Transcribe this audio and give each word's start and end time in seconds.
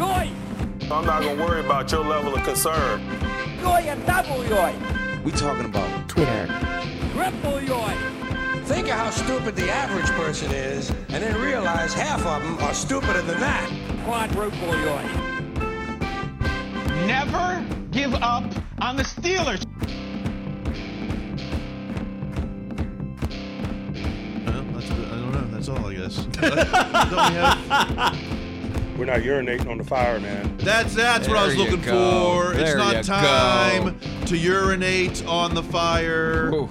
Yoy! 0.00 0.32
I'm 0.90 1.04
not 1.04 1.22
gonna 1.22 1.44
worry 1.44 1.60
about 1.60 1.92
your 1.92 2.02
level 2.02 2.34
of 2.34 2.42
concern. 2.42 3.02
Yoy 3.60 3.84
and 3.86 4.02
double 4.06 4.42
yoy! 4.44 4.74
We 5.22 5.30
talking 5.30 5.66
about 5.66 6.08
Twitter. 6.08 6.46
Triple 7.12 7.60
yoy! 7.60 7.94
Think 8.64 8.86
of 8.86 8.94
how 8.94 9.10
stupid 9.10 9.56
the 9.56 9.70
average 9.70 10.08
person 10.12 10.50
is, 10.52 10.88
and 11.10 11.22
then 11.22 11.38
realize 11.38 11.92
half 11.92 12.24
of 12.24 12.42
them 12.42 12.56
are 12.60 12.72
stupider 12.72 13.20
than 13.20 13.40
that. 13.40 13.68
Quadruple 14.06 14.68
yoy! 14.68 15.02
Never 17.06 17.62
give 17.90 18.14
up 18.14 18.44
on 18.80 18.96
the 18.96 19.02
Steelers. 19.02 19.62
Well, 24.46 24.64
that's, 24.72 24.90
I 24.90 24.94
don't 24.94 25.32
know. 25.32 25.46
That's 25.52 25.68
all, 25.68 25.84
I 25.84 25.94
guess. 25.94 26.26
Don't 29.06 29.06
we 29.06 29.12
have- 29.12 29.24
We're 29.24 29.40
not 29.40 29.44
urinating 29.46 29.70
on 29.70 29.78
the 29.78 29.84
fire, 29.84 30.20
man. 30.20 30.56
That's 30.58 30.94
that's 30.94 31.26
what 31.28 31.36
I 31.36 31.46
was 31.46 31.56
looking 31.56 31.80
go. 31.80 32.42
for. 32.52 32.54
It's 32.54 32.74
not 32.74 32.96
you 32.96 33.02
time 33.02 33.98
to 34.26 34.36
urinate 34.36 35.24
on 35.26 35.54
the 35.54 35.62
fire. 35.62 36.52
Ooh. 36.52 36.68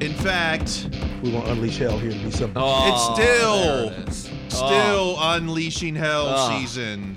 In 0.00 0.12
fact, 0.14 0.88
We 1.22 1.30
gonna 1.30 1.52
unleash 1.52 1.78
hell 1.78 1.98
here 1.98 2.10
in 2.10 2.22
December. 2.28 2.58
Oh, 2.62 2.88
It's 2.88 3.20
still- 3.20 3.90
there 3.90 4.00
it 4.02 4.08
is. 4.08 4.28
Oh. 4.54 4.66
still 4.66 5.16
unleashing 5.20 5.94
hell 5.94 6.26
Oh. 6.36 6.58
season. 6.58 7.16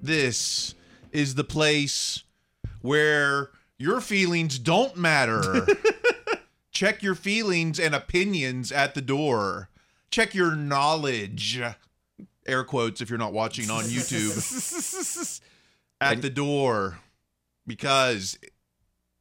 This 0.00 0.74
is 1.10 1.34
the 1.34 1.44
place 1.44 2.22
where 2.80 3.50
your 3.78 4.00
feelings 4.00 4.58
don't 4.58 4.96
matter. 4.96 5.66
Check 6.72 7.02
your 7.02 7.14
feelings 7.14 7.78
and 7.78 7.94
opinions 7.94 8.72
at 8.72 8.94
the 8.94 9.02
door. 9.02 9.68
Check 10.10 10.34
your 10.34 10.54
knowledge. 10.54 11.60
Air 12.46 12.64
quotes 12.64 13.00
if 13.00 13.08
you're 13.08 13.18
not 13.18 13.32
watching 13.32 13.70
on 13.70 13.84
YouTube. 13.84 15.40
at 16.00 16.22
the 16.22 16.30
door. 16.30 16.98
Because 17.66 18.36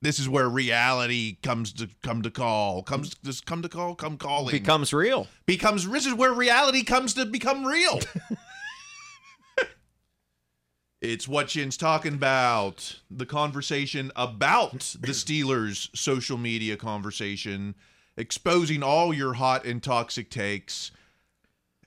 this 0.01 0.17
is 0.17 0.27
where 0.27 0.49
reality 0.49 1.37
comes 1.43 1.71
to 1.73 1.89
come 2.01 2.23
to 2.23 2.31
call. 2.31 2.81
Comes 2.83 3.13
just 3.23 3.45
come 3.45 3.61
to 3.61 3.69
call, 3.69 3.95
come 3.95 4.17
calling 4.17 4.51
becomes 4.51 4.91
real. 4.93 5.27
becomes 5.45 5.87
this 5.87 6.05
is 6.05 6.13
where 6.13 6.33
reality 6.33 6.83
comes 6.83 7.13
to 7.13 7.25
become 7.25 7.65
real. 7.65 7.99
it's 11.01 11.27
what 11.27 11.51
Shin's 11.51 11.77
talking 11.77 12.15
about. 12.15 12.99
The 13.11 13.27
conversation 13.27 14.11
about 14.15 14.95
the 14.99 15.11
Steelers 15.11 15.95
social 15.95 16.37
media 16.37 16.77
conversation, 16.77 17.75
exposing 18.17 18.81
all 18.81 19.13
your 19.13 19.33
hot 19.33 19.65
and 19.65 19.83
toxic 19.83 20.31
takes. 20.31 20.91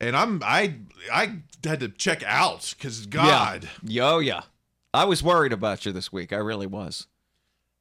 And 0.07 0.17
I'm 0.17 0.43
I 0.45 0.75
I 1.13 1.39
had 1.65 1.81
to 1.81 1.89
check 1.89 2.23
out 2.25 2.75
because 2.77 3.07
God, 3.07 3.69
Yeah. 3.83 4.11
Yo, 4.11 4.19
yeah. 4.19 4.43
I 4.93 5.05
was 5.05 5.23
worried 5.23 5.53
about 5.53 5.85
you 5.87 5.93
this 5.93 6.13
week. 6.13 6.33
I 6.33 6.37
really 6.37 6.67
was. 6.67 7.07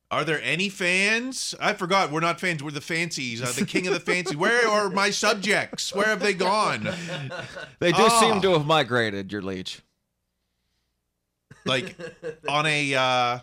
are 0.09 0.23
there 0.23 0.41
any 0.43 0.69
fans? 0.69 1.53
I 1.59 1.73
forgot 1.73 2.11
we're 2.11 2.19
not 2.21 2.39
fans. 2.39 2.63
We're 2.63 2.71
the 2.71 2.81
fancies. 2.81 3.41
Uh, 3.41 3.51
the 3.55 3.65
king 3.65 3.87
of 3.87 3.93
the 3.93 3.99
fancy. 3.99 4.35
Where 4.35 4.67
are 4.67 4.89
my 4.89 5.09
subjects? 5.09 5.93
Where 5.93 6.05
have 6.07 6.19
they 6.21 6.33
gone? 6.33 6.87
They 7.79 7.91
do 7.91 7.97
Oh. 8.03 8.19
seem 8.19 8.41
to 8.41 8.51
have 8.53 8.65
migrated, 8.65 9.31
your 9.31 9.41
leech. 9.41 9.81
like 11.65 11.95
on 12.47 12.65
a 12.65 12.93
uh 12.95 13.39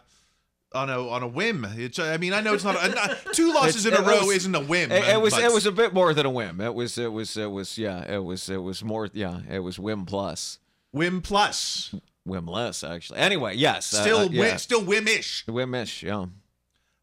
on 0.72 0.88
a 0.90 1.08
on 1.08 1.22
a 1.22 1.26
whim. 1.28 1.66
It's 1.76 1.98
I 1.98 2.16
mean 2.16 2.32
I 2.32 2.40
know 2.40 2.54
it's 2.54 2.64
not, 2.64 2.76
a, 2.82 2.88
not 2.94 3.18
two 3.32 3.52
losses 3.54 3.86
in 3.86 3.94
a 3.94 4.00
row 4.02 4.26
was- 4.26 4.36
isn't 4.36 4.54
a 4.54 4.60
whim. 4.60 4.92
It, 4.92 5.04
it 5.08 5.20
was 5.20 5.34
but 5.34 5.42
it 5.44 5.52
was 5.52 5.66
a 5.66 5.72
bit 5.72 5.92
more 5.92 6.14
than 6.14 6.26
a 6.26 6.30
whim. 6.30 6.60
It 6.60 6.74
was 6.74 6.96
it 6.98 7.12
was 7.12 7.36
it 7.36 7.50
was 7.50 7.76
yeah, 7.78 8.04
it 8.12 8.22
was 8.24 8.48
it 8.48 8.58
was 8.58 8.84
more 8.84 9.08
yeah, 9.12 9.40
it 9.48 9.60
was 9.60 9.78
whim 9.78 10.06
plus. 10.06 10.58
whim 10.92 11.20
plus. 11.22 11.94
Whim 12.24 12.46
less 12.46 12.84
actually. 12.84 13.18
Anyway, 13.18 13.56
yes. 13.56 13.92
uh, 13.94 14.02
Still 14.02 14.18
uh, 14.18 14.26
whim, 14.26 14.32
yeah. 14.34 14.56
still 14.56 14.82
whimish. 14.84 15.44
Whimish, 15.48 16.02
yeah. 16.02 16.26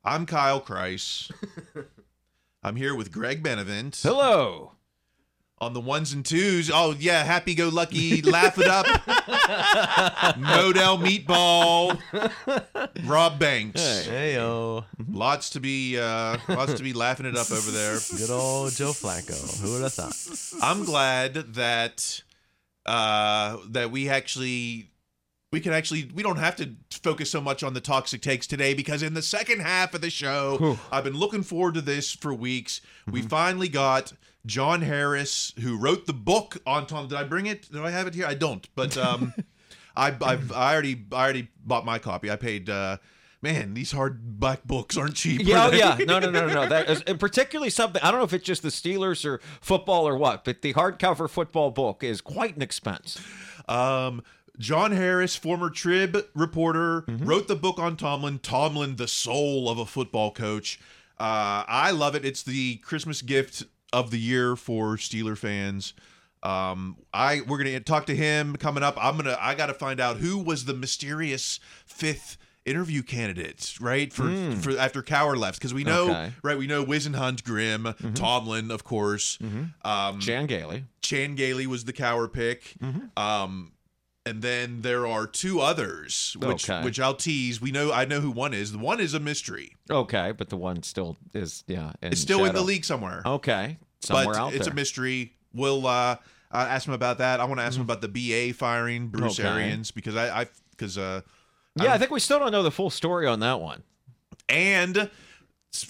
I'm 0.04 0.26
Kyle 0.26 0.62
Chrise. 0.62 1.32
I'm 2.64 2.76
here 2.76 2.96
with 2.96 3.12
Greg 3.12 3.42
Benevent 3.44 4.00
Hello. 4.02 4.74
On 5.60 5.74
the 5.74 5.82
ones 5.82 6.14
and 6.14 6.26
twos. 6.26 6.70
Oh 6.74 6.96
yeah, 7.00 7.24
happy 7.24 7.56
go 7.56 7.70
lucky, 7.70 8.22
laugh 8.22 8.58
it 8.60 8.68
up. 8.68 8.86
Model 10.38 10.98
meatball. 10.98 12.00
Rob 13.06 13.40
Banks. 13.40 13.82
Hey. 13.82 14.04
Hey 14.12 14.34
yo, 14.36 14.86
Lots 15.10 15.52
to 15.52 15.60
be 15.60 15.98
uh 15.98 16.38
lots 16.48 16.74
to 16.76 16.84
be 16.84 16.94
laughing 16.94 17.26
it 17.26 17.36
up 17.36 17.52
over 17.52 17.72
there. 17.72 17.98
good 18.18 18.30
old 18.30 18.74
Joe 18.74 18.92
Flacco. 18.92 19.62
Who 19.62 19.74
would 19.74 19.84
have 19.84 19.94
thought? 19.94 20.16
I'm 20.62 20.86
glad 20.86 21.34
that 21.56 22.22
uh 22.86 23.58
that 23.70 23.92
we 23.92 24.10
actually 24.10 24.92
we 25.52 25.60
can 25.60 25.74
actually 25.74 26.10
we 26.14 26.24
don't 26.24 26.38
have 26.38 26.56
to 26.58 26.72
focus 26.92 27.32
so 27.32 27.42
much 27.42 27.64
on 27.64 27.74
the 27.74 27.82
toxic 27.82 28.22
takes 28.22 28.46
today 28.48 28.74
because 28.74 29.02
in 29.02 29.14
the 29.14 29.22
second 29.22 29.62
half 29.62 29.94
of 29.94 30.02
the 30.02 30.10
show 30.10 30.78
I've 30.92 31.04
been 31.04 31.18
looking 31.18 31.44
forward 31.44 31.74
to 31.76 31.82
this 31.82 32.12
for 32.12 32.34
weeks. 32.34 32.82
We 33.10 33.22
finally 33.22 33.70
got 33.70 34.14
John 34.48 34.82
Harris 34.82 35.54
who 35.60 35.78
wrote 35.78 36.08
the 36.08 36.14
book 36.14 36.58
on 36.66 36.88
Tom. 36.88 37.08
Did 37.08 37.18
I 37.18 37.24
bring 37.24 37.46
it? 37.46 37.72
Do 37.72 37.86
I 37.86 37.92
have 37.92 38.08
it 38.08 38.16
here? 38.16 38.26
I 38.26 38.34
don't. 38.34 38.68
But 38.76 38.98
um 38.98 39.34
I 39.96 40.16
I've, 40.22 40.52
I 40.52 40.74
already 40.74 41.06
I 41.12 41.24
already 41.24 41.50
bought 41.64 41.86
my 41.86 42.00
copy. 42.00 42.32
I 42.32 42.38
paid 42.38 42.70
uh 42.70 42.98
man, 43.42 43.74
these 43.74 43.94
hardback 43.94 44.64
books 44.66 44.98
aren't 44.98 45.16
cheap. 45.16 45.42
Yeah, 45.44 45.68
are 45.68 45.72
oh, 45.72 45.76
yeah. 45.76 45.98
No, 46.06 46.20
no, 46.20 46.30
no, 46.30 46.48
no, 46.48 46.54
no. 46.54 46.68
That 46.70 46.90
is 46.90 47.02
and 47.02 47.20
particularly 47.20 47.70
something. 47.70 48.02
I 48.02 48.10
don't 48.10 48.20
know 48.20 48.26
if 48.26 48.34
it's 48.34 48.46
just 48.46 48.64
the 48.64 48.70
Steelers 48.70 49.26
or 49.26 49.40
football 49.62 50.08
or 50.08 50.18
what, 50.18 50.44
but 50.44 50.62
the 50.62 50.74
hardcover 50.74 51.30
football 51.30 51.70
book 51.70 52.04
is 52.04 52.22
quite 52.22 52.56
an 52.56 52.62
expense. 52.62 53.22
Um, 53.68 54.24
John 54.58 54.92
Harris, 54.92 55.36
former 55.36 55.70
Trib 55.70 56.18
reporter, 56.34 57.06
wrote 57.08 57.48
the 57.48 57.56
book 57.56 57.78
on 57.78 57.96
Tomlin. 57.96 58.40
Tomlin, 58.40 58.96
the 58.96 59.08
soul 59.08 59.70
of 59.70 59.78
a 59.78 59.86
football 59.86 60.32
coach. 60.32 60.80
Uh, 61.20 61.64
I 61.68 61.92
love 61.92 62.16
it. 62.16 62.26
It's 62.26 62.44
the 62.44 62.78
Christmas 62.78 63.22
gift 63.22 63.64
of 63.94 64.12
the 64.12 64.20
year 64.20 64.56
for 64.56 64.98
Steeler 64.98 65.38
fans. 65.38 65.94
Um, 66.44 66.98
I 67.14 67.42
we're 67.48 67.58
gonna 67.58 67.80
talk 67.80 68.06
to 68.08 68.16
him 68.16 68.56
coming 68.56 68.84
up. 68.84 68.96
I'm 69.00 69.18
gonna 69.18 69.38
I 69.40 69.56
gotta 69.56 69.74
find 69.74 70.00
out 70.00 70.18
who 70.18 70.38
was 70.38 70.66
the 70.66 70.74
mysterious 70.74 71.60
fifth 71.86 72.38
interview 72.64 73.02
candidate, 73.02 73.74
right? 73.82 74.12
For 74.14 74.30
for 74.62 74.78
after 74.78 75.02
Cowher 75.02 75.36
left, 75.38 75.58
because 75.58 75.74
we 75.74 75.84
know 75.84 76.10
Okay. 76.10 76.34
right, 76.44 76.58
we 76.58 76.68
know 76.68 76.86
Whisenhunt, 76.86 77.44
Grimm, 77.44 77.94
Tomlin, 78.14 78.70
of 78.72 78.84
course. 78.84 79.40
Um, 79.84 80.20
Chan 80.20 80.46
Gailey. 80.48 80.84
Chan 81.02 81.36
Gailey 81.36 81.66
was 81.66 81.86
the 81.86 81.94
Cowher 81.94 82.32
pick. 82.32 82.76
Mm-hmm. 82.82 83.18
Um, 83.18 83.72
and 84.28 84.42
then 84.42 84.82
there 84.82 85.08
are 85.08 85.26
two 85.26 85.60
others, 85.62 86.36
which 86.40 86.70
Okay. 86.70 86.84
which 86.84 87.00
I'll 87.00 87.16
tease. 87.16 87.60
We 87.60 87.72
know 87.72 87.92
I 87.92 88.06
know 88.06 88.20
who 88.22 88.30
one 88.32 88.54
is. 88.54 88.72
The 88.72 88.78
one 88.78 89.00
is 89.00 89.14
a 89.14 89.20
mystery. 89.20 89.76
Okay, 89.90 90.32
but 90.38 90.50
the 90.50 90.58
one 90.58 90.84
still 90.84 91.18
is 91.34 91.64
yeah. 91.68 91.94
It's 92.02 92.22
still 92.22 92.46
in 92.46 92.54
the 92.54 92.62
league 92.62 92.86
somewhere, 92.86 93.22
Okay, 93.26 93.78
somewhere 94.02 94.26
but 94.36 94.36
out 94.36 94.54
it's 94.54 94.66
there. 94.66 94.74
a 94.74 94.76
mystery. 94.76 95.34
We'll 95.54 95.88
uh, 95.88 96.18
uh, 96.52 96.68
ask 96.70 96.88
him 96.88 96.94
about 96.94 97.18
that. 97.18 97.40
I 97.40 97.46
want 97.46 97.60
to 97.60 97.64
ask 97.64 97.76
him 97.78 97.82
about 97.82 98.02
the 98.02 98.08
BA 98.10 98.54
firing 98.54 99.08
Bruce 99.08 99.40
Okay. 99.40 99.48
Arians 99.50 99.92
because 99.92 100.16
I 100.16 100.42
I 100.42 100.46
because 100.72 100.98
uh 100.98 101.22
yeah, 101.82 101.94
I 101.94 101.98
think 101.98 102.12
we 102.12 102.20
still 102.20 102.40
don't 102.40 102.52
know 102.52 102.64
the 102.64 102.72
full 102.72 102.90
story 102.90 103.26
on 103.28 103.40
that 103.42 103.60
one. 103.62 103.84
and 104.50 105.10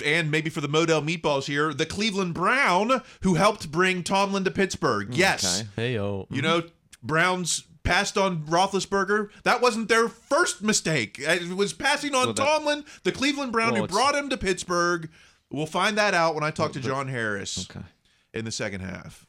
and 0.03 0.29
maybe 0.31 0.49
for 0.49 0.59
the 0.59 0.67
Model 0.67 1.01
meatballs 1.01 1.45
here, 1.45 1.73
the 1.73 1.85
Cleveland 1.85 2.33
Brown 2.33 3.01
who 3.21 3.35
helped 3.35 3.71
bring 3.71 4.03
Tomlin 4.03 4.43
to 4.43 4.51
Pittsburgh. 4.51 5.13
Yes, 5.13 5.61
Okay. 5.61 5.69
Hey 5.75 5.93
yo, 5.95 6.27
You 6.29 6.41
know, 6.41 6.63
Browns 7.01 7.63
passed 7.87 8.17
on 8.17 8.43
Roethlisberger. 8.45 9.29
That 9.43 9.61
wasn't 9.61 9.87
their 9.89 10.07
first 10.09 10.61
mistake. 10.61 11.17
It 11.19 11.49
was 11.55 11.73
passing 11.73 12.13
on 12.13 12.25
Well, 12.27 12.33
that- 12.33 12.43
Tomlin, 12.45 12.85
the 13.03 13.11
Cleveland 13.11 13.51
Brown 13.51 13.73
Well, 13.73 13.81
who 13.83 13.87
brought 13.87 14.15
him 14.15 14.29
to 14.29 14.37
Pittsburgh. 14.37 15.09
We'll 15.49 15.65
find 15.65 15.97
that 15.97 16.13
out 16.13 16.35
when 16.35 16.43
I 16.43 16.51
talk 16.51 16.73
to 16.73 16.79
John 16.79 17.07
Harris 17.07 17.67
Okay. 17.69 17.85
in 18.33 18.45
the 18.45 18.51
second 18.51 18.81
half. 18.81 19.25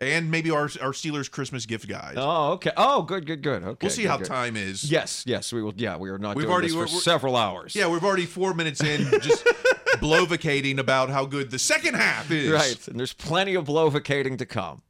And 0.00 0.32
maybe 0.32 0.50
our 0.50 0.62
our 0.80 0.90
Steelers 0.92 1.30
Christmas 1.30 1.64
gift 1.64 1.86
guide. 1.86 2.14
Oh, 2.16 2.52
okay. 2.54 2.72
Oh, 2.76 3.02
good, 3.02 3.24
good, 3.24 3.40
good. 3.40 3.62
Okay. 3.62 3.78
we'll 3.86 3.90
see 3.90 4.02
good, 4.02 4.08
how 4.08 4.16
good. 4.16 4.26
time 4.26 4.56
is. 4.56 4.90
Yes, 4.90 5.22
yes, 5.26 5.52
we 5.52 5.62
will. 5.62 5.74
Yeah, 5.76 5.96
we 5.96 6.10
are 6.10 6.18
not 6.18 6.34
We've 6.34 6.42
doing 6.44 6.52
already- 6.52 6.68
this 6.74 6.92
for 6.92 7.00
several 7.00 7.36
hours. 7.36 7.76
Yeah, 7.76 7.86
we've 7.86 8.02
already 8.02 8.26
four 8.26 8.52
minutes 8.52 8.82
in 8.82 9.08
just 9.20 9.44
blovicating 10.00 10.78
about 10.78 11.08
how 11.10 11.24
good 11.24 11.50
the 11.52 11.58
second 11.58 11.94
half 11.94 12.30
is. 12.32 12.50
right. 12.50 12.88
And 12.88 12.98
there's 12.98 13.12
plenty 13.12 13.54
of 13.54 13.66
blovicating 13.66 14.38
to 14.38 14.46
come. 14.46 14.82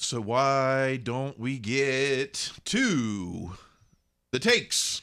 So 0.00 0.20
why 0.20 0.96
don't 1.02 1.38
we 1.38 1.58
get 1.58 2.52
to 2.66 3.52
the 4.32 4.38
takes? 4.38 5.02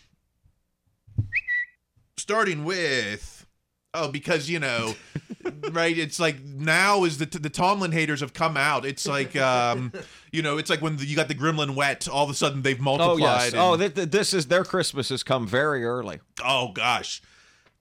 Starting 2.17 2.63
with 2.63 3.45
oh, 3.93 4.09
because 4.09 4.49
you 4.49 4.57
know, 4.59 4.95
right? 5.71 5.95
It's 5.97 6.19
like 6.19 6.41
now 6.43 7.03
is 7.03 7.17
the 7.17 7.25
the 7.25 7.49
Tomlin 7.49 7.91
haters 7.91 8.21
have 8.21 8.33
come 8.33 8.55
out. 8.57 8.85
It's 8.85 9.05
like 9.05 9.35
um, 9.35 9.91
you 10.31 10.41
know, 10.41 10.57
it's 10.57 10.69
like 10.69 10.81
when 10.81 10.95
the, 10.97 11.05
you 11.05 11.15
got 11.15 11.27
the 11.27 11.35
Gremlin 11.35 11.75
wet. 11.75 12.07
All 12.07 12.23
of 12.23 12.29
a 12.29 12.33
sudden 12.33 12.61
they've 12.61 12.79
multiplied. 12.79 13.13
Oh 13.13 13.17
yes. 13.17 13.51
and- 13.51 13.61
Oh, 13.61 13.77
th- 13.77 13.93
th- 13.93 14.09
this 14.11 14.33
is 14.33 14.47
their 14.47 14.63
Christmas 14.63 15.09
has 15.09 15.23
come 15.23 15.45
very 15.45 15.83
early. 15.85 16.19
oh 16.43 16.71
gosh, 16.71 17.21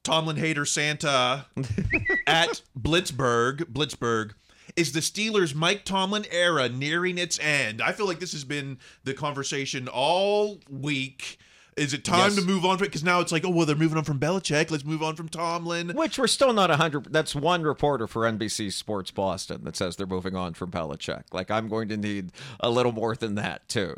Tomlin 0.02 0.36
hater 0.36 0.64
Santa 0.66 1.46
at 2.26 2.60
Blitzburg. 2.78 3.66
Blitzburg. 3.72 4.32
Is 4.76 4.92
the 4.92 5.00
Steelers' 5.00 5.54
Mike 5.54 5.84
Tomlin 5.84 6.26
era 6.30 6.68
nearing 6.68 7.16
its 7.18 7.38
end? 7.38 7.80
I 7.80 7.92
feel 7.92 8.06
like 8.06 8.18
this 8.18 8.32
has 8.32 8.44
been 8.44 8.78
the 9.04 9.14
conversation 9.14 9.86
all 9.88 10.58
week. 10.68 11.38
Is 11.76 11.92
it 11.92 12.04
time 12.04 12.30
Yes. 12.30 12.36
to 12.36 12.42
move 12.42 12.64
on? 12.64 12.78
From? 12.78 12.86
Because 12.86 13.02
now 13.04 13.20
it's 13.20 13.30
like, 13.32 13.44
oh 13.44 13.50
well, 13.50 13.66
they're 13.66 13.74
moving 13.76 13.98
on 13.98 14.04
from 14.04 14.18
Belichick. 14.20 14.70
Let's 14.70 14.84
move 14.84 15.02
on 15.02 15.16
from 15.16 15.28
Tomlin. 15.28 15.90
Which 15.90 16.18
we're 16.18 16.26
still 16.28 16.52
not 16.52 16.70
100. 16.70 17.12
That's 17.12 17.34
one 17.34 17.62
reporter 17.62 18.06
for 18.06 18.22
NBC 18.22 18.72
Sports 18.72 19.10
Boston 19.10 19.62
that 19.64 19.76
says 19.76 19.96
they're 19.96 20.06
moving 20.06 20.36
on 20.36 20.54
from 20.54 20.70
Belichick. 20.70 21.22
Like, 21.32 21.50
I'm 21.50 21.68
going 21.68 21.88
to 21.88 21.96
need 21.96 22.30
a 22.60 22.70
little 22.70 22.92
more 22.92 23.14
than 23.16 23.34
that, 23.36 23.68
too. 23.68 23.96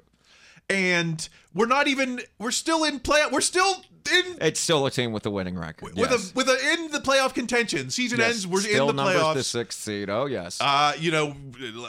And 0.68 1.28
we're 1.54 1.66
not 1.66 1.86
even. 1.86 2.20
We're 2.38 2.50
still 2.50 2.82
in 2.84 3.00
play. 3.00 3.20
We're 3.30 3.40
still 3.40 3.84
in 4.10 4.38
It's 4.40 4.60
still 4.60 4.86
a 4.86 4.90
team 4.90 5.12
with 5.12 5.26
a 5.26 5.30
winning 5.30 5.58
record. 5.58 5.94
with 5.96 6.10
yes. 6.10 6.30
a 6.30 6.34
with 6.34 6.48
a 6.48 6.72
in 6.74 6.90
the 6.90 7.00
playoff 7.00 7.34
contention. 7.34 7.90
Season 7.90 8.18
Yes. 8.18 8.30
ends. 8.30 8.46
We're 8.46 8.60
still 8.60 8.90
in 8.90 8.96
the 8.96 9.04
numbers 9.04 9.22
playoffs. 9.22 9.34
the 9.34 9.44
sixth 9.44 9.80
seed. 9.80 10.10
Oh, 10.10 10.26
yes. 10.26 10.58
Uh, 10.60 10.92
you 10.98 11.10
know, 11.10 11.34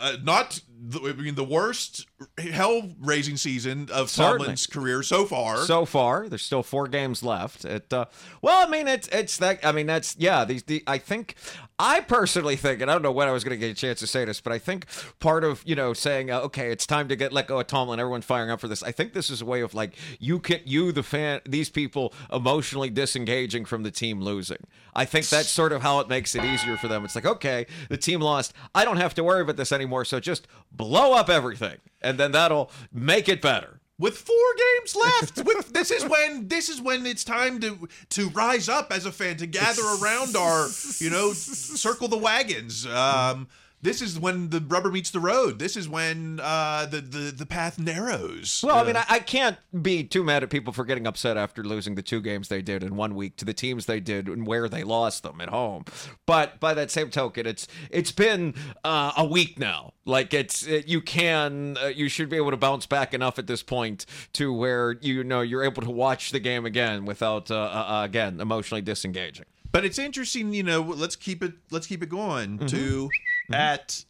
uh, 0.02 0.18
not 0.24 0.60
the, 0.80 1.00
I 1.10 1.14
mean 1.14 1.36
the 1.36 1.44
worst 1.44 2.06
hell 2.38 2.90
raising 3.00 3.36
season 3.38 3.90
of 3.92 4.10
Certainly. 4.10 4.38
Tomlin's 4.40 4.68
career 4.68 5.02
so 5.04 5.26
far. 5.26 5.58
so 5.58 5.86
far. 5.86 6.30
There's 6.30 6.44
still 6.44 6.64
four 6.64 6.88
games 6.88 7.24
left. 7.24 7.66
It 7.66 7.92
uh, 7.92 8.06
well, 8.42 8.66
I 8.66 8.70
mean, 8.70 8.88
it's 8.88 9.08
it's 9.10 9.38
that. 9.38 9.66
I 9.66 9.72
mean, 9.72 9.88
that's 9.88 10.16
yeah. 10.20 10.46
These 10.46 10.64
the 10.64 10.84
I 10.86 10.98
think 11.00 11.36
I 11.80 12.00
personally 12.00 12.56
think, 12.56 12.82
and 12.82 12.90
I 12.90 12.96
don't 12.96 13.04
know 13.04 13.12
when 13.12 13.28
I 13.28 13.32
was 13.32 13.44
going 13.44 13.52
to 13.52 13.60
get 13.60 13.70
a 13.72 13.80
chance 13.80 14.00
to 14.00 14.08
say 14.08 14.26
this, 14.26 14.42
but 14.42 14.52
I 14.52 14.58
think 14.58 14.88
part 15.20 15.44
of 15.44 15.62
you 15.64 15.76
know 15.76 15.94
saying 15.94 16.32
uh, 16.32 16.40
okay, 16.42 16.72
it's 16.72 16.88
time 16.88 17.08
to 17.10 17.16
get 17.16 17.32
let 17.32 17.48
go 17.48 17.60
of 17.60 17.68
Tomlin. 17.68 18.00
Everyone's 18.00 18.26
firing 18.26 18.50
up 18.50 18.60
for 18.60 18.68
this. 18.68 18.82
I 18.82 18.92
think 18.92 19.14
this 19.14 19.30
is 19.30 19.42
a 19.44 19.46
way 19.46 19.62
of 19.62 19.76
like 19.76 19.96
you 20.20 20.40
can 20.40 20.62
you 20.66 20.92
the 20.92 21.04
fan 21.04 21.42
these 21.46 21.70
people 21.70 22.14
emotionally 22.34 22.90
disengaging 22.90 23.66
from 23.66 23.84
the 23.84 23.92
team 23.92 24.22
losing. 24.22 24.66
I 24.96 25.06
think 25.06 25.30
that's 25.30 25.50
sort 25.50 25.72
of 25.72 25.84
how 25.84 26.00
it 26.00 26.10
makes 26.10 26.34
it 26.34 26.44
easier 26.44 26.78
for 26.78 26.88
them. 26.88 27.06
It's 27.06 27.14
like 27.14 27.28
okay, 27.28 27.68
the 27.90 27.98
team 27.98 28.22
lost. 28.22 28.54
I 28.74 28.84
don't 28.84 28.98
have 28.98 29.14
to 29.16 29.24
worry 29.24 29.42
about 29.42 29.58
this 29.58 29.72
anymore. 29.72 30.04
So 30.04 30.20
just 30.20 30.48
blow 30.72 31.14
up 31.14 31.30
everything, 31.30 31.78
and 32.02 32.18
then 32.20 32.32
that'll 32.32 32.72
make 32.92 33.30
it 33.30 33.40
better. 33.40 33.77
With 34.00 34.18
four 34.18 34.36
games 34.58 34.96
left, 34.96 35.44
with, 35.44 35.74
this 35.74 35.90
is 35.92 36.06
when 36.06 36.48
this 36.48 36.70
is 36.70 36.82
when 36.82 37.06
it's 37.06 37.24
time 37.24 37.60
to 37.62 37.88
to 38.10 38.30
rise 38.30 38.70
up 38.70 38.92
as 38.92 39.06
a 39.06 39.12
fan 39.12 39.38
to 39.38 39.48
gather 39.48 39.82
around 40.02 40.36
our 40.36 40.68
you 41.00 41.10
know 41.10 41.34
circle 41.34 42.08
the 42.08 42.18
wagons. 42.18 42.86
Um, 42.86 43.48
this 43.82 44.02
is 44.02 44.20
when 44.20 44.50
the 44.50 44.60
rubber 44.60 44.92
meets 44.92 45.12
the 45.12 45.20
road. 45.20 45.60
This 45.60 45.78
is 45.78 45.88
when 45.88 46.40
uh, 46.42 46.86
the 46.88 47.00
the 47.02 47.32
the 47.32 47.46
path 47.46 47.78
narrows. 47.80 48.62
Well, 48.66 48.76
I 48.78 48.82
Uh, 48.82 48.86
mean, 48.86 48.96
I, 48.98 49.06
I 49.10 49.20
can't 49.20 49.58
be 49.82 50.04
too 50.04 50.24
mad 50.24 50.44
at 50.44 50.50
people 50.50 50.74
for 50.74 50.84
getting 50.86 51.06
upset 51.06 51.38
after 51.38 51.64
losing 51.64 51.96
the 51.96 52.02
two 52.02 52.22
games 52.22 52.48
they 52.48 52.62
did 52.62 52.82
in 52.84 52.96
one 52.96 53.14
week 53.16 53.36
to 53.38 53.46
the 53.46 53.54
teams 53.54 53.86
they 53.86 54.00
did 54.00 54.28
and 54.28 54.48
where 54.48 54.68
they 54.68 54.84
lost 54.84 55.24
them 55.24 55.40
at 55.42 55.50
home. 55.50 55.86
But 56.26 56.60
by 56.60 56.74
that 56.74 56.90
same 56.92 57.10
token, 57.10 57.46
it's 57.46 57.68
it's 57.92 58.12
been 58.12 58.56
uh, 58.84 59.12
a 59.16 59.26
week 59.26 59.60
now. 59.60 59.94
Like 60.06 60.34
it's 60.34 60.66
it, 60.66 60.88
you 60.88 61.02
can 61.02 61.78
uh, 61.82 61.88
you 61.88 62.10
should 62.10 62.30
be 62.30 62.38
able 62.38 62.52
to 62.52 62.58
bounce 62.58 62.86
back 62.86 63.14
enough 63.14 63.38
at 63.38 63.48
this 63.48 63.62
point 63.64 64.06
to 64.34 64.52
where 64.54 64.98
you 65.02 65.24
know 65.24 65.42
you're 65.42 65.64
able 65.64 65.82
to 65.84 65.92
watch 65.92 66.32
the 66.32 66.40
game 66.40 66.66
again 66.66 67.06
without 67.06 67.52
uh, 67.52 67.56
uh, 67.56 68.02
again 68.04 68.40
emotionally 68.42 68.82
disengaging. 68.82 69.46
But 69.70 69.84
it's 69.84 70.00
interesting, 70.00 70.54
you 70.54 70.64
know. 70.64 70.82
Let's 70.82 71.16
keep 71.18 71.44
it. 71.44 71.54
Let's 71.72 71.86
keep 71.88 72.02
it 72.02 72.10
going 72.10 72.58
Mm-hmm. 72.58 72.68
to 72.68 73.10
at 73.52 74.06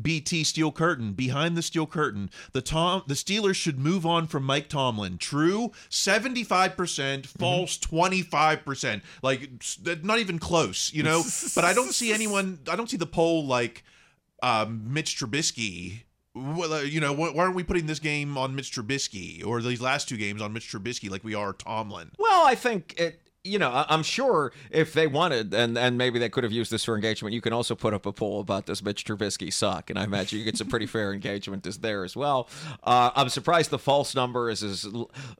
BT 0.00 0.44
Steel 0.44 0.72
Curtain 0.72 1.12
behind 1.12 1.56
the 1.56 1.62
Steel 1.62 1.86
Curtain. 1.86 2.30
The 2.52 2.62
Tom 2.62 3.02
the 3.06 3.14
Steelers 3.14 3.56
should 3.56 3.78
move 3.78 4.06
on 4.06 4.26
from 4.26 4.44
Mike 4.44 4.68
Tomlin. 4.68 5.18
True, 5.18 5.72
seventy 5.88 6.44
five 6.44 6.76
percent. 6.76 7.26
Mm-hmm. 7.26 7.38
False, 7.38 7.76
twenty 7.78 8.22
five 8.22 8.64
percent. 8.64 9.02
Like 9.22 9.50
not 10.02 10.18
even 10.18 10.38
close, 10.38 10.92
you 10.92 11.02
know. 11.02 11.22
but 11.54 11.64
I 11.64 11.74
don't 11.74 11.92
see 11.92 12.12
anyone. 12.12 12.60
I 12.70 12.76
don't 12.76 12.88
see 12.88 12.96
the 12.96 13.06
poll 13.06 13.46
like 13.46 13.84
um, 14.42 14.92
Mitch 14.92 15.16
Trubisky. 15.16 16.02
Well, 16.34 16.72
uh, 16.72 16.80
you 16.80 17.00
know, 17.00 17.12
why 17.12 17.30
why 17.30 17.44
aren't 17.44 17.56
we 17.56 17.62
putting 17.62 17.86
this 17.86 17.98
game 17.98 18.38
on 18.38 18.54
Mitch 18.54 18.72
Trubisky 18.72 19.44
or 19.44 19.60
these 19.60 19.82
last 19.82 20.08
two 20.08 20.16
games 20.16 20.40
on 20.40 20.52
Mitch 20.52 20.70
Trubisky 20.72 21.10
like 21.10 21.24
we 21.24 21.34
are 21.34 21.52
Tomlin? 21.52 22.10
Well, 22.18 22.46
I 22.46 22.54
think 22.54 22.98
it. 22.98 23.20
You 23.44 23.58
know, 23.58 23.70
I- 23.70 23.86
I'm 23.88 24.04
sure 24.04 24.52
if 24.70 24.92
they 24.92 25.08
wanted, 25.08 25.52
and 25.52 25.76
and 25.76 25.98
maybe 25.98 26.20
they 26.20 26.28
could 26.28 26.44
have 26.44 26.52
used 26.52 26.70
this 26.70 26.84
for 26.84 26.94
engagement. 26.94 27.34
You 27.34 27.40
can 27.40 27.52
also 27.52 27.74
put 27.74 27.92
up 27.92 28.06
a 28.06 28.12
poll 28.12 28.38
about 28.40 28.66
does 28.66 28.84
Mitch 28.84 29.04
Trubisky 29.04 29.52
suck, 29.52 29.90
and 29.90 29.98
I 29.98 30.04
imagine 30.04 30.38
you 30.38 30.44
get 30.44 30.56
some 30.56 30.68
pretty 30.68 30.86
fair 30.86 31.12
engagement 31.12 31.66
is 31.66 31.78
there 31.78 32.04
as 32.04 32.14
well. 32.14 32.48
Uh, 32.84 33.10
I'm 33.16 33.28
surprised 33.28 33.70
the 33.70 33.80
false 33.80 34.14
number 34.14 34.48
is 34.48 34.62
as 34.62 34.86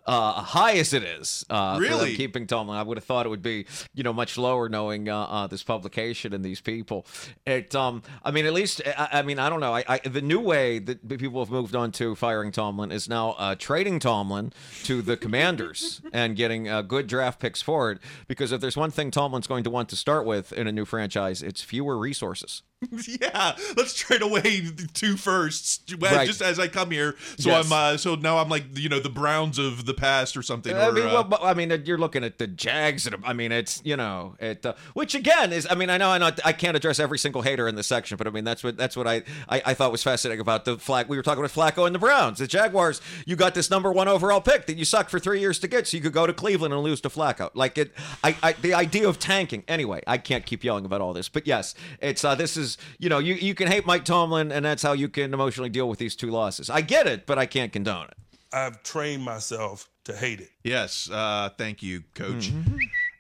uh, 0.04 0.32
high 0.42 0.78
as 0.78 0.92
it 0.92 1.04
is. 1.04 1.46
Uh, 1.48 1.78
Really? 1.80 2.16
keeping 2.16 2.48
Tomlin, 2.48 2.76
I 2.76 2.82
would 2.82 2.96
have 2.96 3.04
thought 3.04 3.24
it 3.24 3.28
would 3.28 3.40
be 3.42 3.66
you 3.94 4.02
know 4.02 4.12
much 4.12 4.36
lower, 4.36 4.68
knowing 4.68 5.08
uh, 5.08 5.20
uh, 5.22 5.46
this 5.46 5.62
publication 5.62 6.32
and 6.32 6.44
these 6.44 6.60
people. 6.60 7.06
It, 7.46 7.72
um, 7.76 8.02
I 8.24 8.32
mean, 8.32 8.46
at 8.46 8.52
least 8.52 8.82
I, 8.84 9.10
I 9.12 9.22
mean, 9.22 9.38
I 9.38 9.48
don't 9.48 9.60
know. 9.60 9.74
I, 9.76 9.84
I 9.86 9.98
the 9.98 10.22
new 10.22 10.40
way 10.40 10.80
that 10.80 11.06
people 11.08 11.38
have 11.44 11.52
moved 11.52 11.76
on 11.76 11.92
to 11.92 12.16
firing 12.16 12.50
Tomlin 12.50 12.90
is 12.90 13.08
now 13.08 13.36
uh, 13.38 13.54
trading 13.56 14.00
Tomlin 14.00 14.52
to 14.82 15.02
the 15.02 15.16
Commanders 15.16 16.00
and 16.12 16.34
getting 16.34 16.68
uh, 16.68 16.82
good 16.82 17.06
draft 17.06 17.38
picks 17.38 17.62
for 17.62 17.91
it. 17.91 17.91
Because 18.28 18.52
if 18.52 18.60
there's 18.60 18.76
one 18.76 18.90
thing 18.90 19.10
Tomlin's 19.10 19.46
going 19.46 19.64
to 19.64 19.70
want 19.70 19.88
to 19.90 19.96
start 19.96 20.26
with 20.26 20.52
in 20.52 20.66
a 20.66 20.72
new 20.72 20.84
franchise, 20.84 21.42
it's 21.42 21.62
fewer 21.62 21.98
resources. 21.98 22.62
Yeah, 23.20 23.56
let's 23.76 23.94
trade 23.94 24.22
away 24.22 24.62
two 24.94 25.16
firsts 25.16 25.80
Right. 25.98 26.26
just 26.26 26.42
as 26.42 26.58
I 26.58 26.68
come 26.68 26.90
here. 26.90 27.16
So 27.38 27.50
Yes. 27.50 27.66
I'm 27.66 27.72
uh, 27.72 27.96
so 27.96 28.14
now 28.14 28.38
I'm 28.38 28.48
like 28.48 28.64
you 28.78 28.88
know 28.88 29.00
the 29.00 29.10
Browns 29.10 29.58
of 29.58 29.86
the 29.86 29.94
past 29.94 30.36
or 30.36 30.42
something. 30.42 30.74
I 30.74 30.88
or, 30.88 30.92
mean, 30.92 31.06
uh, 31.06 31.24
well, 31.28 31.40
I 31.42 31.54
mean, 31.54 31.82
you're 31.84 31.98
looking 31.98 32.24
at 32.24 32.38
the 32.38 32.46
Jags. 32.46 33.06
And, 33.06 33.16
I 33.24 33.32
mean, 33.32 33.52
it's 33.52 33.80
you 33.84 33.96
know, 33.96 34.36
it 34.40 34.64
uh, 34.64 34.74
which 34.94 35.14
again 35.14 35.52
is. 35.52 35.66
I 35.70 35.74
mean, 35.74 35.90
I 35.90 35.96
know 35.98 36.10
I 36.10 36.18
not 36.18 36.40
I 36.44 36.52
can't 36.52 36.76
address 36.76 36.98
every 36.98 37.18
single 37.18 37.42
hater 37.42 37.68
in 37.68 37.74
this 37.74 37.86
section, 37.86 38.16
but 38.16 38.26
I 38.26 38.30
mean 38.30 38.44
that's 38.44 38.64
what 38.64 38.76
that's 38.76 38.96
what 38.96 39.06
I, 39.06 39.22
I 39.48 39.62
I 39.66 39.74
thought 39.74 39.92
was 39.92 40.02
fascinating 40.02 40.40
about 40.40 40.64
the 40.64 40.78
flag. 40.78 41.08
We 41.08 41.16
were 41.16 41.22
talking 41.22 41.44
about 41.44 41.52
Flacco 41.52 41.86
and 41.86 41.94
the 41.94 41.98
Browns, 41.98 42.38
the 42.38 42.46
Jaguars. 42.46 43.00
You 43.26 43.36
got 43.36 43.54
this 43.54 43.70
number 43.70 43.92
one 43.92 44.08
overall 44.08 44.40
pick 44.40 44.66
that 44.66 44.76
you 44.76 44.84
sucked 44.84 45.10
for 45.10 45.18
three 45.18 45.40
years 45.40 45.58
to 45.60 45.68
get, 45.68 45.86
so 45.86 45.96
you 45.96 46.02
could 46.02 46.12
go 46.12 46.26
to 46.26 46.32
Cleveland 46.32 46.74
and 46.74 46.82
lose 46.82 47.00
to 47.02 47.08
Flacco. 47.08 47.50
Like 47.54 47.78
it, 47.78 47.92
I, 48.24 48.36
I 48.42 48.52
the 48.54 48.74
idea 48.74 49.08
of 49.08 49.18
tanking. 49.18 49.64
Anyway, 49.68 50.02
I 50.06 50.18
can't 50.18 50.44
keep 50.46 50.64
yelling 50.64 50.84
about 50.84 51.00
all 51.00 51.12
this, 51.12 51.28
but 51.28 51.46
yes, 51.46 51.74
it's 52.00 52.24
uh, 52.24 52.34
this 52.34 52.56
is 52.56 52.71
you 52.98 53.08
know 53.08 53.18
you 53.18 53.34
you 53.34 53.54
can 53.54 53.68
hate 53.68 53.86
Mike 53.86 54.04
Tomlin, 54.04 54.52
and 54.52 54.64
that's 54.64 54.82
how 54.82 54.92
you 54.92 55.08
can 55.08 55.32
emotionally 55.34 55.70
deal 55.70 55.88
with 55.88 55.98
these 55.98 56.16
two 56.16 56.30
losses. 56.30 56.70
I 56.70 56.80
get 56.80 57.06
it, 57.06 57.26
but 57.26 57.38
I 57.38 57.46
can't 57.46 57.72
condone 57.72 58.06
it. 58.06 58.16
I've 58.52 58.82
trained 58.82 59.22
myself 59.22 59.88
to 60.04 60.14
hate 60.16 60.40
it. 60.40 60.50
yes, 60.64 61.08
uh, 61.10 61.50
thank 61.56 61.82
you, 61.82 62.02
Coach. 62.14 62.50
Mm-hmm. 62.50 62.76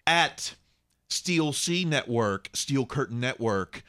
At 0.06 0.54
Steel 1.08 1.52
C 1.52 1.84
Network, 1.84 2.50
Steel 2.52 2.86
Curtain 2.86 3.20
Network. 3.20 3.82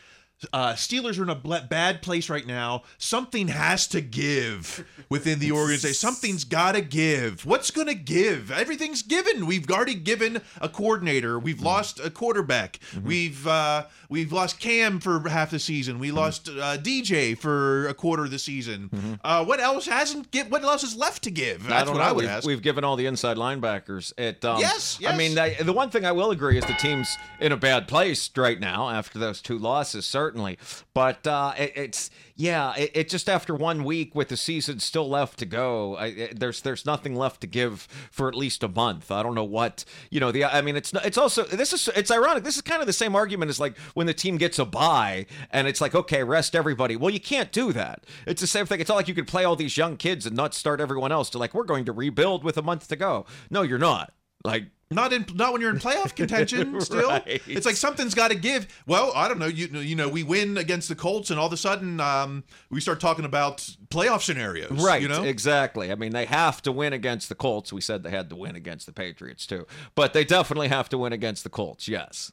Uh, 0.52 0.74
Steelers 0.74 1.18
are 1.18 1.24
in 1.24 1.30
a 1.30 1.36
bla- 1.36 1.66
bad 1.70 2.02
place 2.02 2.30
right 2.30 2.46
now. 2.46 2.84
Something 2.98 3.48
has 3.48 3.88
to 3.88 4.02
give 4.02 4.86
within 5.08 5.40
the 5.40 5.54
organization. 5.54 5.94
Something's 5.96 6.44
got 6.44 6.74
to 6.74 6.82
give. 6.82 7.46
What's 7.46 7.72
going 7.72 7.88
to 7.88 7.96
give? 7.96 8.52
Everything's 8.52 9.04
given. 9.04 9.46
We've 9.46 9.70
already 9.72 9.96
given 9.96 10.42
a 10.60 10.68
coordinator. 10.68 11.40
We've 11.40 11.62
lost 11.62 11.98
a 12.02 12.10
quarterback. 12.10 12.80
We've 13.06 13.48
uh, 13.48 13.86
we've 14.14 14.32
lost 14.32 14.60
Cam 14.60 15.00
for 15.00 15.28
half 15.28 15.50
the 15.50 15.58
season. 15.58 15.98
We 15.98 16.12
lost 16.12 16.48
uh, 16.48 16.78
DJ 16.78 17.36
for 17.36 17.88
a 17.88 17.96
quarter 17.96 18.26
of 18.26 18.32
the 18.32 18.38
season. 18.38 19.20
Uh, 19.24 19.44
what 19.44 19.60
else 19.60 19.88
hasn't 19.88 20.30
get? 20.30 20.52
What 20.52 20.64
else 20.64 20.84
is 20.84 20.96
left 20.96 21.24
to 21.24 21.32
give? 21.32 21.68
That's 21.68 21.86
don't 21.86 21.96
what 21.96 22.04
know. 22.04 22.10
I 22.10 22.12
would 22.12 22.22
we've, 22.22 22.30
ask. 22.30 22.46
We've 22.46 22.62
given 22.62 22.84
all 22.84 22.96
the 22.96 23.08
inside 23.08 23.38
linebackers. 23.38 24.14
It, 24.18 24.46
um, 24.46 24.60
Yes, 24.60 25.00
I 25.06 25.18
mean, 25.18 25.32
yes. 25.32 25.60
I, 25.60 25.64
the 25.64 25.74
one 25.74 25.90
thing 25.90 26.06
I 26.06 26.12
will 26.12 26.30
agree 26.30 26.58
is 26.58 26.66
the 26.66 26.74
team's 26.74 27.18
in 27.40 27.52
a 27.52 27.58
bad 27.58 27.88
place 27.88 28.30
right 28.38 28.60
now 28.60 28.90
after 28.90 29.18
those 29.18 29.42
two 29.42 29.58
losses, 29.58 30.06
certainly. 30.06 30.60
But 30.94 31.26
uh, 31.26 31.54
it, 31.58 31.74
it's 31.76 32.12
yeah, 32.36 32.74
it, 32.76 32.92
it 32.96 33.10
just 33.10 33.30
after 33.30 33.54
one 33.54 33.84
week 33.84 34.16
with 34.16 34.30
the 34.30 34.38
season 34.38 34.80
still 34.80 35.08
left 35.08 35.38
to 35.40 35.46
go, 35.46 35.96
I, 35.96 36.06
it, 36.08 36.40
there's 36.40 36.62
there's 36.62 36.86
nothing 36.86 37.16
left 37.16 37.42
to 37.42 37.48
give 37.48 37.88
for 38.12 38.28
at 38.28 38.34
least 38.34 38.64
a 38.64 38.68
month. 38.68 39.12
I 39.12 39.22
don't 39.22 39.36
know 39.36 39.44
what 39.44 39.86
you 40.10 40.20
know. 40.20 40.32
The 40.32 40.46
I 40.46 40.62
mean, 40.62 40.76
it's 40.76 40.92
it's 40.94 41.18
also 41.18 41.44
this 41.44 41.74
is 41.74 41.88
it's 41.96 42.10
ironic. 42.10 42.44
This 42.44 42.56
is 42.56 42.64
kind 42.64 42.82
of 42.82 42.88
the 42.88 42.94
same 42.94 43.16
argument 43.16 43.50
as 43.50 43.60
like 43.60 43.78
when 43.94 44.08
the 44.08 44.16
team 44.16 44.38
gets 44.38 44.58
a 44.58 44.66
bye 44.66 45.28
and 45.52 45.68
it's 45.68 45.80
like 45.80 45.94
okay, 45.94 46.24
rest 46.24 46.56
everybody. 46.56 46.96
Well, 46.96 47.12
you 47.12 47.20
can't 47.20 47.52
do 47.52 47.72
that. 47.74 48.06
It's 48.26 48.42
the 48.42 48.48
same 48.48 48.66
thing. 48.66 48.80
It's 48.80 48.90
not 48.90 48.96
like 48.96 49.08
you 49.08 49.14
could 49.14 49.28
play 49.28 49.44
all 49.44 49.56
these 49.56 49.78
young 49.78 49.96
kids 49.96 50.26
and 50.26 50.36
not 50.36 50.56
start 50.56 50.82
everyone 50.82 51.12
else 51.12 51.30
to 51.32 51.38
like 51.38 51.54
we're 51.54 51.64
going 51.64 51.86
to 51.86 51.92
rebuild 51.92 52.44
with 52.44 52.58
a 52.58 52.64
month 52.64 52.88
to 52.88 52.96
go. 52.96 53.26
No, 53.52 53.62
you're 53.62 53.78
not. 53.78 54.12
Like 54.44 54.66
Not 54.94 55.12
in 55.14 55.26
not 55.36 55.52
when 55.54 55.62
you're 55.62 55.70
in 55.72 55.80
playoff 55.80 56.16
contention. 56.16 56.80
Still, 56.82 57.10
Right. 57.10 57.42
it's 57.48 57.66
like 57.66 57.76
something's 57.76 58.14
got 58.14 58.30
to 58.32 58.36
give. 58.36 58.68
Well, 58.86 59.12
I 59.16 59.28
don't 59.28 59.40
know. 59.40 59.48
You 59.48 59.68
you 59.80 59.96
know, 59.96 60.08
we 60.10 60.24
win 60.24 60.58
against 60.58 60.90
the 60.90 60.96
Colts, 60.96 61.30
and 61.32 61.40
all 61.40 61.48
of 61.48 61.54
a 61.54 61.58
sudden, 61.58 62.00
um, 62.00 62.44
we 62.70 62.80
start 62.82 63.00
talking 63.00 63.26
about 63.26 63.58
playoff 63.90 64.22
scenarios. 64.22 64.72
Right, 64.72 65.02
You 65.02 65.08
know, 65.08 65.24
exactly. 65.24 65.92
I 65.92 65.96
mean, 65.96 66.14
they 66.14 66.26
have 66.26 66.62
to 66.64 66.72
win 66.72 66.94
against 66.94 67.30
the 67.30 67.36
Colts. 67.36 67.72
We 67.74 67.82
said 67.82 68.04
they 68.04 68.10
had 68.12 68.30
to 68.30 68.36
win 68.36 68.56
against 68.56 68.86
the 68.86 68.94
Patriots 68.94 69.46
too, 69.46 69.66
but 69.96 70.14
they 70.14 70.24
definitely 70.24 70.70
have 70.70 70.90
to 70.90 70.98
win 70.98 71.14
against 71.14 71.44
the 71.44 71.50
Colts. 71.50 71.88
Yes. 71.88 72.32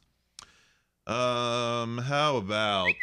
Um, 1.07 1.97
how 1.97 2.37
about 2.37 2.93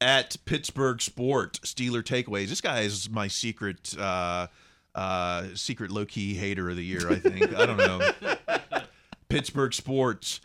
at 0.00 0.36
Pittsburgh 0.44 1.00
Sport 1.00 1.60
Steeler 1.62 2.02
takeaways? 2.02 2.48
This 2.48 2.60
guy 2.60 2.80
is 2.80 3.08
my 3.08 3.28
secret, 3.28 3.96
uh, 3.98 4.48
uh, 4.94 5.46
secret 5.54 5.90
low 5.90 6.04
key 6.04 6.34
hater 6.34 6.68
of 6.70 6.76
the 6.76 6.84
year. 6.84 7.10
I 7.10 7.16
think 7.16 7.54
I 7.56 7.66
don't 7.66 7.78
know. 7.78 8.10
Pittsburgh 9.34 9.74
Sports. 9.74 10.40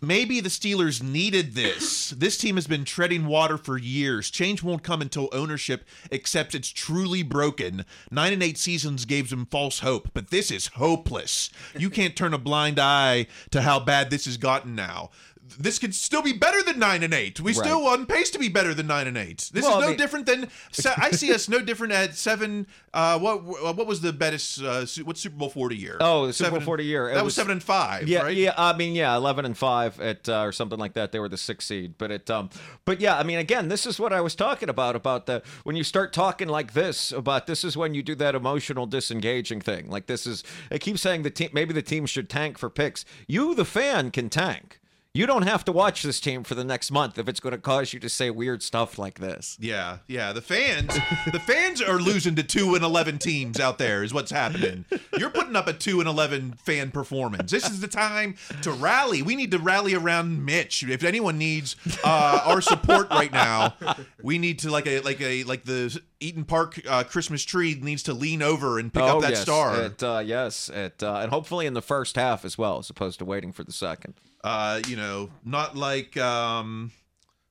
Maybe 0.00 0.40
the 0.40 0.48
Steelers 0.48 1.00
needed 1.00 1.54
this. 1.54 2.10
This 2.10 2.36
team 2.36 2.56
has 2.56 2.66
been 2.66 2.84
treading 2.84 3.26
water 3.26 3.56
for 3.56 3.78
years. 3.78 4.28
Change 4.28 4.64
won't 4.64 4.82
come 4.82 5.00
until 5.00 5.28
ownership 5.32 5.84
accepts 6.10 6.56
it's 6.56 6.70
truly 6.70 7.22
broken. 7.22 7.84
Nine 8.10 8.32
and 8.32 8.42
eight 8.42 8.58
seasons 8.58 9.04
gave 9.04 9.30
them 9.30 9.46
false 9.46 9.80
hope, 9.80 10.08
but 10.14 10.30
this 10.30 10.50
is 10.50 10.66
hopeless. 10.74 11.48
You 11.78 11.90
can't 11.90 12.16
turn 12.16 12.34
a 12.34 12.38
blind 12.38 12.80
eye 12.80 13.28
to 13.52 13.62
how 13.62 13.78
bad 13.78 14.10
this 14.10 14.24
has 14.24 14.36
gotten 14.36 14.74
now. 14.74 15.10
This 15.58 15.78
could 15.78 15.94
still 15.94 16.22
be 16.22 16.32
better 16.32 16.62
than 16.62 16.78
nine 16.78 17.02
and 17.02 17.12
eight. 17.12 17.38
We 17.38 17.52
still 17.52 17.86
on 17.86 18.06
pace 18.06 18.30
to 18.30 18.38
be 18.38 18.48
better 18.48 18.72
than 18.72 18.86
nine 18.86 19.06
and 19.06 19.16
eight. 19.18 19.50
This 19.52 19.62
Well, 19.64 19.72
is 19.72 19.76
I 19.78 19.80
no 19.82 19.88
mean- 19.88 19.96
different 19.98 20.26
than 20.26 20.48
se- 20.72 20.94
I 20.96 21.10
see 21.10 21.32
us 21.34 21.48
no 21.48 21.60
different 21.60 21.92
at 21.92 22.16
seven. 22.16 22.66
Uh, 22.94 23.18
what 23.18 23.44
what 23.44 23.86
was 23.86 24.00
the 24.00 24.12
best? 24.12 24.62
Uh, 24.62 24.86
what 25.04 25.18
Super 25.18 25.36
Bowl 25.36 25.50
forty 25.50 25.76
year? 25.76 25.98
Oh, 26.00 26.26
the 26.26 26.32
Super 26.32 26.52
Bowl 26.52 26.60
40 26.60 26.84
year. 26.84 27.10
It 27.10 27.14
That 27.14 27.24
was, 27.24 27.32
was- 27.32 27.34
seven 27.34 27.52
and 27.52 27.62
five. 27.62 28.08
Yeah, 28.08 28.22
right? 28.22 28.36
yeah. 28.36 28.54
I 28.56 28.74
mean, 28.76 28.94
yeah, 28.94 29.14
eleven 29.14 29.44
and 29.44 29.56
five 29.56 30.00
at 30.00 30.28
uh, 30.28 30.40
or 30.42 30.50
something 30.52 30.78
like 30.78 30.94
that. 30.94 31.12
They 31.12 31.20
were 31.20 31.28
the 31.28 31.36
sixth 31.36 31.68
seed, 31.68 31.94
but 31.98 32.10
it. 32.10 32.30
Um, 32.30 32.48
but 32.86 33.00
yeah, 33.00 33.18
I 33.18 33.22
mean, 33.22 33.38
again, 33.38 33.68
this 33.68 33.84
is 33.86 34.00
what 34.00 34.12
I 34.12 34.20
was 34.22 34.34
talking 34.34 34.68
about 34.70 34.96
about 34.96 35.26
the 35.26 35.42
when 35.64 35.76
you 35.76 35.84
start 35.84 36.12
talking 36.12 36.48
like 36.48 36.72
this 36.72 37.12
about 37.12 37.46
this 37.46 37.64
is 37.64 37.76
when 37.76 37.92
you 37.94 38.02
do 38.02 38.14
that 38.16 38.34
emotional 38.34 38.86
disengaging 38.86 39.60
thing. 39.60 39.90
Like 39.90 40.06
this 40.06 40.26
is. 40.26 40.42
I 40.70 40.78
keep 40.78 40.98
saying 40.98 41.22
the 41.22 41.30
team. 41.30 41.50
Maybe 41.52 41.74
the 41.74 41.82
team 41.82 42.06
should 42.06 42.30
tank 42.30 42.56
for 42.58 42.70
picks. 42.70 43.04
You, 43.28 43.54
the 43.54 43.64
fan, 43.66 44.10
can 44.10 44.30
tank. 44.30 44.80
You 45.16 45.26
don't 45.26 45.42
have 45.46 45.64
to 45.66 45.70
watch 45.70 46.02
this 46.02 46.18
team 46.18 46.42
for 46.42 46.56
the 46.56 46.64
next 46.64 46.90
month 46.90 47.20
if 47.20 47.28
it's 47.28 47.38
going 47.38 47.52
to 47.52 47.58
cause 47.58 47.92
you 47.92 48.00
to 48.00 48.08
say 48.08 48.30
weird 48.32 48.64
stuff 48.64 48.98
like 48.98 49.20
this. 49.20 49.56
Yeah, 49.60 49.98
yeah. 50.08 50.32
The 50.32 50.40
fans, 50.42 50.92
the 51.30 51.38
fans 51.38 51.80
are 51.80 52.00
losing 52.00 52.34
to 52.34 52.42
two 52.42 52.74
and 52.74 52.82
eleven 52.82 53.18
teams 53.20 53.60
out 53.60 53.78
there. 53.78 54.02
Is 54.02 54.12
what's 54.12 54.32
happening. 54.32 54.86
You're 55.16 55.30
putting 55.30 55.54
up 55.54 55.68
a 55.68 55.72
two 55.72 56.00
and 56.00 56.08
eleven 56.08 56.54
fan 56.54 56.90
performance. 56.90 57.52
This 57.52 57.70
is 57.70 57.80
the 57.80 57.86
time 57.86 58.34
to 58.62 58.72
rally. 58.72 59.22
We 59.22 59.36
need 59.36 59.52
to 59.52 59.60
rally 59.60 59.94
around 59.94 60.44
Mitch. 60.44 60.82
If 60.82 61.04
anyone 61.04 61.38
needs 61.38 61.76
uh, 62.02 62.40
our 62.44 62.60
support 62.60 63.08
right 63.10 63.30
now, 63.30 63.74
we 64.20 64.38
need 64.38 64.58
to 64.60 64.70
like 64.72 64.88
a 64.88 64.98
like 65.02 65.20
a 65.20 65.44
like 65.44 65.62
the 65.62 65.96
Eaton 66.18 66.44
Park 66.44 66.80
uh, 66.88 67.04
Christmas 67.04 67.44
tree 67.44 67.78
needs 67.80 68.02
to 68.02 68.14
lean 68.14 68.42
over 68.42 68.80
and 68.80 68.92
pick 68.92 69.04
up 69.04 69.20
that 69.20 69.26
Oh, 69.28 69.30
yes, 69.30 69.42
star. 69.42 69.80
It, 69.80 70.02
uh, 70.02 70.22
yes, 70.26 70.68
it, 70.70 71.04
uh, 71.04 71.18
and 71.18 71.30
hopefully 71.30 71.66
in 71.66 71.74
the 71.74 71.82
first 71.82 72.16
half 72.16 72.44
as 72.44 72.58
well, 72.58 72.78
as 72.78 72.90
opposed 72.90 73.20
to 73.20 73.24
waiting 73.24 73.52
for 73.52 73.62
the 73.62 73.70
second. 73.72 74.14
Uh, 74.44 74.80
you 74.86 74.94
know, 74.94 75.30
not 75.44 75.74
like 75.74 76.16
um, 76.18 76.92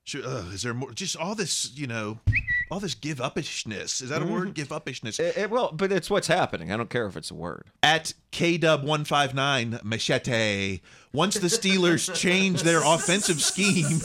should, 0.04 0.24
uh, 0.24 0.44
is 0.52 0.62
there 0.62 0.72
more? 0.72 0.92
Just 0.92 1.16
all 1.16 1.34
this, 1.34 1.76
you 1.76 1.86
know, 1.88 2.20
all 2.70 2.78
this 2.78 2.94
give 2.94 3.18
upishness. 3.18 4.00
Is 4.00 4.10
that 4.10 4.22
a 4.22 4.24
word? 4.24 4.54
Give 4.54 4.68
upishness. 4.68 5.18
It, 5.18 5.36
it, 5.36 5.50
well, 5.50 5.72
but 5.72 5.90
it's 5.90 6.08
what's 6.08 6.28
happening. 6.28 6.70
I 6.70 6.76
don't 6.76 6.88
care 6.88 7.06
if 7.06 7.16
it's 7.16 7.30
a 7.30 7.34
word. 7.34 7.66
at 7.82 8.14
KW159 8.32 9.82
Machete. 9.82 10.80
Once 11.12 11.34
the 11.34 11.48
Steelers 11.48 12.14
change 12.14 12.62
their 12.62 12.82
offensive 12.84 13.40
scheme, 13.42 14.00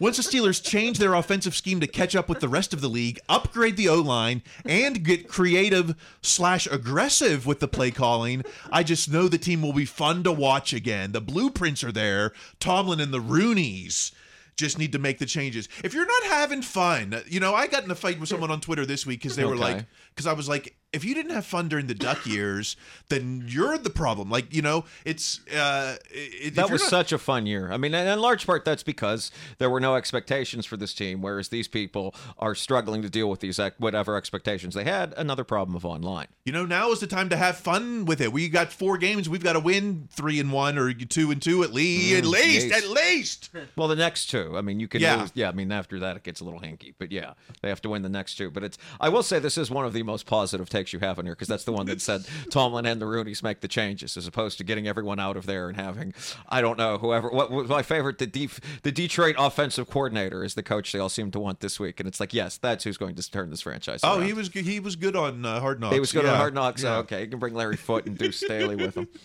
once 0.00 0.16
the 0.16 0.22
Steelers 0.22 0.62
change 0.62 0.98
their 0.98 1.14
offensive 1.14 1.54
scheme 1.54 1.80
to 1.80 1.86
catch 1.86 2.14
up 2.16 2.28
with 2.28 2.40
the 2.40 2.48
rest 2.48 2.72
of 2.72 2.80
the 2.80 2.88
league, 2.88 3.18
upgrade 3.28 3.76
the 3.76 3.88
O 3.88 4.00
line, 4.00 4.42
and 4.64 5.04
get 5.04 5.28
creative 5.28 5.94
slash 6.22 6.66
aggressive 6.66 7.46
with 7.46 7.60
the 7.60 7.68
play 7.68 7.90
calling, 7.90 8.44
I 8.70 8.82
just 8.82 9.10
know 9.10 9.28
the 9.28 9.38
team 9.38 9.62
will 9.62 9.72
be 9.72 9.84
fun 9.84 10.22
to 10.24 10.32
watch 10.32 10.72
again. 10.72 11.12
The 11.12 11.20
blueprints 11.20 11.84
are 11.84 11.92
there. 11.92 12.32
Tomlin 12.60 13.00
and 13.00 13.12
the 13.12 13.20
Rooneys 13.20 14.12
just 14.56 14.78
need 14.78 14.92
to 14.92 14.98
make 14.98 15.18
the 15.18 15.26
changes. 15.26 15.68
If 15.82 15.94
you're 15.94 16.06
not 16.06 16.22
having 16.24 16.62
fun, 16.62 17.20
you 17.26 17.40
know, 17.40 17.54
I 17.54 17.66
got 17.66 17.84
in 17.84 17.90
a 17.90 17.94
fight 17.96 18.20
with 18.20 18.28
someone 18.28 18.50
on 18.52 18.60
Twitter 18.60 18.86
this 18.86 19.04
week 19.04 19.20
because 19.20 19.36
they 19.36 19.44
were 19.44 19.56
like, 19.56 19.84
because 20.14 20.26
I 20.26 20.32
was 20.32 20.48
like, 20.48 20.76
if 20.92 21.04
you 21.04 21.12
didn't 21.12 21.32
have 21.32 21.44
fun 21.44 21.66
during 21.68 21.88
the 21.88 21.94
Duck 21.94 22.24
years, 22.26 22.76
then 23.08 23.44
you're 23.48 23.76
the 23.78 23.90
problem. 23.90 24.30
Like, 24.30 24.54
you 24.54 24.62
know, 24.62 24.84
it's 25.04 25.40
uh, 25.52 25.96
it, 26.12 26.54
That 26.54 26.70
was 26.70 26.82
not- 26.82 26.90
such 26.90 27.12
a 27.12 27.18
fun 27.18 27.46
year. 27.46 27.72
I 27.72 27.76
mean, 27.78 27.92
and 27.94 28.08
in 28.08 28.20
large 28.20 28.46
part, 28.46 28.64
that's 28.64 28.84
because 28.84 29.32
there 29.58 29.68
were 29.68 29.80
no 29.80 29.96
expectations 29.96 30.66
for 30.66 30.76
this 30.76 30.94
team, 30.94 31.20
whereas 31.20 31.48
these 31.48 31.66
people 31.66 32.14
are 32.38 32.54
struggling 32.54 33.02
to 33.02 33.10
deal 33.10 33.28
with 33.28 33.40
these 33.40 33.58
whatever 33.78 34.16
expectations 34.16 34.74
they 34.76 34.84
had. 34.84 35.12
Another 35.16 35.42
problem 35.42 35.74
of 35.74 35.84
online. 35.84 36.28
You 36.44 36.52
know, 36.52 36.64
now 36.64 36.92
is 36.92 37.00
the 37.00 37.08
time 37.08 37.28
to 37.30 37.36
have 37.36 37.56
fun 37.56 38.04
with 38.04 38.20
it. 38.20 38.32
We 38.32 38.48
got 38.48 38.72
four 38.72 38.96
games. 38.96 39.28
We've 39.28 39.42
got 39.42 39.54
to 39.54 39.60
win 39.60 40.08
three 40.12 40.38
and 40.38 40.52
one 40.52 40.78
or 40.78 40.92
two 40.94 41.32
and 41.32 41.42
two 41.42 41.64
at 41.64 41.72
least. 41.72 42.14
at 42.18 42.24
least, 42.24 42.68
yes. 42.68 42.84
at 42.84 42.88
least. 42.90 43.50
Well, 43.76 43.88
the 43.88 43.96
next 43.96 44.26
two. 44.30 44.56
I 44.56 44.60
mean, 44.60 44.78
you 44.78 44.86
can 44.86 45.00
Yeah. 45.00 45.16
lose. 45.22 45.32
Yeah, 45.34 45.48
I 45.48 45.52
mean, 45.52 45.72
after 45.72 45.98
that, 45.98 46.16
it 46.16 46.22
gets 46.22 46.40
a 46.40 46.44
little 46.44 46.60
hinky. 46.60 46.94
But 46.98 47.10
yeah, 47.10 47.32
they 47.62 47.68
have 47.68 47.82
to 47.82 47.88
win 47.88 48.02
the 48.02 48.08
next 48.08 48.36
two. 48.36 48.48
But 48.50 48.62
it's. 48.62 48.78
I 49.00 49.08
will 49.08 49.24
say 49.24 49.40
this 49.40 49.58
is 49.58 49.70
one 49.70 49.84
of 49.84 49.92
the 49.92 50.03
most 50.04 50.26
positive 50.26 50.68
takes 50.68 50.92
you 50.92 50.98
have 51.00 51.18
in 51.18 51.26
here 51.26 51.34
because 51.34 51.48
that's 51.48 51.64
the 51.64 51.72
one 51.72 51.86
that 51.86 52.00
said 52.00 52.24
Tomlin 52.50 52.86
and 52.86 53.00
the 53.00 53.06
Rooneys 53.06 53.42
make 53.42 53.60
the 53.60 53.68
changes 53.68 54.16
as 54.16 54.26
opposed 54.26 54.58
to 54.58 54.64
getting 54.64 54.86
everyone 54.86 55.18
out 55.18 55.36
of 55.36 55.46
there 55.46 55.68
and 55.68 55.76
having 55.76 56.14
I 56.48 56.60
don't 56.60 56.78
know 56.78 56.98
whoever. 56.98 57.28
What 57.28 57.50
was 57.50 57.68
my 57.68 57.82
favorite? 57.82 58.18
The 58.18 58.26
Def, 58.26 58.60
the 58.82 58.92
Detroit 58.92 59.36
offensive 59.38 59.88
coordinator 59.88 60.44
is 60.44 60.54
the 60.54 60.62
coach 60.62 60.92
they 60.92 60.98
all 60.98 61.08
seem 61.08 61.30
to 61.32 61.40
want 61.40 61.60
this 61.60 61.80
week, 61.80 62.00
and 62.00 62.06
it's 62.06 62.20
like 62.20 62.34
yes, 62.34 62.58
that's 62.58 62.84
who's 62.84 62.96
going 62.96 63.14
to 63.14 63.30
turn 63.30 63.50
this 63.50 63.60
franchise. 63.60 64.00
Oh, 64.02 64.18
around. 64.18 64.26
he 64.26 64.32
was 64.32 64.48
good. 64.48 64.64
He 64.64 64.80
was 64.80 64.96
good 64.96 65.16
on 65.16 65.44
uh, 65.44 65.60
Hard 65.60 65.80
Knocks. 65.80 65.94
He 65.94 66.00
was 66.00 66.12
good 66.12 66.26
on 66.26 66.36
Hard 66.36 66.54
Knocks. 66.54 66.82
Yeah. 66.82 66.96
Oh, 66.96 67.00
okay, 67.00 67.22
you 67.22 67.28
can 67.28 67.38
bring 67.38 67.54
Larry 67.54 67.76
Foote 67.76 68.06
and 68.06 68.16
Deuce 68.16 68.38
Staley 68.38 68.76
with 68.76 68.96
him. 68.96 69.08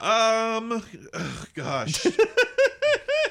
Um, 0.00 0.82
ugh, 1.12 1.48
gosh. 1.54 2.04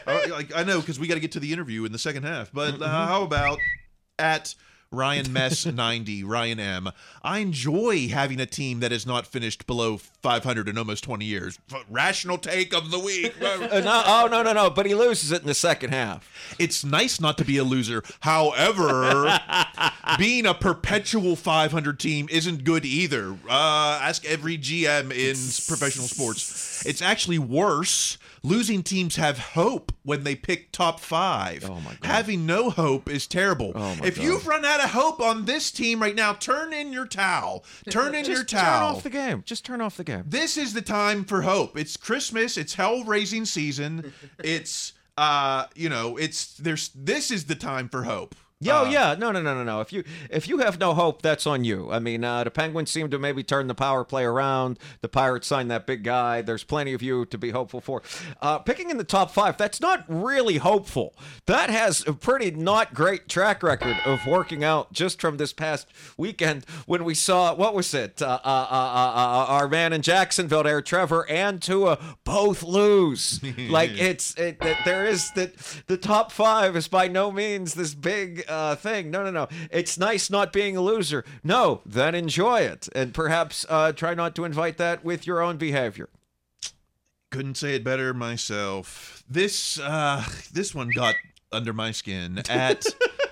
I, 0.08 0.26
like, 0.30 0.56
I 0.56 0.64
know 0.64 0.80
because 0.80 0.98
we 1.00 1.08
got 1.08 1.16
to 1.16 1.20
get 1.20 1.34
to 1.34 1.40
the 1.40 1.52
interview 1.52 1.84
in 1.86 1.92
the 1.92 2.00
second 2.00 2.24
half. 2.24 2.52
But 2.54 2.82
uh, 2.82 2.88
how 2.88 3.24
about 3.24 3.60
at 4.18 4.56
Ryan 4.94 5.34
Mess 5.34 5.66
90, 5.66 6.24
Ryan 6.24 6.60
M. 6.60 6.90
I 7.24 7.40
enjoy 7.40 8.10
having 8.10 8.40
a 8.40 8.46
team 8.46 8.80
that 8.82 8.92
has 8.92 9.06
not 9.06 9.26
finished 9.26 9.66
below 9.66 9.98
500 9.98 10.70
in 10.70 10.78
almost 10.78 11.04
20 11.04 11.26
years. 11.26 11.58
Rational 11.90 12.38
take 12.38 12.74
of 12.74 12.92
the 12.92 13.00
week. 13.00 13.34
Uh, 13.44 13.80
no, 13.80 14.04
oh 14.06 14.28
no, 14.30 14.42
no, 14.44 14.54
no! 14.54 14.70
But 14.70 14.86
he 14.86 14.96
loses 14.96 15.32
it 15.32 15.42
in 15.42 15.48
the 15.48 15.54
second 15.54 15.92
half. 15.92 16.56
it's 16.60 16.84
nice 16.84 17.20
not 17.20 17.38
to 17.38 17.46
be 17.46 17.58
a 17.58 17.64
loser. 17.64 18.04
However, 18.22 19.40
being 20.18 20.46
a 20.46 20.54
perpetual 20.54 21.36
500 21.36 22.00
team 22.00 22.28
isn't 22.32 22.64
good 22.64 22.86
either. 22.86 23.32
Uh, 23.50 24.00
ask 24.02 24.26
every 24.26 24.58
GM 24.58 25.12
in 25.12 25.36
professional 25.68 26.08
sports. 26.08 26.86
It's 26.86 27.02
actually 27.02 27.40
worse. 27.40 28.18
Losing 28.46 28.84
teams 28.84 29.16
have 29.16 29.38
hope 29.40 29.94
when 30.04 30.26
they 30.26 30.36
pick 30.36 30.74
top 30.74 31.00
five. 31.00 31.64
Oh, 31.64 31.76
my 31.76 31.92
God. 32.02 32.04
Having 32.04 32.46
no 32.46 32.70
hope 32.70 33.10
is 33.10 33.26
terrible. 33.26 33.72
Oh, 33.74 33.96
my 33.96 34.06
if 34.06 34.18
God. 34.18 34.24
you've 34.26 34.46
run 34.46 34.66
out 34.66 34.84
of 34.84 34.90
hope 34.90 35.22
on 35.22 35.46
this 35.46 35.72
team 35.72 36.02
right 36.02 36.16
now, 36.16 36.34
turn 36.34 36.74
in 36.74 36.92
your 36.92 37.08
towel. 37.08 37.64
Turn 37.90 38.14
in 38.14 38.26
Just 38.26 38.36
your 38.36 38.44
towel. 38.44 38.90
turn 38.90 38.98
off 38.98 39.04
the 39.04 39.10
game. 39.10 39.44
Just 39.46 39.64
turn 39.64 39.80
off 39.80 39.96
the 39.96 40.04
game. 40.04 40.24
This 40.28 40.58
is 40.58 40.74
the 40.74 40.82
time 40.82 41.24
for 41.24 41.44
hope. 41.44 41.78
It's 41.78 41.96
Christmas. 41.96 42.58
It's 42.58 42.74
hell 42.74 43.04
raising 43.06 43.46
season. 43.46 44.12
It's 44.44 44.94
uh, 45.18 45.68
you 45.76 45.90
know, 45.90 46.18
it's 46.18 46.56
there's 46.56 46.90
this 46.96 47.32
is 47.32 47.46
the 47.46 47.56
time 47.56 47.88
for 47.88 48.04
hope. 48.04 48.36
Yo, 48.66 48.82
Uh, 48.82 48.90
yeah, 48.90 49.16
no, 49.18 49.32
no, 49.32 49.42
no, 49.42 49.54
no, 49.54 49.64
no. 49.64 49.82
If 49.82 49.92
you 49.94 50.04
if 50.30 50.48
you 50.48 50.60
have 50.60 50.80
no 50.80 50.94
hope, 50.94 51.22
that's 51.22 51.46
on 51.48 51.64
you. 51.64 51.92
I 51.92 52.00
mean, 52.00 52.24
uh, 52.24 52.44
the 52.44 52.52
Penguins 52.52 52.92
seem 52.92 53.10
to 53.12 53.20
maybe 53.20 53.44
turn 53.44 53.68
the 53.68 53.76
power 53.76 54.04
play 54.04 54.24
around. 54.24 54.80
The 55.02 55.10
Pirates 55.10 55.48
signed 55.48 55.70
that 55.72 55.86
big 55.86 56.04
guy. 56.04 56.42
There's 56.42 56.64
plenty 56.64 56.94
of 56.94 57.02
you 57.02 57.26
to 57.26 57.38
be 57.38 57.52
hopeful 57.52 57.82
for. 57.82 58.02
Uh, 58.42 58.60
picking 58.60 58.90
in 58.90 58.98
the 58.98 59.04
top 59.04 59.32
five, 59.32 59.58
that's 59.58 59.80
not 59.82 60.04
really 60.08 60.58
hopeful. 60.58 61.14
That 61.46 61.70
has 61.70 62.06
a 62.08 62.14
pretty 62.14 62.52
not 62.52 62.94
great 62.94 63.28
track 63.30 63.64
record 63.64 63.98
of 64.06 64.26
working 64.26 64.64
out. 64.64 64.92
Just 64.94 65.20
from 65.22 65.38
this 65.38 65.54
past 65.54 65.88
weekend, 66.18 66.66
when 66.86 67.04
we 67.04 67.14
saw 67.16 67.54
what 67.56 67.74
was 67.74 67.94
it, 67.94 68.22
uh, 68.22 68.26
uh, 68.44 68.48
uh, 68.48 68.74
uh, 68.74 69.14
uh, 69.16 69.46
our 69.50 69.68
man 69.68 69.94
in 69.94 70.02
Jacksonville 70.02 70.64
there, 70.64 70.82
Trevor 70.82 71.30
and 71.30 71.62
Tua 71.62 71.98
both 72.24 72.64
lose. 72.64 73.42
like 73.70 73.92
it's 74.00 74.36
it, 74.36 74.58
it, 74.62 74.78
there 74.86 75.06
is 75.06 75.32
that 75.32 75.54
the 75.88 75.98
top 75.98 76.32
five 76.32 76.76
is 76.76 76.88
by 76.88 77.08
no 77.08 77.32
means 77.32 77.74
this 77.74 77.94
big 77.94 78.44
uh, 78.54 78.76
thing. 78.76 79.12
No, 79.12 79.24
no, 79.24 79.32
no. 79.32 79.48
It's 79.72 79.98
nice 79.98 80.30
not 80.30 80.54
being 80.54 80.78
a 80.78 80.82
loser. 80.82 81.26
No, 81.44 81.82
then 81.86 82.16
enjoy 82.16 82.62
it 82.62 82.88
and 82.94 83.14
perhaps 83.14 83.66
uh, 83.70 83.92
try 83.92 84.14
not 84.14 84.36
to 84.36 84.46
invite 84.46 84.78
that 84.78 85.04
with 85.04 85.26
your 85.28 85.42
own 85.42 85.58
behavior. 85.58 86.10
Couldn't 87.32 87.56
say 87.56 87.76
it 87.76 87.84
better 87.84 88.14
myself. 88.14 89.24
This 89.28 89.80
uh 89.80 90.24
this 90.54 90.76
one 90.76 90.90
got 90.94 91.16
under 91.52 91.74
my 91.74 91.92
skin 91.92 92.44
at 92.48 92.86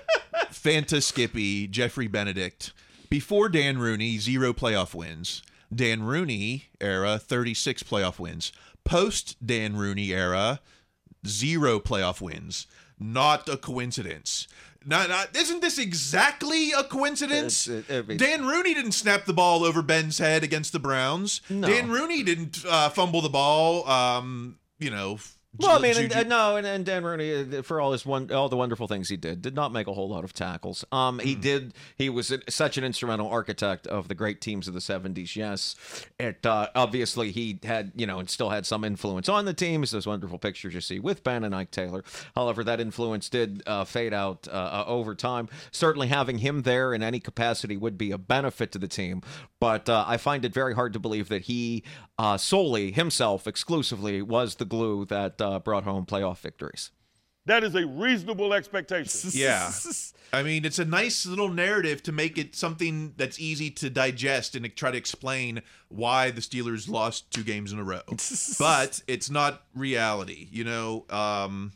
Fanta 0.52 1.04
Skippy, 1.04 1.68
Jeffrey 1.68 2.08
Benedict. 2.08 2.74
Before 3.12 3.48
Dan 3.48 3.78
Rooney, 3.78 4.18
zero 4.18 4.54
playoff 4.54 4.96
wins. 4.96 5.44
Dan 5.74 6.04
Rooney 6.04 6.70
era, 6.80 7.20
36 7.20 7.84
playoff 7.84 8.20
wins. 8.20 8.52
Post 8.84 9.46
Dan 9.46 9.76
Rooney 9.76 10.14
era, 10.14 10.60
zero 11.28 11.80
playoff 11.80 12.22
wins. 12.22 12.68
Not 13.00 13.48
a 13.50 13.58
coincidence. 13.58 14.48
Not, 14.84 15.10
not, 15.10 15.36
isn't 15.36 15.62
this 15.62 15.78
exactly 15.78 16.72
a 16.72 16.84
coincidence? 16.84 17.68
It- 17.68 17.86
I 17.90 18.02
Dan 18.16 18.46
Rooney 18.46 18.74
didn't 18.74 18.94
snap 18.94 19.26
the 19.26 19.34
ball 19.34 19.64
over 19.64 19.82
Ben's 19.82 20.18
head 20.18 20.44
against 20.44 20.72
the 20.74 20.80
Browns. 20.80 21.42
No. 21.50 21.68
Dan 21.68 21.90
Rooney 21.92 22.24
didn't 22.24 22.66
uh, 22.68 22.90
fumble 22.90 23.22
the 23.22 23.30
ball. 23.30 23.88
Um, 23.88 24.58
you 24.80 24.90
know, 24.90 25.20
Well, 25.58 25.78
I 25.78 25.82
mean, 25.82 26.12
and, 26.12 26.30
no, 26.30 26.56
and, 26.56 26.66
and 26.66 26.86
Dan 26.86 27.04
Rooney, 27.04 27.58
uh, 27.58 27.62
for 27.62 27.82
all 27.82 27.92
his 27.92 28.06
one, 28.06 28.32
all 28.32 28.48
the 28.48 28.56
wonderful 28.56 28.88
things 28.88 29.10
he 29.10 29.18
did, 29.18 29.42
did 29.42 29.54
not 29.54 29.74
make 29.74 29.86
a 29.88 29.94
whole 29.94 30.08
lot 30.08 30.24
of 30.24 30.32
tackles. 30.34 30.86
Um, 30.94 31.20
he 31.20 31.34
Hmm. 31.36 31.42
did. 31.42 31.74
He 31.98 32.10
was 32.10 32.34
such 32.48 32.78
an 32.78 32.86
instrumental 32.86 33.28
architect 33.28 33.86
of 33.86 34.08
the 34.08 34.16
great 34.16 34.40
teams 34.40 34.70
of 34.70 34.74
the 34.74 34.80
'70s. 34.80 35.36
Yes, 35.36 35.76
it 36.18 36.46
uh, 36.46 36.68
obviously 36.74 37.32
he 37.32 37.60
had, 37.64 37.92
you 37.96 38.08
know, 38.08 38.20
and 38.20 38.30
still 38.30 38.50
had 38.50 38.66
some 38.66 38.86
influence 38.86 39.28
on 39.28 39.44
the 39.44 39.54
teams. 39.54 39.92
Those 39.92 40.08
wonderful 40.08 40.40
pictures 40.40 40.74
you 40.74 40.80
see 40.80 41.00
with 41.02 41.22
Ben 41.22 41.44
and 41.44 41.54
Ike 41.54 41.72
Taylor. 41.72 42.04
However, 42.34 42.64
that 42.64 42.80
influence 42.80 43.28
did 43.28 43.62
uh, 43.68 43.84
fade 43.84 44.14
out 44.14 44.48
uh, 44.48 44.52
uh, 44.52 44.84
over 44.88 45.14
time. 45.16 45.50
Certainly, 45.72 46.08
having 46.08 46.38
him 46.38 46.62
there 46.62 46.94
in 46.94 47.04
any 47.04 47.20
capacity 47.20 47.76
would 47.76 47.98
be 47.98 48.12
a 48.12 48.18
benefit 48.18 48.72
to 48.72 48.80
the 48.80 48.88
team. 48.88 49.22
But 49.60 49.90
uh, 49.90 50.06
I 50.08 50.16
find 50.18 50.46
it 50.46 50.54
very 50.54 50.74
hard 50.76 50.94
to 50.94 51.00
believe 51.00 51.28
that 51.30 51.44
he 51.44 51.84
uh, 52.18 52.38
solely 52.38 52.92
himself, 52.92 53.48
exclusively, 53.48 54.22
was 54.22 54.56
the 54.56 54.66
glue 54.66 55.06
that 55.06 55.41
uh, 55.42 55.60
brought 55.60 55.84
home 55.84 56.06
playoff 56.06 56.40
victories. 56.40 56.92
That 57.46 57.64
is 57.64 57.74
a 57.76 57.86
reasonable 57.86 58.54
expectation. 58.54 59.32
Yeah. 59.34 59.72
I 60.34 60.44
mean, 60.44 60.64
it's 60.64 60.80
a 60.80 60.86
nice 60.86 61.26
little 61.26 61.50
narrative 61.50 62.04
to 62.04 62.12
make 62.12 62.38
it 62.38 62.56
something 62.56 63.14
that's 63.18 63.40
easy 63.40 63.70
to 63.72 63.90
digest 63.90 64.56
and 64.56 64.74
try 64.76 64.92
to 64.92 64.98
explain 64.98 65.62
why 65.90 66.32
the 66.32 66.40
Steelers 66.40 66.88
lost 66.88 67.32
two 67.32 67.44
games 67.44 67.74
in 67.74 67.80
a 67.80 67.84
row. 67.84 68.02
but 68.60 69.02
it's 69.08 69.30
not 69.30 69.64
reality, 69.76 70.48
you 70.52 70.64
know. 70.64 71.06
Um 71.10 71.74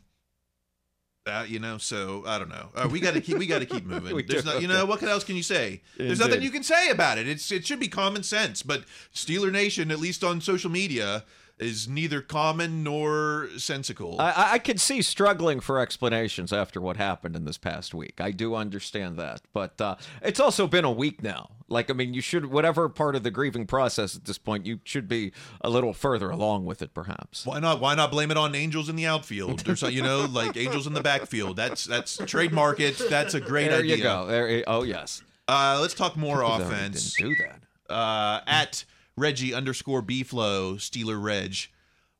uh, 1.26 1.44
you 1.46 1.58
know, 1.58 1.76
so 1.76 2.22
I 2.24 2.38
don't 2.38 2.48
know. 2.48 2.68
Uh, 2.74 2.88
we 2.88 3.00
got 3.00 3.14
to 3.14 3.20
keep. 3.20 3.36
We 3.36 3.48
got 3.48 3.58
to 3.58 3.66
keep 3.66 3.84
moving. 3.86 4.14
There's 4.28 4.44
do. 4.44 4.50
not, 4.52 4.62
you 4.62 4.68
know, 4.68 4.86
what 4.86 5.02
else 5.02 5.24
can 5.24 5.34
you 5.34 5.42
say? 5.42 5.82
There's 5.96 6.20
nothing 6.20 6.40
you 6.40 6.52
can 6.52 6.62
say 6.62 6.88
about 6.90 7.18
it. 7.18 7.26
It's 7.26 7.50
it 7.50 7.66
should 7.66 7.80
be 7.80 7.88
common 7.88 8.22
sense. 8.22 8.62
But 8.62 8.84
Steeler 9.12 9.50
Nation, 9.50 9.90
at 9.90 9.98
least 9.98 10.22
on 10.22 10.40
social 10.40 10.70
media, 10.70 11.24
is 11.58 11.88
neither 11.88 12.20
common 12.20 12.82
nor 12.82 13.48
sensical. 13.56 14.20
I- 14.20 14.52
I, 14.52 14.58
could 14.58 14.80
see 14.80 15.00
struggling 15.00 15.60
for 15.60 15.78
explanations 15.80 16.52
after 16.52 16.80
what 16.80 16.96
happened 16.96 17.34
in 17.34 17.44
this 17.44 17.56
past 17.56 17.94
week. 17.94 18.20
I 18.20 18.30
do 18.30 18.54
understand 18.54 19.18
that, 19.18 19.40
but 19.52 19.80
uh, 19.80 19.96
it's 20.22 20.40
also 20.40 20.66
been 20.66 20.84
a 20.84 20.90
week 20.90 21.22
now. 21.22 21.50
Like, 21.68 21.90
I 21.90 21.94
mean, 21.94 22.14
you 22.14 22.20
should 22.20 22.46
whatever 22.46 22.88
part 22.88 23.16
of 23.16 23.22
the 23.22 23.30
grieving 23.30 23.66
process 23.66 24.14
at 24.14 24.24
this 24.24 24.38
point, 24.38 24.66
you 24.66 24.80
should 24.84 25.08
be 25.08 25.32
a 25.62 25.70
little 25.70 25.92
further 25.92 26.30
along 26.30 26.64
with 26.64 26.80
it, 26.80 26.94
perhaps. 26.94 27.44
Why 27.44 27.58
not? 27.58 27.80
Why 27.80 27.94
not 27.94 28.10
blame 28.10 28.30
it 28.30 28.36
on 28.36 28.54
angels 28.54 28.88
in 28.88 28.94
the 28.94 29.06
outfield 29.06 29.68
or 29.68 29.74
so, 29.74 29.88
you 29.88 30.02
know, 30.02 30.26
like 30.30 30.56
angels 30.56 30.86
in 30.86 30.92
the 30.92 31.02
backfield? 31.02 31.56
That's 31.56 31.84
that's 31.84 32.18
trademark 32.18 32.78
it. 32.78 33.02
That's 33.10 33.34
a 33.34 33.40
great 33.40 33.70
there 33.70 33.80
idea. 33.80 33.96
you 33.96 34.02
go. 34.02 34.26
There, 34.26 34.62
oh 34.66 34.84
yes. 34.84 35.22
Uh, 35.48 35.78
let's 35.80 35.94
talk 35.94 36.16
more 36.16 36.42
offense. 36.42 37.14
Didn't 37.14 37.30
do 37.30 37.44
that. 37.44 37.92
Uh, 37.92 38.40
at 38.46 38.84
Reggie 39.16 39.54
underscore 39.54 40.02
B 40.02 40.22
Flow 40.22 40.74
Steeler 40.74 41.22
Reg, 41.22 41.56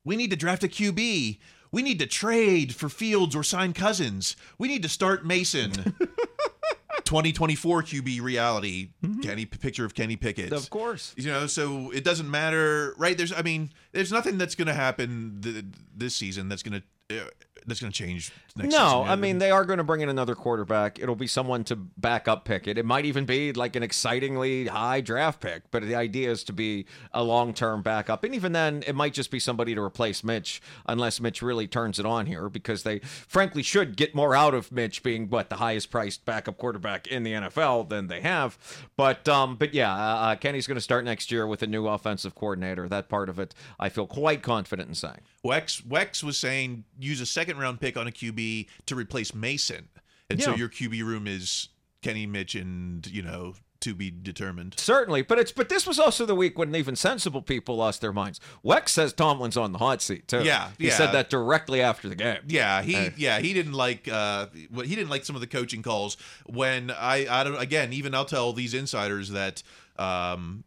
we 0.03 0.15
need 0.15 0.31
to 0.31 0.37
draft 0.37 0.63
a 0.63 0.67
QB. 0.67 1.39
We 1.71 1.81
need 1.81 1.99
to 1.99 2.07
trade 2.07 2.73
for 2.73 2.89
Fields 2.89 3.35
or 3.35 3.43
sign 3.43 3.73
Cousins. 3.73 4.35
We 4.57 4.67
need 4.67 4.83
to 4.83 4.89
start 4.89 5.25
Mason. 5.25 5.71
2024 7.03 7.83
QB 7.83 8.21
reality. 8.21 8.89
Kenny 9.21 9.45
picture 9.45 9.85
of 9.85 9.95
Kenny 9.95 10.17
Pickett. 10.17 10.47
Mm-hmm. 10.47 10.55
Of 10.55 10.69
course. 10.69 11.13
You 11.15 11.31
know, 11.31 11.47
so 11.47 11.89
it 11.91 12.03
doesn't 12.03 12.29
matter, 12.29 12.93
right? 12.97 13.17
There's, 13.17 13.31
I 13.31 13.43
mean, 13.43 13.71
there's 13.93 14.11
nothing 14.11 14.37
that's 14.37 14.55
going 14.55 14.67
to 14.67 14.73
happen 14.73 15.39
th- 15.41 15.63
this 15.95 16.15
season 16.15 16.49
that's 16.49 16.63
going 16.63 16.83
to 17.09 17.21
uh, 17.21 17.29
that's 17.67 17.81
going 17.81 17.91
to 17.91 17.97
change 17.97 18.31
next 18.55 18.73
season. 18.73 18.79
No, 18.79 19.03
I 19.03 19.15
mean 19.15 19.37
they 19.37 19.51
are 19.51 19.65
going 19.65 19.77
to 19.77 19.83
bring 19.83 20.01
in 20.01 20.09
another 20.09 20.35
quarterback. 20.35 20.99
It'll 20.99 21.15
be 21.15 21.27
someone 21.27 21.63
to 21.65 21.75
back 21.75 22.27
up 22.27 22.45
Pickett. 22.45 22.77
It 22.77 22.85
might 22.85 23.05
even 23.05 23.25
be 23.25 23.53
like 23.53 23.75
an 23.75 23.83
excitingly 23.83 24.67
high 24.67 25.01
draft 25.01 25.41
pick, 25.41 25.69
but 25.69 25.83
the 25.83 25.95
idea 25.95 26.31
is 26.31 26.43
to 26.45 26.53
be 26.53 26.85
a 27.13 27.23
long-term 27.23 27.81
backup. 27.81 28.23
And 28.23 28.33
even 28.33 28.53
then, 28.53 28.83
it 28.87 28.95
might 28.95 29.13
just 29.13 29.29
be 29.29 29.39
somebody 29.39 29.75
to 29.75 29.81
replace 29.81 30.23
Mitch, 30.23 30.61
unless 30.85 31.19
Mitch 31.19 31.41
really 31.41 31.67
turns 31.67 31.99
it 31.99 32.05
on 32.05 32.25
here, 32.25 32.49
because 32.49 32.83
they 32.83 32.99
frankly 32.99 33.63
should 33.63 33.97
get 33.97 34.15
more 34.15 34.33
out 34.33 34.53
of 34.53 34.71
Mitch 34.71 35.03
being 35.03 35.29
what 35.29 35.49
the 35.49 35.57
highest-priced 35.57 36.25
backup 36.25 36.57
quarterback 36.57 37.07
in 37.07 37.23
the 37.23 37.33
NFL 37.33 37.89
than 37.89 38.07
they 38.07 38.21
have. 38.21 38.57
But 38.95 39.27
um, 39.27 39.57
but 39.57 39.73
yeah, 39.73 39.93
uh, 39.93 40.15
uh, 40.17 40.35
Kenny's 40.35 40.67
going 40.67 40.75
to 40.75 40.81
start 40.81 41.03
next 41.05 41.31
year 41.31 41.45
with 41.45 41.61
a 41.61 41.67
new 41.67 41.87
offensive 41.87 42.35
coordinator. 42.35 42.87
That 42.87 43.09
part 43.09 43.29
of 43.29 43.39
it, 43.39 43.53
I 43.79 43.89
feel 43.89 44.07
quite 44.07 44.41
confident 44.41 44.89
in 44.89 44.95
saying. 44.95 45.21
Wex 45.47 45.81
Wex 45.81 46.23
was 46.23 46.37
saying 46.37 46.83
use 46.99 47.21
a 47.21 47.25
second 47.25 47.57
round 47.57 47.79
pick 47.79 47.95
on 47.97 48.07
a 48.07 48.11
QB 48.11 48.67
to 48.85 48.95
replace 48.95 49.33
Mason, 49.33 49.87
and 50.29 50.41
so 50.41 50.55
your 50.55 50.69
QB 50.69 51.03
room 51.03 51.27
is 51.27 51.69
Kenny, 52.01 52.25
Mitch, 52.25 52.55
and 52.55 53.05
you 53.07 53.21
know 53.21 53.53
to 53.79 53.93
be 53.93 54.11
determined. 54.11 54.75
Certainly, 54.77 55.23
but 55.23 55.39
it's 55.39 55.51
but 55.51 55.69
this 55.69 55.85
was 55.87 55.99
also 55.99 56.25
the 56.25 56.35
week 56.35 56.57
when 56.57 56.75
even 56.75 56.95
sensible 56.95 57.41
people 57.41 57.77
lost 57.77 58.01
their 58.01 58.13
minds. 58.13 58.39
Wex 58.63 58.89
says 58.89 59.13
Tomlin's 59.13 59.57
on 59.57 59.71
the 59.71 59.77
hot 59.77 60.01
seat 60.01 60.27
too. 60.27 60.43
Yeah, 60.43 60.71
he 60.77 60.87
yeah. 60.87 60.93
said 60.93 61.11
that 61.11 61.29
directly 61.29 61.81
after 61.81 62.09
the 62.09 62.15
game. 62.15 62.39
Yeah, 62.47 62.81
he 62.81 63.09
yeah 63.17 63.39
he 63.39 63.53
didn't 63.53 63.73
like 63.73 64.07
uh 64.07 64.47
he 64.53 64.95
didn't 64.95 65.09
like 65.09 65.25
some 65.25 65.35
of 65.35 65.41
the 65.41 65.47
coaching 65.47 65.81
calls 65.81 66.17
when 66.45 66.91
I 66.91 67.27
I 67.29 67.43
don't 67.43 67.61
again 67.61 67.93
even 67.93 68.13
I'll 68.13 68.25
tell 68.25 68.53
these 68.53 68.73
insiders 68.73 69.29
that 69.29 69.63
um 69.97 70.63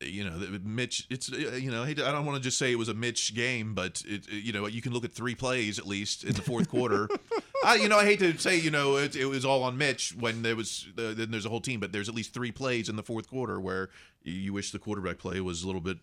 you 0.00 0.22
know 0.24 0.38
Mitch 0.62 1.06
it's 1.10 1.32
uh, 1.32 1.56
you 1.60 1.70
know 1.70 1.82
I 1.82 1.92
don't 1.92 2.24
want 2.24 2.36
to 2.36 2.42
just 2.42 2.58
say 2.58 2.70
it 2.70 2.78
was 2.78 2.88
a 2.88 2.94
Mitch 2.94 3.34
game 3.34 3.74
but 3.74 4.02
it 4.06 4.30
you 4.30 4.52
know 4.52 4.66
you 4.66 4.80
can 4.80 4.92
look 4.92 5.04
at 5.04 5.12
three 5.12 5.34
plays 5.34 5.78
at 5.78 5.86
least 5.86 6.24
in 6.24 6.34
the 6.34 6.42
fourth 6.42 6.68
quarter. 6.68 7.08
I 7.64 7.76
you 7.76 7.88
know 7.88 7.98
I 7.98 8.04
hate 8.04 8.20
to 8.20 8.36
say 8.38 8.56
you 8.56 8.70
know 8.70 8.96
it, 8.96 9.16
it 9.16 9.26
was 9.26 9.44
all 9.44 9.64
on 9.64 9.76
Mitch 9.76 10.14
when 10.18 10.42
there 10.42 10.54
was 10.54 10.86
uh, 10.96 11.14
then 11.14 11.30
there's 11.30 11.46
a 11.46 11.48
whole 11.48 11.60
team 11.60 11.80
but 11.80 11.92
there's 11.92 12.08
at 12.08 12.14
least 12.14 12.32
three 12.32 12.52
plays 12.52 12.88
in 12.88 12.96
the 12.96 13.02
fourth 13.02 13.28
quarter 13.28 13.60
where 13.60 13.88
you 14.22 14.52
wish 14.52 14.70
the 14.70 14.78
quarterback 14.78 15.18
play 15.18 15.40
was 15.40 15.62
a 15.62 15.66
little 15.66 15.80
bit 15.80 15.98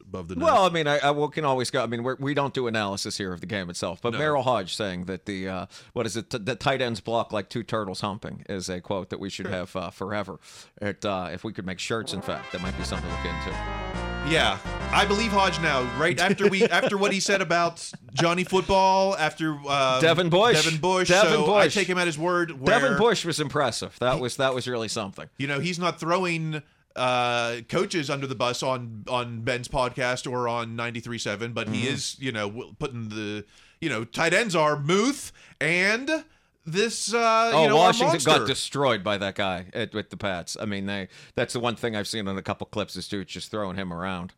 above 0.00 0.28
the 0.28 0.36
net. 0.36 0.44
Well, 0.44 0.64
I 0.64 0.70
mean, 0.70 0.86
I, 0.86 0.98
I 0.98 1.10
we 1.10 1.28
can 1.28 1.44
always 1.44 1.70
go. 1.70 1.82
I 1.82 1.86
mean, 1.86 2.02
we're, 2.02 2.16
we 2.16 2.34
don't 2.34 2.54
do 2.54 2.66
analysis 2.66 3.16
here 3.18 3.32
of 3.32 3.40
the 3.40 3.46
game 3.46 3.70
itself, 3.70 4.00
but 4.02 4.12
No. 4.12 4.18
Merril 4.18 4.42
Hoge 4.42 4.74
saying 4.74 5.04
that 5.04 5.26
the 5.26 5.48
uh, 5.48 5.66
what 5.92 6.06
is 6.06 6.16
it? 6.16 6.30
T- 6.30 6.38
the 6.38 6.54
tight 6.56 6.80
ends 6.80 7.00
block 7.00 7.32
like 7.32 7.48
two 7.48 7.62
turtles 7.62 8.00
humping 8.00 8.44
is 8.48 8.68
a 8.68 8.80
quote 8.80 9.10
that 9.10 9.20
we 9.20 9.30
should 9.30 9.46
have 9.46 9.74
uh, 9.76 9.90
forever. 9.90 10.38
It, 10.80 11.04
uh, 11.04 11.28
if 11.32 11.44
we 11.44 11.52
could 11.52 11.66
make 11.66 11.78
shirts, 11.78 12.12
in 12.12 12.22
fact, 12.22 12.52
that 12.52 12.60
might 12.60 12.76
be 12.76 12.84
something 12.84 13.08
to 13.08 13.16
look 13.16 13.24
into. 13.26 13.98
Yeah, 14.28 14.58
I 14.92 15.06
believe 15.06 15.30
Hodge 15.30 15.58
now. 15.60 15.82
Right 15.98 16.18
after 16.20 16.48
we, 16.48 16.62
after 16.68 16.98
what 16.98 17.12
he 17.12 17.20
said 17.20 17.40
about 17.40 17.90
Johnny 18.12 18.44
Football, 18.44 19.16
after 19.16 19.58
uh, 19.66 20.00
Devin 20.00 20.28
Bush. 20.28 20.62
Devin 20.64 20.80
Bush. 20.80 21.08
Devin 21.08 21.30
so 21.32 21.54
I 21.54 21.68
take 21.68 21.88
him 21.88 21.96
at 21.96 22.06
his 22.06 22.18
word. 22.18 22.62
Devin 22.62 22.98
Bush 22.98 23.24
was 23.24 23.40
impressive. 23.40 23.96
That 24.00 24.20
was 24.20 24.36
that 24.36 24.54
was 24.54 24.68
really 24.68 24.88
something. 24.88 25.28
You 25.38 25.46
know, 25.46 25.60
he's 25.60 25.78
not 25.78 25.98
throwing 25.98 26.62
uh, 26.96 27.56
coaches 27.68 28.10
under 28.10 28.26
the 28.26 28.34
bus 28.34 28.62
on 28.62 29.04
on 29.08 29.42
Ben's 29.42 29.68
podcast 29.68 30.30
or 30.30 30.48
on 30.48 30.76
93.7, 30.76 31.52
but 31.54 31.68
he 31.68 31.84
Mhm. 31.84 31.92
is, 31.92 32.16
you 32.18 32.32
know, 32.32 32.72
putting 32.78 33.08
the, 33.10 33.44
you 33.80 33.88
know, 33.88 34.04
tight 34.04 34.34
ends 34.34 34.54
are 34.56 34.78
Muth 34.78 35.32
and 35.60 36.24
this. 36.66 37.14
Uh, 37.14 37.50
oh, 37.54 37.62
you 37.62 37.68
know, 37.68 37.76
Washington 37.76 38.20
got 38.24 38.46
destroyed 38.46 39.04
by 39.04 39.16
that 39.18 39.34
guy 39.36 39.66
at, 39.72 39.94
with 39.94 40.10
the 40.10 40.16
Pats. 40.16 40.56
I 40.60 40.64
mean, 40.64 40.86
they 40.86 41.08
that's 41.34 41.52
the 41.52 41.60
one 41.60 41.76
thing 41.76 41.94
I've 41.94 42.08
seen 42.08 42.26
in 42.26 42.36
a 42.36 42.42
couple 42.42 42.66
clips 42.66 42.96
is 42.96 43.06
dudes 43.06 43.32
just 43.32 43.50
throwing 43.50 43.76
him 43.76 43.92
around. 43.92 44.32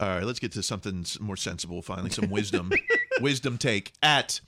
All 0.00 0.08
right, 0.08 0.24
let's 0.24 0.40
get 0.40 0.50
to 0.52 0.62
something 0.64 1.04
more 1.20 1.36
sensible. 1.36 1.80
Finally, 1.80 2.10
some 2.10 2.28
wisdom. 2.30 2.72
wisdom 3.20 3.56
take 3.56 3.92
at 4.02 4.40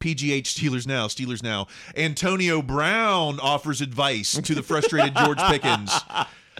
PGH 0.00 0.44
Steelers 0.44 0.86
now. 0.86 1.06
Steelers 1.06 1.42
now. 1.42 1.66
Antonio 1.96 2.62
Brown 2.62 3.38
offers 3.40 3.80
advice 3.82 4.32
to 4.40 4.54
the 4.54 4.62
frustrated 4.62 5.14
George 5.16 5.38
Pickens. 5.38 5.92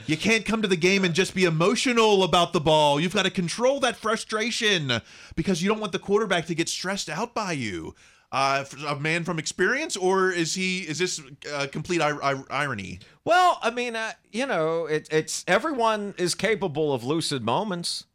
You 0.06 0.16
can't 0.16 0.44
come 0.44 0.62
to 0.62 0.68
the 0.68 0.76
game 0.76 1.04
and 1.04 1.14
just 1.14 1.34
be 1.34 1.44
emotional 1.44 2.22
about 2.22 2.52
the 2.52 2.60
ball. 2.60 3.00
You've 3.00 3.14
got 3.14 3.24
to 3.24 3.30
control 3.30 3.80
that 3.80 3.96
frustration 3.96 5.00
because 5.36 5.62
you 5.62 5.68
don't 5.68 5.80
want 5.80 5.92
the 5.92 5.98
quarterback 5.98 6.46
to 6.46 6.54
get 6.54 6.68
stressed 6.68 7.08
out 7.08 7.34
by 7.34 7.52
you. 7.52 7.94
Uh, 8.30 8.64
a 8.88 8.96
man 8.96 9.24
from 9.24 9.38
experience, 9.38 9.94
or 9.94 10.30
is 10.30 10.54
he? 10.54 10.80
Is 10.80 10.98
this 10.98 11.20
uh, 11.52 11.66
complete 11.70 12.00
ir- 12.00 12.18
ir- 12.22 12.46
irony? 12.50 12.98
Well, 13.26 13.58
I 13.62 13.70
mean, 13.70 13.94
uh, 13.94 14.12
you 14.30 14.46
know, 14.46 14.86
it, 14.86 15.06
it's 15.10 15.44
everyone 15.46 16.14
is 16.16 16.34
capable 16.34 16.94
of 16.94 17.04
lucid 17.04 17.44
moments. 17.44 18.06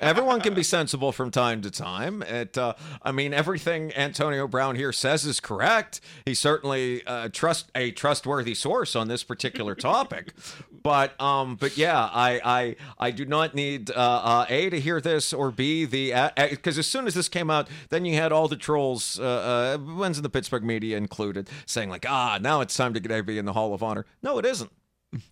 Everyone 0.00 0.40
can 0.40 0.54
be 0.54 0.62
sensible 0.62 1.10
from 1.10 1.30
time 1.30 1.62
to 1.62 1.70
time. 1.70 2.22
It, 2.22 2.58
uh, 2.58 2.74
I 3.02 3.12
mean, 3.12 3.32
everything 3.32 3.94
Antonio 3.96 4.46
Brown 4.46 4.76
here 4.76 4.92
says 4.92 5.24
is 5.24 5.40
correct. 5.40 6.00
He's 6.26 6.38
certainly 6.38 7.06
uh, 7.06 7.30
trust 7.32 7.70
a 7.74 7.90
trustworthy 7.90 8.54
source 8.54 8.94
on 8.94 9.08
this 9.08 9.24
particular 9.24 9.74
topic. 9.74 10.34
but, 10.82 11.20
um, 11.20 11.56
but 11.56 11.76
yeah, 11.78 12.10
I, 12.12 12.40
I, 12.44 12.76
I 12.98 13.10
do 13.10 13.24
not 13.24 13.54
need 13.54 13.90
uh, 13.90 13.94
uh, 13.94 14.46
a 14.48 14.68
to 14.70 14.78
hear 14.80 15.00
this 15.00 15.32
or 15.32 15.50
b 15.50 15.84
the 15.84 16.32
because 16.50 16.78
as 16.78 16.86
soon 16.86 17.06
as 17.06 17.14
this 17.14 17.28
came 17.28 17.50
out, 17.50 17.68
then 17.88 18.04
you 18.04 18.14
had 18.16 18.32
all 18.32 18.48
the 18.48 18.56
trolls, 18.56 19.18
uh, 19.18 19.78
uh, 19.78 19.94
ones 19.94 20.18
in 20.18 20.22
the 20.22 20.30
Pittsburgh 20.30 20.64
media 20.64 20.96
included, 20.96 21.48
saying 21.64 21.88
like, 21.88 22.04
ah, 22.08 22.38
now 22.40 22.60
it's 22.60 22.76
time 22.76 22.92
to 22.94 23.00
get 23.00 23.10
AB 23.10 23.38
in 23.38 23.46
the 23.46 23.54
Hall 23.54 23.72
of 23.72 23.82
Honor. 23.82 24.04
No, 24.22 24.38
it 24.38 24.44
isn't. 24.44 24.70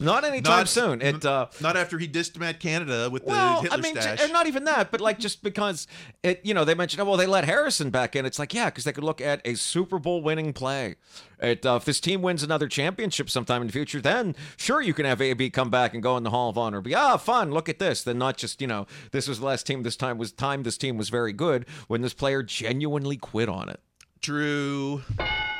Not 0.01 0.25
anytime 0.25 0.61
Not- 0.61 0.69
soon. 0.69 1.03
It 1.03 1.25
uh, 1.25 1.49
Not 1.61 1.77
after 1.77 1.99
he 1.99 2.09
dissed 2.09 2.39
Matt 2.39 2.61
Canada 2.61 3.11
with 3.11 3.25
well, 3.25 3.57
the 3.57 3.63
Hitler 3.63 3.79
I 3.79 3.81
mean, 3.81 4.01
stash. 4.01 4.23
and 4.23 4.33
not 4.33 4.47
even 4.47 4.65
that, 4.65 4.91
but 4.91 5.03
like 5.03 5.19
just 5.19 5.43
because 5.43 5.87
it, 6.23 6.41
you 6.45 6.55
know, 6.55 6.65
they 6.65 6.75
mentioned, 6.75 7.03
oh, 7.03 7.05
well, 7.05 7.19
they 7.19 7.27
let 7.27 7.45
Harrison 7.45 7.91
back 7.91 8.17
in. 8.17 8.25
It's 8.25 8.39
like, 8.39 8.55
yeah, 8.55 8.67
because 8.67 8.85
they 8.85 8.93
could 8.93 9.05
look 9.05 9.21
at 9.21 9.43
a 9.45 9.55
Super 9.55 9.99
Bowl 9.99 10.23
winning 10.23 10.55
play. 10.55 10.97
It, 11.41 11.67
uh, 11.67 11.77
if 11.77 11.85
this 11.85 12.01
team 12.01 12.23
wins 12.23 12.43
another 12.43 12.69
championship 12.69 13.29
sometime 13.29 13.61
in 13.61 13.67
the 13.67 13.73
future, 13.73 14.01
then 14.01 14.35
sure 14.57 14.81
you 14.81 14.95
can 14.95 15.05
have 15.05 15.21
AB 15.21 15.51
come 15.51 15.69
back 15.69 15.93
and 15.93 16.03
go 16.03 16.17
in 16.17 16.23
the 16.23 16.31
Hall 16.31 16.49
of 16.49 16.57
Honor. 16.57 16.81
Be 16.81 16.95
ah, 16.95 17.19
fun. 17.19 17.51
Look 17.51 17.69
at 17.69 17.79
this. 17.79 18.03
Then 18.03 18.17
not 18.17 18.39
just 18.39 18.63
you 18.63 18.67
know, 18.67 18.87
this 19.13 19.29
was 19.29 19.41
the 19.41 19.47
last 19.47 19.67
team. 19.67 19.83
This 19.83 19.97
time 19.97 20.17
was 20.17 20.33
time. 20.33 20.63
This 20.63 20.79
team 20.79 20.97
was 20.97 21.11
very 21.11 21.35
good 21.35 21.67
when 21.87 22.01
this 22.01 22.15
player 22.15 22.43
genuinely 22.43 23.19
quit 23.19 23.51
on 23.51 23.69
it. 23.69 23.81
True. 24.23 25.03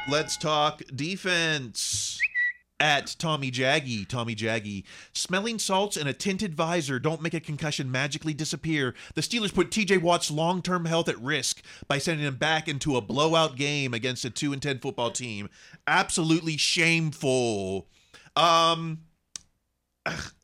Let's 0.09 0.39
talk 0.39 0.81
defense. 0.95 2.19
At 2.79 3.17
Tommy 3.19 3.51
Jaggy, 3.51 4.07
Tommy 4.07 4.35
Jaggy, 4.35 4.85
smelling 5.15 5.59
salts 5.59 5.97
and 5.97 6.07
a 6.07 6.13
tinted 6.13 6.55
visor 6.55 6.99
don't 6.99 7.23
make 7.23 7.33
a 7.33 7.41
concussion 7.41 7.91
magically 7.91 8.35
disappear. 8.35 8.95
The 9.15 9.23
Steelers 9.23 9.55
put 9.55 9.71
TJ 9.71 10.03
Watt's 10.03 10.31
long 10.31 10.61
term 10.61 10.85
health 10.85 11.09
at 11.09 11.19
risk 11.19 11.63
by 11.89 11.97
sending 11.97 12.27
him 12.27 12.37
back 12.37 12.69
into 12.69 12.97
a 12.97 13.01
blowout 13.01 13.57
game 13.57 13.95
against 13.95 14.27
a 14.27 14.31
2 14.31 14.53
and 14.53 14.61
10 14.61 14.81
football 14.81 15.11
team. 15.11 15.49
Absolutely 15.87 16.59
shameful. 16.59 17.87
Um, 18.37 18.99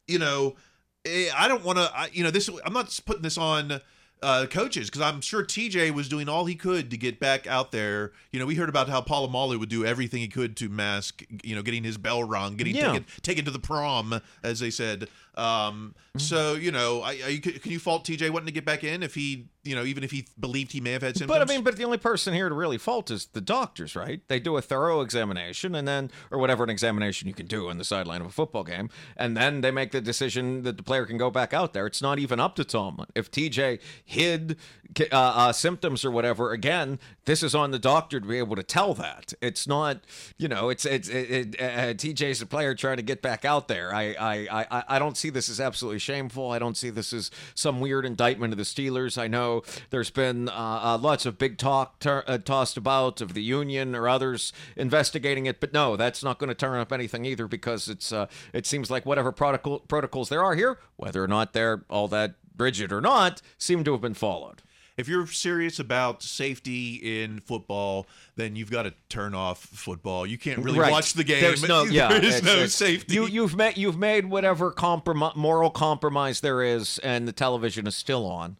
you 0.09 0.19
know, 0.19 0.57
eh, 1.05 1.29
I 1.37 1.49
don't 1.49 1.65
want 1.65 1.79
to, 1.79 1.93
you 2.13 2.25
know, 2.25 2.31
this, 2.31 2.49
I'm 2.65 2.73
not 2.73 2.99
putting 3.05 3.23
this 3.23 3.37
on 3.37 3.81
uh, 4.23 4.47
coaches 4.47 4.89
because 4.89 5.01
I'm 5.03 5.21
sure 5.21 5.43
TJ 5.45 5.91
was 5.93 6.09
doing 6.09 6.29
all 6.29 6.45
he 6.45 6.55
could 6.55 6.91
to 6.93 6.97
get 6.97 7.19
back 7.19 7.47
out 7.47 7.73
there. 7.73 8.13
You 8.31 8.39
know, 8.39 8.47
we 8.47 8.55
heard 8.55 8.69
about 8.69 8.89
how 8.89 9.01
Paul 9.01 9.29
Polamalu 9.29 9.59
would 9.59 9.69
do 9.69 9.85
everything 9.85 10.21
he 10.21 10.29
could 10.29 10.57
to 10.59 10.69
mask, 10.69 11.25
you 11.43 11.55
know, 11.55 11.63
getting 11.63 11.85
his 11.85 11.99
bell 11.99 12.23
rung, 12.25 12.57
getting 12.57 12.77
Yeah. 12.77 12.93
taken, 12.93 13.07
taken 13.23 13.45
to 13.47 13.51
the 13.51 13.59
prom, 13.59 14.21
as 14.43 14.61
they 14.61 14.71
said. 14.71 15.09
Um, 15.35 15.95
So, 16.19 16.55
you 16.55 16.73
know, 16.73 17.01
I, 17.01 17.11
I, 17.11 17.41
can 17.43 17.73
you 17.73 17.79
fault 17.79 18.05
TJ 18.05 18.29
wanting 18.29 18.47
to 18.47 18.53
get 18.53 18.67
back 18.67 18.85
in 18.85 19.03
if 19.03 19.15
he, 19.15 19.47
you 19.65 19.75
know, 19.75 19.83
even 19.83 20.05
if 20.05 20.11
he 20.11 20.27
believed 20.39 20.73
he 20.73 20.81
may 20.81 20.93
have 20.93 21.01
had 21.01 21.17
symptoms? 21.17 21.39
But 21.39 21.41
I 21.41 21.51
mean, 21.51 21.65
but 21.65 21.77
the 21.77 21.85
only 21.85 21.97
person 21.97 22.35
here 22.35 22.51
to 22.51 22.55
really 22.55 22.77
fault 22.77 23.11
is 23.11 23.27
the 23.33 23.41
doctors, 23.41 23.97
right? 23.97 24.21
They 24.29 24.39
do 24.39 24.59
a 24.59 24.61
thorough 24.61 25.01
examination 25.01 25.75
and 25.75 25.89
then, 25.89 26.11
or 26.31 26.39
whatever 26.39 26.65
an 26.65 26.69
examination 26.71 27.29
you 27.29 27.35
can 27.35 27.47
do 27.47 27.71
on 27.71 27.79
the 27.79 27.85
sideline 27.85 28.21
of 28.21 28.27
a 28.27 28.31
football 28.31 28.63
game, 28.63 28.91
and 29.17 29.35
then 29.35 29.63
they 29.63 29.71
make 29.71 29.93
the 29.93 30.03
decision 30.03 30.65
that 30.65 30.77
the 30.77 30.83
player 30.83 31.07
can 31.07 31.17
go 31.17 31.31
back 31.31 31.55
out 31.55 31.73
there. 31.73 31.87
It's 31.87 32.03
not 32.03 32.19
even 32.19 32.39
up 32.39 32.57
to 32.57 32.65
Tomlin. 32.65 33.09
If 33.15 33.31
TJ 33.31 33.81
hid 34.05 34.59
uh, 35.01 35.15
uh, 35.15 35.53
symptoms 35.53 36.05
or 36.05 36.11
whatever, 36.11 36.53
again, 36.53 36.99
this 37.25 37.43
is 37.43 37.55
on 37.55 37.71
the 37.71 37.79
doctor 37.79 38.21
to 38.21 38.27
be 38.27 38.37
able 38.37 38.57
to 38.57 38.63
tell 38.63 38.93
that. 38.95 39.33
It's 39.41 39.67
not, 39.67 40.01
you 40.37 40.49
know, 40.49 40.69
it's 40.69 40.85
it's 40.85 41.09
it, 41.09 41.31
it, 41.31 41.63
uh, 41.63 41.95
TJ's 41.95 42.43
a 42.43 42.47
player 42.47 42.75
trying 42.75 42.99
to 42.99 43.03
get 43.03 43.23
back 43.23 43.47
out 43.47 43.69
there. 43.69 43.95
I 43.95 44.15
I 44.21 44.67
I 44.71 44.85
I 44.89 44.99
don't 44.99 45.17
see 45.23 45.31
this 45.31 45.49
as 45.49 45.61
absolutely 45.61 46.01
shameful. 46.01 46.51
I 46.51 46.59
don't 46.59 46.77
see 46.77 46.91
this 46.91 47.13
as 47.13 47.31
some 47.55 47.81
weird 47.81 48.05
indictment 48.05 48.53
of 48.53 48.59
the 48.59 48.65
Steelers. 48.65 49.17
I 49.17 49.29
know 49.29 49.63
there's 49.91 50.11
been 50.11 50.49
uh, 50.49 50.53
uh, 50.53 50.99
lots 51.01 51.25
of 51.25 51.39
big 51.39 51.59
talk 51.59 52.01
tur 52.01 52.25
uh, 52.27 52.39
tossed 52.39 52.77
about 52.77 53.21
of 53.21 53.35
the 53.35 53.43
union 53.43 53.95
or 53.95 54.09
others 54.09 54.53
investigating 54.77 55.47
it, 55.47 55.61
but 55.61 55.73
no, 55.73 55.97
that's 55.97 56.25
not 56.25 56.39
going 56.39 56.49
to 56.49 56.55
turn 56.55 56.81
up 56.81 56.93
anything 56.93 57.25
either 57.25 57.47
because 57.47 57.89
it's 57.89 58.13
uh, 58.13 58.27
it 58.53 58.67
seems 58.67 58.91
like 58.91 59.07
whatever 59.07 59.31
protocol 59.33 59.79
protocols 59.81 60.29
there 60.29 60.43
are 60.43 60.55
here, 60.55 60.79
whether 60.97 61.23
or 61.23 61.29
not 61.29 61.53
they're 61.53 61.85
all 61.89 62.09
that 62.09 62.35
rigid 62.59 62.93
or 62.93 63.01
not, 63.01 63.41
seem 63.57 63.85
to 63.85 63.93
have 63.93 64.01
been 64.01 64.15
followed. 64.15 64.63
If 64.97 65.09
you're 65.09 65.27
serious 65.27 65.79
about 65.79 66.23
safety 66.23 67.23
in 67.23 67.41
football, 67.41 68.07
then 68.37 68.57
you've 68.57 68.71
got 68.71 68.83
to 68.83 68.95
turn 69.09 69.35
off 69.35 69.59
football. 69.61 70.27
You 70.27 70.39
can't 70.39 70.59
really 70.59 70.79
Right. 70.79 70.93
watch 70.93 71.15
the 71.15 71.25
game. 71.25 71.41
There's 71.41 71.67
no, 71.67 71.85
yeah, 71.91 72.09
there 72.09 72.25
is 72.25 72.37
it's- 72.37 72.43
no 72.43 72.53
it's- 72.53 72.75
safety. 72.75 73.15
You, 73.15 73.27
you've 73.27 73.57
made 73.57 73.77
you've 73.79 73.99
made 73.99 74.27
whatever 74.27 74.71
comprom- 74.73 75.35
moral 75.37 75.71
compromise 75.71 76.41
there 76.41 76.63
is, 76.63 76.99
and 76.99 77.27
the 77.27 77.33
television 77.33 77.87
is 77.87 77.95
still 77.97 78.27
on. 78.27 78.57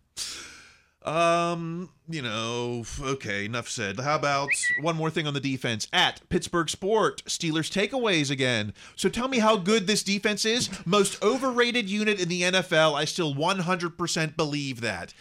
Um, 1.05 1.91
you 2.09 2.23
know, 2.23 2.85
okay, 3.01 3.45
enough 3.47 3.69
said. 3.69 3.99
How 3.99 4.15
about 4.15 4.51
one 4.83 4.95
more 4.95 5.11
thing 5.11 5.27
on 5.27 5.35
the 5.35 5.41
defense? 5.41 5.89
At 5.93 6.21
Pittsburgh 6.29 6.71
Sport, 6.71 7.25
Steelers 7.25 7.69
takeaways 7.73 8.31
again. 8.31 8.73
So 8.95 9.09
tell 9.09 9.27
me 9.27 9.41
how 9.41 9.57
good 9.57 9.89
this 9.89 10.05
defense 10.05 10.45
is. 10.45 10.71
Most 10.87 11.21
overrated 11.21 11.91
unit 11.91 12.21
in 12.21 12.29
the 12.29 12.43
NFL. 12.43 12.95
I 12.95 13.05
still 13.05 13.35
100% 13.35 14.37
believe 14.37 14.81
that. 14.83 15.13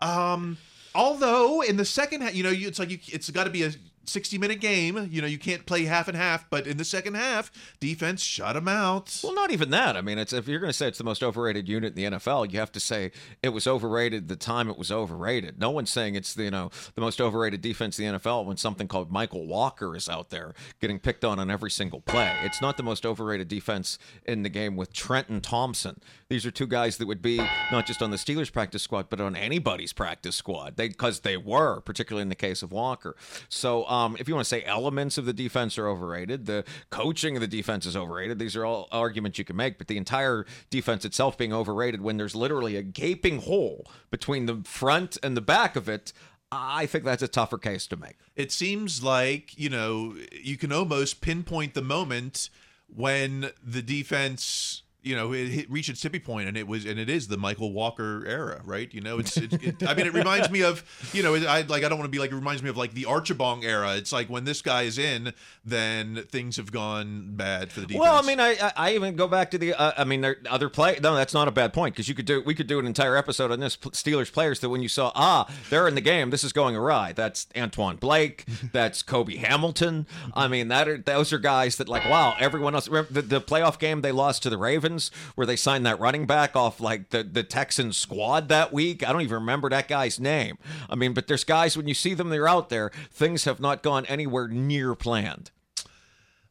Um, 0.00 0.58
although 0.94 1.60
in 1.60 1.76
the 1.76 1.84
second 1.84 2.22
half, 2.22 2.34
you 2.34 2.42
know, 2.42 2.50
you, 2.50 2.68
it's 2.68 2.78
like 2.78 2.90
you, 2.90 2.98
it's 3.08 3.30
got 3.30 3.44
to 3.44 3.50
be 3.50 3.62
a 3.64 3.72
60 4.08 4.38
minute 4.38 4.60
game. 4.60 5.08
You 5.10 5.20
know, 5.20 5.26
you 5.26 5.38
can't 5.38 5.66
play 5.66 5.84
half 5.84 6.08
and 6.08 6.16
half, 6.16 6.48
but 6.50 6.66
in 6.66 6.76
the 6.76 6.84
second 6.84 7.14
half, 7.14 7.50
defense 7.78 8.22
shut 8.22 8.54
them 8.54 8.68
out. 8.68 9.20
Well, 9.22 9.34
not 9.34 9.50
even 9.50 9.70
that. 9.70 9.96
I 9.96 10.00
mean, 10.00 10.18
it's 10.18 10.32
if 10.32 10.48
you're 10.48 10.60
going 10.60 10.70
to 10.70 10.76
say 10.76 10.88
it's 10.88 10.98
the 10.98 11.04
most 11.04 11.22
overrated 11.22 11.68
unit 11.68 11.96
in 11.96 12.12
the 12.12 12.18
NFL, 12.18 12.50
you 12.52 12.58
have 12.58 12.72
to 12.72 12.80
say 12.80 13.12
it 13.42 13.50
was 13.50 13.66
overrated 13.66 14.28
the 14.28 14.36
time 14.36 14.68
it 14.68 14.78
was 14.78 14.90
overrated. 14.90 15.58
No 15.58 15.70
one's 15.70 15.90
saying 15.90 16.14
it's 16.14 16.34
the, 16.34 16.44
you 16.44 16.50
know 16.50 16.70
the 16.94 17.00
most 17.00 17.20
overrated 17.20 17.60
defense 17.60 17.98
in 17.98 18.12
the 18.12 18.18
NFL 18.18 18.46
when 18.46 18.56
something 18.56 18.88
called 18.88 19.12
Mykal 19.12 19.46
Walker 19.46 19.94
is 19.94 20.08
out 20.08 20.30
there 20.30 20.54
getting 20.80 20.98
picked 20.98 21.24
on 21.24 21.38
on 21.38 21.50
every 21.50 21.70
single 21.70 22.00
play. 22.00 22.34
It's 22.42 22.60
not 22.60 22.76
the 22.76 22.82
most 22.82 23.04
overrated 23.04 23.48
defense 23.48 23.98
in 24.24 24.42
the 24.42 24.48
game 24.48 24.76
with 24.76 24.92
Trenton 24.92 25.40
Thompson. 25.40 26.00
These 26.30 26.44
are 26.44 26.50
two 26.50 26.66
guys 26.66 26.98
that 26.98 27.06
would 27.06 27.22
be 27.22 27.38
not 27.72 27.86
just 27.86 28.02
on 28.02 28.10
the 28.10 28.18
Steelers 28.18 28.52
practice 28.52 28.82
squad, 28.82 29.08
but 29.08 29.18
on 29.18 29.34
anybody's 29.34 29.94
practice 29.94 30.36
squad. 30.36 30.76
They 30.76 30.88
because 30.88 31.20
they 31.20 31.38
were, 31.38 31.80
particularly 31.80 32.20
in 32.20 32.28
the 32.28 32.34
case 32.34 32.62
of 32.62 32.70
Walker. 32.70 33.16
So, 33.48 33.88
um, 33.88 34.14
if 34.20 34.28
you 34.28 34.34
want 34.34 34.44
to 34.44 34.48
say 34.48 34.62
elements 34.64 35.16
of 35.16 35.24
the 35.24 35.32
defense 35.32 35.78
are 35.78 35.88
overrated, 35.88 36.44
the 36.44 36.64
coaching 36.90 37.34
of 37.34 37.40
the 37.40 37.46
defense 37.46 37.86
is 37.86 37.96
overrated. 37.96 38.38
These 38.38 38.56
are 38.56 38.66
all 38.66 38.88
arguments 38.92 39.38
you 39.38 39.46
can 39.46 39.56
make, 39.56 39.78
but 39.78 39.86
the 39.86 39.96
entire 39.96 40.44
defense 40.68 41.06
itself 41.06 41.38
being 41.38 41.54
overrated 41.54 42.02
when 42.02 42.18
there's 42.18 42.36
literally 42.36 42.76
a 42.76 42.82
gaping 42.82 43.40
hole 43.40 43.90
between 44.10 44.44
the 44.44 44.60
front 44.64 45.16
and 45.22 45.34
the 45.34 45.40
back 45.40 45.76
of 45.76 45.88
it. 45.88 46.12
I 46.52 46.84
think 46.84 47.04
that's 47.04 47.22
a 47.22 47.28
tougher 47.28 47.56
case 47.56 47.86
to 47.86 47.96
make. 47.96 48.18
it 48.36 48.52
seems 48.52 49.02
like 49.02 49.58
you 49.58 49.70
know 49.70 50.14
you 50.30 50.58
can 50.58 50.72
almost 50.72 51.22
pinpoint 51.22 51.72
the 51.72 51.80
moment 51.80 52.50
when 52.94 53.50
the 53.62 53.80
defense 53.80 54.82
you 55.08 55.16
know 55.16 55.32
it 55.32 55.48
hit, 55.48 55.70
reached 55.70 55.88
its 55.88 56.00
tipping 56.00 56.20
point 56.20 56.48
and 56.48 56.56
it 56.56 56.66
was 56.66 56.84
and 56.84 56.98
it 57.00 57.08
is 57.08 57.28
the 57.28 57.36
mykal 57.36 57.72
walker 57.72 58.24
era 58.26 58.60
right 58.64 58.92
you 58.92 59.00
know 59.00 59.18
it's 59.18 59.36
it, 59.36 59.52
it, 59.62 59.88
i 59.88 59.94
mean 59.94 60.06
it 60.06 60.12
reminds 60.12 60.50
me 60.50 60.62
of 60.62 60.84
you 61.12 61.22
know 61.22 61.34
i 61.34 61.62
like 61.62 61.82
i 61.84 61.88
don't 61.88 61.98
want 61.98 62.04
to 62.04 62.08
be 62.14 62.18
like 62.18 62.30
it 62.30 62.34
reminds 62.34 62.62
me 62.62 62.68
of 62.68 62.76
like 62.76 62.92
the 62.94 63.04
archibong 63.04 63.64
era 63.64 63.96
it's 63.96 64.12
like 64.12 64.28
when 64.28 64.44
this 64.44 64.60
guy 64.62 64.82
is 64.82 64.98
in 64.98 65.32
then 65.64 66.24
things 66.30 66.56
have 66.56 66.72
gone 66.72 67.36
bad 67.36 67.70
for 67.72 67.80
the 67.80 67.86
defense 67.86 68.00
Well, 68.02 68.22
I 68.22 68.26
mean, 68.26 68.40
I 68.40 68.72
I- 68.76 68.94
even 68.94 69.16
go 69.16 69.28
back 69.28 69.50
to 69.52 69.58
the 69.58 69.74
uh, 69.74 69.92
I 69.96 70.04
mean, 70.04 70.22
there 70.22 70.38
other 70.48 70.68
play. 70.68 70.98
No, 71.02 71.14
that's 71.14 71.34
not 71.34 71.46
a 71.46 71.50
bad 71.50 71.72
point 71.72 71.94
because 71.94 72.08
you 72.08 72.14
could 72.14 72.24
do 72.24 72.42
we 72.44 72.54
could 72.54 72.66
do 72.66 72.78
an 72.78 72.86
entire 72.86 73.16
episode 73.16 73.50
on 73.52 73.60
this 73.60 73.76
Steelers 73.76 74.32
players 74.32 74.60
that 74.60 74.70
when 74.70 74.82
you 74.82 74.88
saw 74.88 75.12
ah 75.14 75.46
they're 75.70 75.86
in 75.86 75.94
the 75.94 76.00
game, 76.00 76.30
this 76.30 76.42
is 76.42 76.52
going 76.52 76.74
awry. 76.74 77.12
That's 77.12 77.46
Antwon 77.54 78.00
Blake, 78.00 78.44
that's 78.72 79.02
Kobe 79.02 79.36
Hamilton. 79.36 80.06
I 80.34 80.48
mean, 80.48 80.68
that 80.68 80.88
are 80.88 80.98
those 80.98 81.32
are 81.32 81.38
guys 81.38 81.76
that 81.76 81.88
like 81.88 82.04
wow, 82.08 82.34
everyone 82.40 82.74
else. 82.74 82.86
The, 82.86 83.22
the 83.22 83.40
playoff 83.40 83.78
game 83.78 84.00
they 84.00 84.12
lost 84.12 84.42
to 84.44 84.50
the 84.50 84.58
Ravens 84.58 84.97
where 85.34 85.46
they 85.46 85.56
signed 85.56 85.84
that 85.86 85.98
running 86.00 86.26
back 86.26 86.54
off 86.56 86.80
like 86.80 87.10
the 87.10 87.22
the 87.22 87.42
Texans 87.42 87.96
squad 87.96 88.48
that 88.48 88.72
week. 88.72 89.06
I 89.06 89.12
don't 89.12 89.22
even 89.22 89.34
remember 89.34 89.68
that 89.70 89.88
guy's 89.88 90.18
name. 90.20 90.58
I 90.90 90.94
mean, 90.94 91.12
but 91.14 91.26
there's 91.26 91.44
guys 91.44 91.76
when 91.76 91.88
you 91.88 91.94
see 91.94 92.14
them, 92.14 92.28
they're 92.30 92.48
out 92.48 92.68
there. 92.68 92.90
Things 93.10 93.44
have 93.44 93.60
not 93.60 93.82
gone 93.82 94.04
anywhere 94.06 94.48
near 94.48 94.94
planned. 94.94 95.50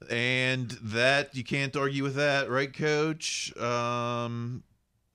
and 0.09 0.71
that 0.81 1.35
you 1.35 1.43
can't 1.43 1.75
argue 1.75 2.03
with 2.03 2.15
that 2.15 2.49
right 2.49 2.71
coach 2.73 3.51
um 3.57 4.63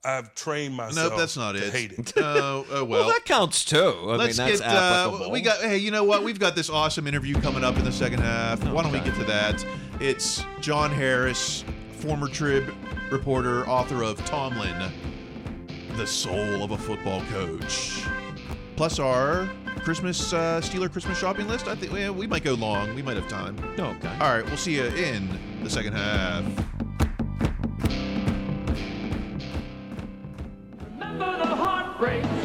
I've 0.05 0.35
trained 0.35 0.75
myself. 0.75 1.11
nope 1.11 1.19
that's 1.19 1.37
not 1.37 1.53
to 1.53 1.65
it 1.65 1.71
Hate 1.71 1.93
it. 1.93 2.13
oh, 2.17 2.65
oh 2.71 2.83
Well, 2.83 3.07
that 3.07 3.23
counts 3.23 3.63
too. 3.63 3.77
I 3.79 4.15
Let's 4.17 4.37
mean, 4.37 4.47
that's 4.49 4.59
get. 4.59 4.69
Uh, 4.69 5.29
we 5.31 5.39
got. 5.39 5.61
Hey, 5.61 5.77
you 5.77 5.91
know 5.91 6.03
what? 6.03 6.23
We've 6.25 6.37
got 6.39 6.55
this 6.57 6.69
awesome 6.69 7.07
interview 7.07 7.39
coming 7.39 7.63
up 7.63 7.77
in 7.77 7.85
the 7.85 7.91
second 7.93 8.19
half. 8.19 8.61
Why 8.67 8.83
don't 8.83 8.91
we 8.91 8.99
get 8.99 9.15
to 9.15 9.23
that? 9.23 9.65
It's 10.01 10.43
John 10.59 10.91
Harris, 10.91 11.63
former 11.99 12.27
Trib 12.27 12.75
reporter, 13.13 13.65
author 13.67 14.03
of 14.03 14.17
Tomlin, 14.25 14.91
the 15.95 16.07
soul 16.07 16.63
of 16.63 16.71
a 16.71 16.77
football 16.77 17.21
coach. 17.31 18.03
Plus 18.75 18.97
our 18.97 19.47
Christmas 19.81 20.33
uh, 20.33 20.59
Steeler 20.61 20.91
Christmas 20.91 21.19
shopping 21.19 21.47
list. 21.47 21.67
I 21.67 21.75
think 21.75 21.93
well, 21.93 22.13
we 22.13 22.25
might 22.25 22.43
go 22.43 22.55
long. 22.55 22.95
We 22.95 23.03
might 23.03 23.15
have 23.15 23.27
time. 23.27 23.57
Okay. 23.77 24.11
All 24.19 24.35
right, 24.35 24.43
we'll 24.43 24.57
see 24.57 24.75
you 24.75 24.85
in 24.85 25.29
the 25.63 25.69
second 25.69 25.93
half. 25.93 26.43
Remember 30.91 31.37
the 31.37 31.55
heartbreaks. 31.55 32.42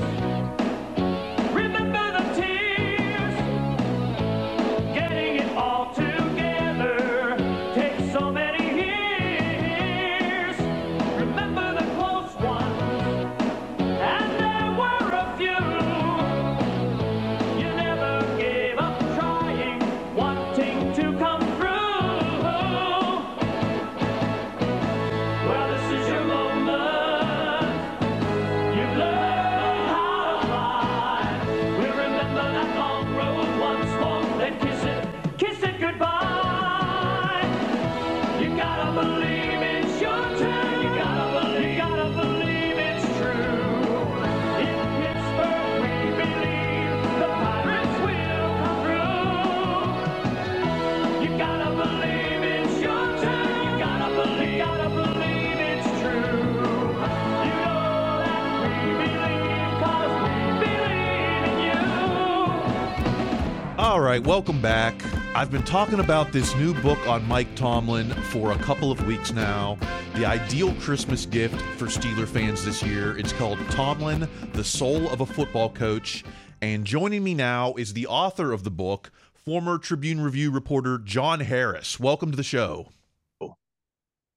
Right, 64.19 64.27
welcome 64.27 64.61
back. 64.61 65.01
I've 65.37 65.51
been 65.51 65.63
talking 65.63 66.01
about 66.01 66.33
this 66.33 66.55
new 66.57 66.75
book 66.83 66.99
on 67.07 67.27
Mike 67.29 67.55
Tomlin 67.55 68.11
for 68.11 68.51
a 68.51 68.59
couple 68.59 68.91
of 68.91 69.07
weeks 69.07 69.33
now. 69.33 69.79
The 70.15 70.25
ideal 70.25 70.75
Christmas 70.81 71.25
gift 71.25 71.61
for 71.77 71.87
Steeler 71.87 72.27
fans 72.27 72.65
this 72.65 72.83
year. 72.83 73.17
It's 73.17 73.33
called 73.33 73.59
Tomlin, 73.71 74.29
the 74.55 74.65
Soul 74.65 75.09
of 75.11 75.21
a 75.21 75.27
Football 75.27 75.71
Coach. 75.71 76.25
And 76.61 76.85
joining 76.85 77.23
me 77.23 77.35
now 77.35 77.75
is 77.75 77.93
the 77.93 78.09
author 78.09 78.51
of 78.53 78.65
the 78.65 78.73
book, 78.73 79.13
former 79.35 79.79
Tribune 79.79 80.21
Review 80.21 80.51
reporter 80.51 80.99
John 80.99 81.39
Harris. 81.39 82.01
Welcome 82.01 82.33
to 82.33 82.37
the 82.37 82.43
show. 82.43 82.89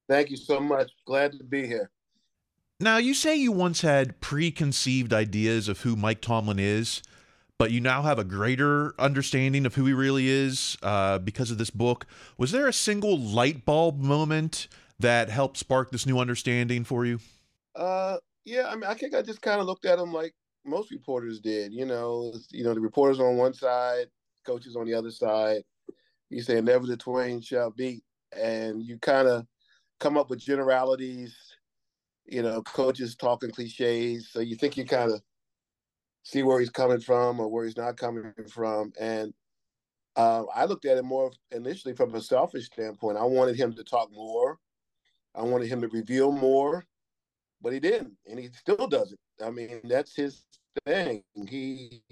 Thank 0.08 0.30
you 0.30 0.38
so 0.38 0.60
much. 0.60 0.92
Glad 1.08 1.32
to 1.40 1.44
be 1.44 1.66
here. 1.66 1.90
Now, 2.80 2.98
you 2.98 3.16
say 3.16 3.36
you 3.36 3.52
once 3.52 3.82
had 3.82 4.22
preconceived 4.22 5.12
ideas 5.12 5.68
of 5.68 5.82
who 5.82 5.96
Mike 5.96 6.22
Tomlin 6.22 6.60
is, 6.60 7.02
but 7.62 7.70
you 7.70 7.80
now 7.80 8.02
have 8.02 8.18
a 8.18 8.24
greater 8.24 9.00
understanding 9.00 9.68
of 9.68 9.76
who 9.76 9.86
he 9.86 9.94
really 9.94 10.28
is 10.28 10.76
uh, 10.82 11.20
because 11.20 11.52
of 11.52 11.60
this 11.60 11.70
book. 11.70 12.08
Was 12.36 12.52
there 12.52 12.68
a 12.68 12.74
single 12.74 13.16
light 13.20 13.66
bulb 13.66 14.02
moment 14.02 14.68
that 15.00 15.30
helped 15.30 15.58
spark 15.58 15.92
this 15.92 16.08
new 16.08 16.18
understanding 16.18 16.84
for 16.84 17.06
you? 17.06 17.20
Uh, 17.76 18.18
yeah, 18.46 18.68
I 18.68 18.74
mean, 18.74 18.86
I 18.86 18.96
think 18.96 19.14
I 19.14 19.22
just 19.22 19.44
kind 19.44 19.62
of 19.62 19.68
looked 19.68 19.86
at 19.86 20.00
him 20.00 20.12
like 20.12 20.34
most 20.66 20.90
reporters 20.90 21.40
did. 21.40 21.72
You 21.72 21.86
know, 21.86 22.34
you 22.50 22.64
know, 22.64 22.74
the 22.74 22.80
reporters 22.80 23.20
on 23.20 23.38
one 23.38 23.54
side, 23.54 24.08
coaches 24.44 24.76
on 24.76 24.88
the 24.88 24.96
other 24.96 25.12
side. 25.12 25.62
You 26.32 26.42
say 26.42 26.62
never 26.62 26.88
the 26.88 26.98
twain 26.98 27.42
shall 27.42 27.70
beat, 27.70 28.04
and 28.36 28.82
you 28.82 28.98
kind 28.98 29.28
of 29.28 29.46
come 30.00 30.18
up 30.18 30.32
with 30.32 30.40
generalities. 30.40 31.38
You 32.26 32.42
know, 32.42 32.64
coaches 32.64 33.16
talking 33.16 33.52
cliches, 33.52 34.30
so 34.32 34.40
you 34.40 34.56
think 34.56 34.78
you 34.78 34.86
kind 34.86 35.12
of 35.12 35.22
see 36.24 36.44
where 36.44 36.60
he's 36.60 36.70
coming 36.70 37.00
from 37.00 37.40
or 37.40 37.48
where 37.48 37.66
he's 37.66 37.78
not 37.78 37.98
coming 37.98 38.34
from. 38.50 38.94
And 39.00 39.34
uh, 40.16 40.44
I 40.54 40.66
looked 40.66 40.86
at 40.86 40.98
it 40.98 41.04
more 41.04 41.32
initially 41.52 41.96
from 41.96 42.14
a 42.16 42.22
selfish 42.22 42.66
standpoint. 42.66 43.18
I 43.18 43.24
wanted 43.24 43.56
him 43.56 43.74
to 43.74 43.84
talk 43.84 44.12
more. 44.12 44.60
I 45.34 45.44
wanted 45.44 45.70
him 45.70 45.82
to 45.82 45.88
reveal 45.88 46.32
more, 46.32 46.86
but 47.62 47.72
he 47.72 47.80
didn't, 47.80 48.14
and 48.30 48.38
he 48.38 48.50
still 48.50 48.88
doesn't. 48.88 49.20
I 49.44 49.50
mean, 49.50 49.80
that's 49.86 50.14
his 50.14 50.44
thing. 50.86 51.24
He 51.48 52.04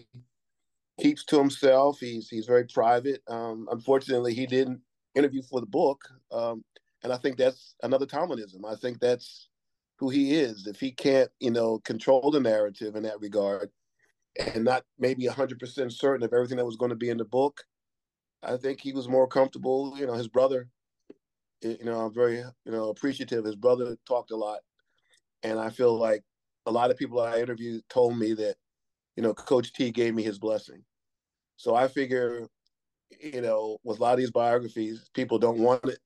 keeps 1.00 1.26
to 1.26 1.38
himself. 1.38 2.00
He's 2.00 2.30
he's 2.30 2.46
very 2.46 2.66
private. 2.66 3.22
Um, 3.28 3.68
unfortunately, 3.72 4.34
he 4.34 4.46
didn't 4.46 4.82
interview 5.16 5.42
for 5.42 5.60
the 5.60 5.68
book, 5.68 6.02
um, 6.32 6.64
and 7.04 7.12
I 7.12 7.18
think 7.18 7.38
that's 7.38 7.76
another 7.84 8.06
Tomlinism. 8.06 8.64
I 8.66 8.76
think 8.76 9.00
that's 9.00 9.50
who 9.98 10.10
he 10.10 10.36
is. 10.36 10.66
If 10.66 10.80
he 10.80 10.92
can't, 10.92 11.30
you 11.42 11.52
know, 11.52 11.80
control 11.80 12.32
the 12.32 12.40
narrative 12.40 12.96
in 12.96 13.04
that 13.04 13.20
regard, 13.20 13.70
and 14.38 14.64
not 14.64 14.84
maybe 14.98 15.26
100% 15.26 15.92
certain 15.92 16.24
of 16.26 16.34
everything 16.34 16.58
that 16.58 16.66
was 16.66 16.78
going 16.78 16.90
to 16.90 16.96
be 16.96 17.10
in 17.10 17.18
the 17.18 17.26
book. 17.26 17.62
I 18.44 18.58
think 18.58 18.80
he 18.80 18.94
was 18.94 19.08
more 19.08 19.28
comfortable. 19.28 19.96
You 19.98 20.08
know, 20.08 20.14
his 20.14 20.28
brother, 20.28 20.70
you 21.62 21.78
know, 21.84 22.02
I'm 22.02 22.14
very, 22.14 22.38
you 22.38 22.72
know, 22.72 22.90
appreciative. 22.90 23.46
His 23.46 23.56
brother 23.56 23.98
talked 24.08 24.32
a 24.32 24.38
lot. 24.38 24.60
And 25.44 25.60
I 25.60 25.70
feel 25.70 25.98
like 25.98 26.24
a 26.66 26.72
lot 26.72 26.92
of 26.92 26.98
people 26.98 27.20
I 27.20 27.40
interviewed 27.40 27.84
told 27.90 28.18
me 28.18 28.34
that, 28.34 28.56
you 29.16 29.24
know, 29.24 29.34
Coach 29.34 29.74
T 29.74 29.92
gave 29.92 30.14
me 30.14 30.24
his 30.24 30.40
blessing. 30.40 30.84
So 31.58 31.76
I 31.76 31.88
figure, 31.88 32.48
you 33.22 33.42
know, 33.42 33.78
with 33.84 34.00
a 34.00 34.02
lot 34.02 34.14
of 34.14 34.20
these 34.20 34.32
biographies, 34.32 35.10
people 35.14 35.40
don't 35.40 35.60
want 35.60 35.84
it, 35.86 36.00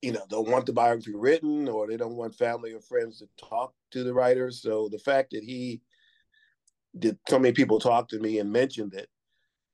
you 0.00 0.12
know, 0.12 0.24
don't 0.28 0.48
want 0.48 0.66
the 0.66 0.72
biography 0.72 1.14
written 1.14 1.68
or 1.68 1.86
they 1.86 1.96
don't 1.96 2.16
want 2.16 2.34
family 2.34 2.72
or 2.72 2.80
friends 2.80 3.18
to 3.18 3.28
talk 3.36 3.72
to 3.92 4.02
the 4.02 4.12
writers. 4.12 4.60
So 4.60 4.88
the 4.90 4.98
fact 4.98 5.30
that 5.30 5.44
he 5.44 5.80
did 6.98 7.18
so 7.28 7.38
many 7.38 7.52
people 7.52 7.78
talk 7.78 8.08
to 8.08 8.18
me 8.18 8.38
and 8.38 8.50
mentioned 8.50 8.94
it. 8.94 9.08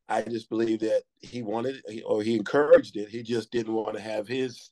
I 0.08 0.22
just 0.22 0.48
believe 0.48 0.80
that 0.80 1.02
he 1.18 1.42
wanted 1.42 1.82
it 1.84 2.02
or 2.06 2.22
he 2.22 2.36
encouraged 2.36 2.96
it. 2.96 3.08
He 3.08 3.22
just 3.22 3.50
didn't 3.50 3.74
want 3.74 3.96
to 3.96 4.02
have 4.02 4.26
his 4.26 4.70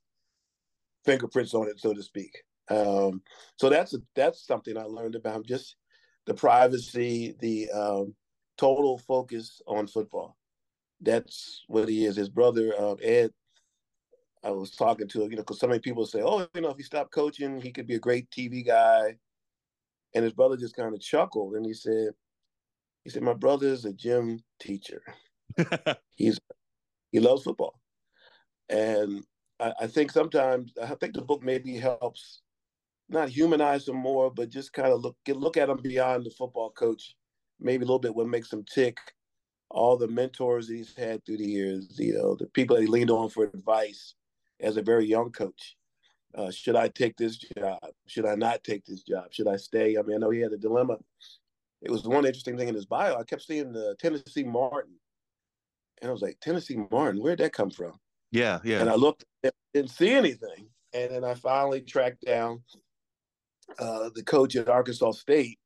fingerprints 1.04 1.54
on 1.54 1.68
it, 1.68 1.78
so 1.78 1.92
to 1.92 2.02
speak. 2.02 2.32
Um, 2.70 3.22
so 3.56 3.68
that's 3.68 3.94
a, 3.94 3.98
that's 4.14 4.46
something 4.46 4.76
I 4.76 4.84
learned 4.84 5.14
about. 5.14 5.46
Just 5.46 5.76
the 6.26 6.34
privacy, 6.34 7.36
the 7.40 7.70
um, 7.70 8.14
total 8.56 8.98
focus 8.98 9.60
on 9.66 9.86
football. 9.86 10.36
That's 11.00 11.64
what 11.68 11.88
he 11.88 12.06
is. 12.06 12.16
His 12.16 12.30
brother 12.30 12.72
uh, 12.78 12.94
Ed, 12.94 13.30
I 14.42 14.50
was 14.50 14.70
talking 14.70 15.08
to, 15.08 15.24
you 15.24 15.30
know, 15.30 15.36
because 15.36 15.60
so 15.60 15.66
many 15.66 15.80
people 15.80 16.06
say, 16.06 16.22
"Oh, 16.22 16.46
you 16.54 16.62
know, 16.62 16.70
if 16.70 16.78
he 16.78 16.82
stopped 16.82 17.12
coaching, 17.12 17.60
he 17.60 17.72
could 17.72 17.86
be 17.86 17.96
a 17.96 18.00
great 18.00 18.30
TV 18.30 18.66
guy." 18.66 19.16
And 20.14 20.24
his 20.24 20.32
brother 20.32 20.56
just 20.56 20.74
kind 20.74 20.94
of 20.94 21.00
chuckled 21.00 21.56
and 21.56 21.66
he 21.66 21.74
said, 21.74 22.14
he 23.06 23.10
said, 23.10 23.22
My 23.22 23.34
brother 23.34 23.68
is 23.68 23.84
a 23.84 23.92
gym 23.92 24.40
teacher. 24.58 25.00
He's 26.16 26.40
he 27.12 27.20
loves 27.20 27.44
football. 27.44 27.78
And 28.68 29.22
I, 29.60 29.72
I, 29.82 29.86
think 29.86 30.10
sometimes 30.10 30.72
I 30.82 30.92
think 30.96 31.14
the 31.14 31.22
book 31.22 31.40
maybe 31.40 31.76
helps 31.76 32.42
not 33.08 33.28
humanize 33.28 33.86
him 33.86 33.94
more, 33.94 34.28
but 34.28 34.50
just 34.50 34.72
kind 34.72 34.88
of 34.88 35.02
look 35.02 35.16
get 35.24 35.36
look 35.36 35.56
at 35.56 35.68
him 35.68 35.76
beyond 35.76 36.26
the 36.26 36.30
football 36.30 36.70
coach, 36.70 37.14
maybe 37.60 37.84
a 37.84 37.86
little 37.86 38.00
bit 38.00 38.12
what 38.12 38.26
makes 38.26 38.52
him 38.52 38.64
tick, 38.64 38.98
all 39.70 39.96
the 39.96 40.08
mentors 40.08 40.68
he's 40.68 40.92
had 40.96 41.24
through 41.24 41.36
the 41.36 41.46
years, 41.46 41.96
you 42.00 42.14
know, 42.14 42.34
the 42.34 42.46
people 42.46 42.74
that 42.74 42.82
he 42.82 42.88
leaned 42.88 43.12
on 43.12 43.28
for 43.28 43.44
advice 43.44 44.14
as 44.60 44.78
a 44.78 44.82
very 44.82 45.06
young 45.06 45.30
coach. 45.30 45.76
Uh, 46.34 46.50
should 46.50 46.74
I 46.74 46.88
take 46.88 47.16
this 47.16 47.36
job? 47.36 47.78
Should 48.08 48.26
I 48.26 48.34
not 48.34 48.64
take 48.64 48.84
this 48.84 49.04
job? 49.04 49.26
Should 49.30 49.46
I 49.46 49.58
stay? 49.58 49.96
I 49.96 50.02
mean, 50.02 50.16
I 50.16 50.18
know 50.18 50.30
he 50.30 50.40
had 50.40 50.52
a 50.52 50.58
dilemma 50.58 50.96
it 51.82 51.90
was 51.90 52.04
one 52.04 52.24
interesting 52.24 52.56
thing 52.56 52.68
in 52.68 52.74
his 52.74 52.86
bio. 52.86 53.16
I 53.16 53.24
kept 53.24 53.42
seeing 53.42 53.72
the 53.72 53.96
Tennessee 53.98 54.44
Martin, 54.44 54.94
and 56.00 56.08
I 56.08 56.12
was 56.12 56.22
like, 56.22 56.38
Tennessee 56.40 56.78
Martin, 56.90 57.20
where'd 57.20 57.38
that 57.38 57.52
come 57.52 57.70
from? 57.70 57.98
Yeah, 58.30 58.60
yeah. 58.64 58.80
And 58.80 58.90
I 58.90 58.94
looked, 58.94 59.24
and 59.42 59.52
didn't 59.72 59.90
see 59.90 60.12
anything, 60.12 60.68
and 60.94 61.10
then 61.10 61.24
I 61.24 61.34
finally 61.34 61.80
tracked 61.80 62.24
down 62.24 62.62
uh, 63.78 64.10
the 64.14 64.22
coach 64.22 64.56
at 64.56 64.68
Arkansas 64.68 65.12
State, 65.12 65.58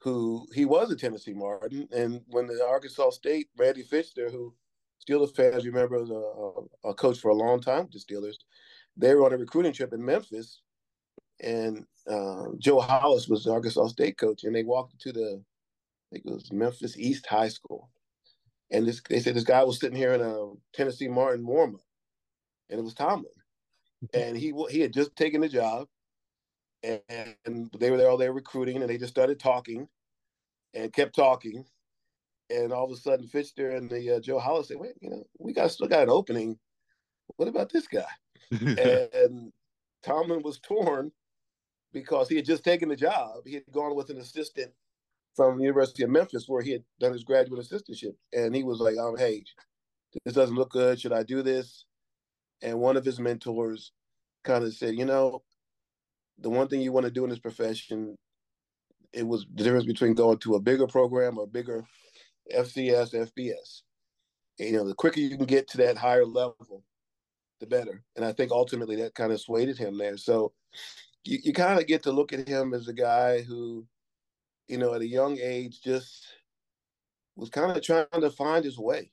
who 0.00 0.46
he 0.54 0.64
was 0.64 0.90
a 0.90 0.96
Tennessee 0.96 1.34
Martin, 1.34 1.88
and 1.92 2.22
when 2.28 2.46
the 2.46 2.64
Arkansas 2.66 3.10
State 3.10 3.48
Randy 3.56 3.82
Fichtner, 3.82 4.30
who 4.30 4.54
Steelers 5.06 5.34
fans 5.34 5.66
remember 5.66 5.98
was 5.98 6.10
a, 6.10 6.88
a 6.88 6.94
coach 6.94 7.18
for 7.18 7.30
a 7.30 7.34
long 7.34 7.60
time 7.60 7.84
with 7.84 7.92
the 7.92 7.98
Steelers, 7.98 8.36
they 8.96 9.14
were 9.14 9.24
on 9.24 9.32
a 9.32 9.38
recruiting 9.38 9.72
trip 9.72 9.92
in 9.92 10.04
Memphis, 10.04 10.62
and 11.40 11.84
uh, 12.08 12.48
Joe 12.58 12.80
Hollis 12.80 13.28
was 13.28 13.44
the 13.44 13.52
Arkansas 13.52 13.88
State 13.88 14.18
coach, 14.18 14.44
and 14.44 14.54
they 14.54 14.62
walked 14.62 14.94
into 14.94 15.18
the, 15.18 15.42
I 15.42 16.06
think 16.12 16.26
it 16.26 16.32
was 16.32 16.52
Memphis 16.52 16.96
East 16.96 17.26
High 17.26 17.48
School, 17.48 17.90
and 18.70 18.86
this 18.86 19.00
they 19.08 19.20
said 19.20 19.34
this 19.34 19.44
guy 19.44 19.62
was 19.64 19.78
sitting 19.78 19.96
here 19.96 20.12
in 20.12 20.20
a 20.20 20.52
Tennessee 20.72 21.08
Martin 21.08 21.46
warm 21.46 21.74
up, 21.74 21.80
and 22.70 22.78
it 22.78 22.82
was 22.82 22.94
Tomlin, 22.94 23.26
and 24.14 24.36
he 24.36 24.52
he 24.70 24.80
had 24.80 24.92
just 24.92 25.14
taken 25.16 25.40
the 25.40 25.48
job, 25.48 25.88
and, 26.82 27.00
and 27.44 27.70
they 27.78 27.90
were 27.90 27.96
there 27.96 28.08
all 28.08 28.16
there 28.16 28.32
recruiting, 28.32 28.80
and 28.80 28.88
they 28.88 28.98
just 28.98 29.12
started 29.12 29.40
talking, 29.40 29.88
and 30.74 30.92
kept 30.92 31.14
talking, 31.14 31.64
and 32.50 32.72
all 32.72 32.84
of 32.84 32.92
a 32.92 33.00
sudden 33.00 33.28
Fichtner 33.28 33.76
and 33.76 33.90
the 33.90 34.16
uh, 34.16 34.20
Joe 34.20 34.38
Hollis 34.38 34.68
said, 34.68 34.78
"Wait, 34.78 34.94
you 35.00 35.10
know, 35.10 35.24
we 35.38 35.52
got 35.52 35.70
still 35.70 35.88
got 35.88 36.04
an 36.04 36.10
opening. 36.10 36.58
What 37.36 37.48
about 37.48 37.70
this 37.72 37.88
guy?" 37.88 38.04
and 38.50 39.52
Tomlin 40.04 40.42
was 40.42 40.60
torn 40.60 41.10
because 41.96 42.28
he 42.28 42.36
had 42.36 42.44
just 42.44 42.62
taken 42.62 42.90
the 42.90 42.94
job. 42.94 43.36
He 43.46 43.54
had 43.54 43.62
gone 43.72 43.96
with 43.96 44.10
an 44.10 44.18
assistant 44.18 44.70
from 45.34 45.56
the 45.56 45.62
University 45.62 46.02
of 46.02 46.10
Memphis 46.10 46.46
where 46.46 46.60
he 46.60 46.72
had 46.72 46.84
done 47.00 47.14
his 47.14 47.24
graduate 47.24 47.58
assistantship. 47.58 48.14
And 48.34 48.54
he 48.54 48.62
was 48.64 48.80
like, 48.80 48.96
hey, 49.16 49.42
this 50.22 50.34
doesn't 50.34 50.56
look 50.56 50.70
good. 50.72 51.00
Should 51.00 51.14
I 51.14 51.22
do 51.22 51.40
this? 51.40 51.86
And 52.60 52.80
one 52.80 52.98
of 52.98 53.04
his 53.06 53.18
mentors 53.18 53.92
kind 54.44 54.62
of 54.62 54.74
said, 54.74 54.94
you 54.94 55.06
know, 55.06 55.42
the 56.38 56.50
one 56.50 56.68
thing 56.68 56.82
you 56.82 56.92
want 56.92 57.06
to 57.06 57.10
do 57.10 57.24
in 57.24 57.30
this 57.30 57.38
profession, 57.38 58.14
it 59.14 59.26
was 59.26 59.46
the 59.54 59.64
difference 59.64 59.86
between 59.86 60.12
going 60.12 60.36
to 60.40 60.56
a 60.56 60.60
bigger 60.60 60.86
program 60.86 61.38
or 61.38 61.44
a 61.44 61.46
bigger 61.46 61.82
FCS, 62.54 63.14
FBS. 63.14 63.80
And, 64.58 64.68
you 64.68 64.76
know, 64.76 64.86
the 64.86 64.92
quicker 64.92 65.20
you 65.20 65.34
can 65.34 65.46
get 65.46 65.66
to 65.68 65.78
that 65.78 65.96
higher 65.96 66.26
level, 66.26 66.84
the 67.60 67.66
better. 67.66 68.02
And 68.16 68.24
I 68.26 68.32
think 68.32 68.52
ultimately 68.52 68.96
that 68.96 69.14
kind 69.14 69.32
of 69.32 69.40
swayed 69.40 69.74
him 69.78 69.96
there. 69.96 70.18
So 70.18 70.52
you, 71.26 71.38
you 71.42 71.52
kind 71.52 71.78
of 71.78 71.86
get 71.86 72.02
to 72.04 72.12
look 72.12 72.32
at 72.32 72.48
him 72.48 72.74
as 72.74 72.88
a 72.88 72.92
guy 72.92 73.42
who, 73.42 73.86
you 74.68 74.78
know, 74.78 74.94
at 74.94 75.00
a 75.00 75.06
young 75.06 75.38
age 75.40 75.80
just 75.82 76.26
was 77.36 77.50
kind 77.50 77.76
of 77.76 77.82
trying 77.82 78.06
to 78.20 78.30
find 78.30 78.64
his 78.64 78.78
way. 78.78 79.10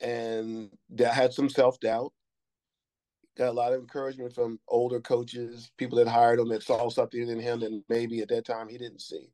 And 0.00 0.70
that 0.90 1.14
had 1.14 1.32
some 1.32 1.48
self 1.48 1.80
doubt. 1.80 2.12
Got 3.36 3.48
a 3.48 3.52
lot 3.52 3.72
of 3.72 3.80
encouragement 3.80 4.32
from 4.32 4.60
older 4.68 5.00
coaches, 5.00 5.70
people 5.76 5.98
that 5.98 6.06
hired 6.06 6.38
him 6.38 6.48
that 6.50 6.62
saw 6.62 6.88
something 6.88 7.28
in 7.28 7.40
him 7.40 7.60
that 7.60 7.82
maybe 7.88 8.20
at 8.20 8.28
that 8.28 8.44
time 8.44 8.68
he 8.68 8.78
didn't 8.78 9.00
see. 9.00 9.30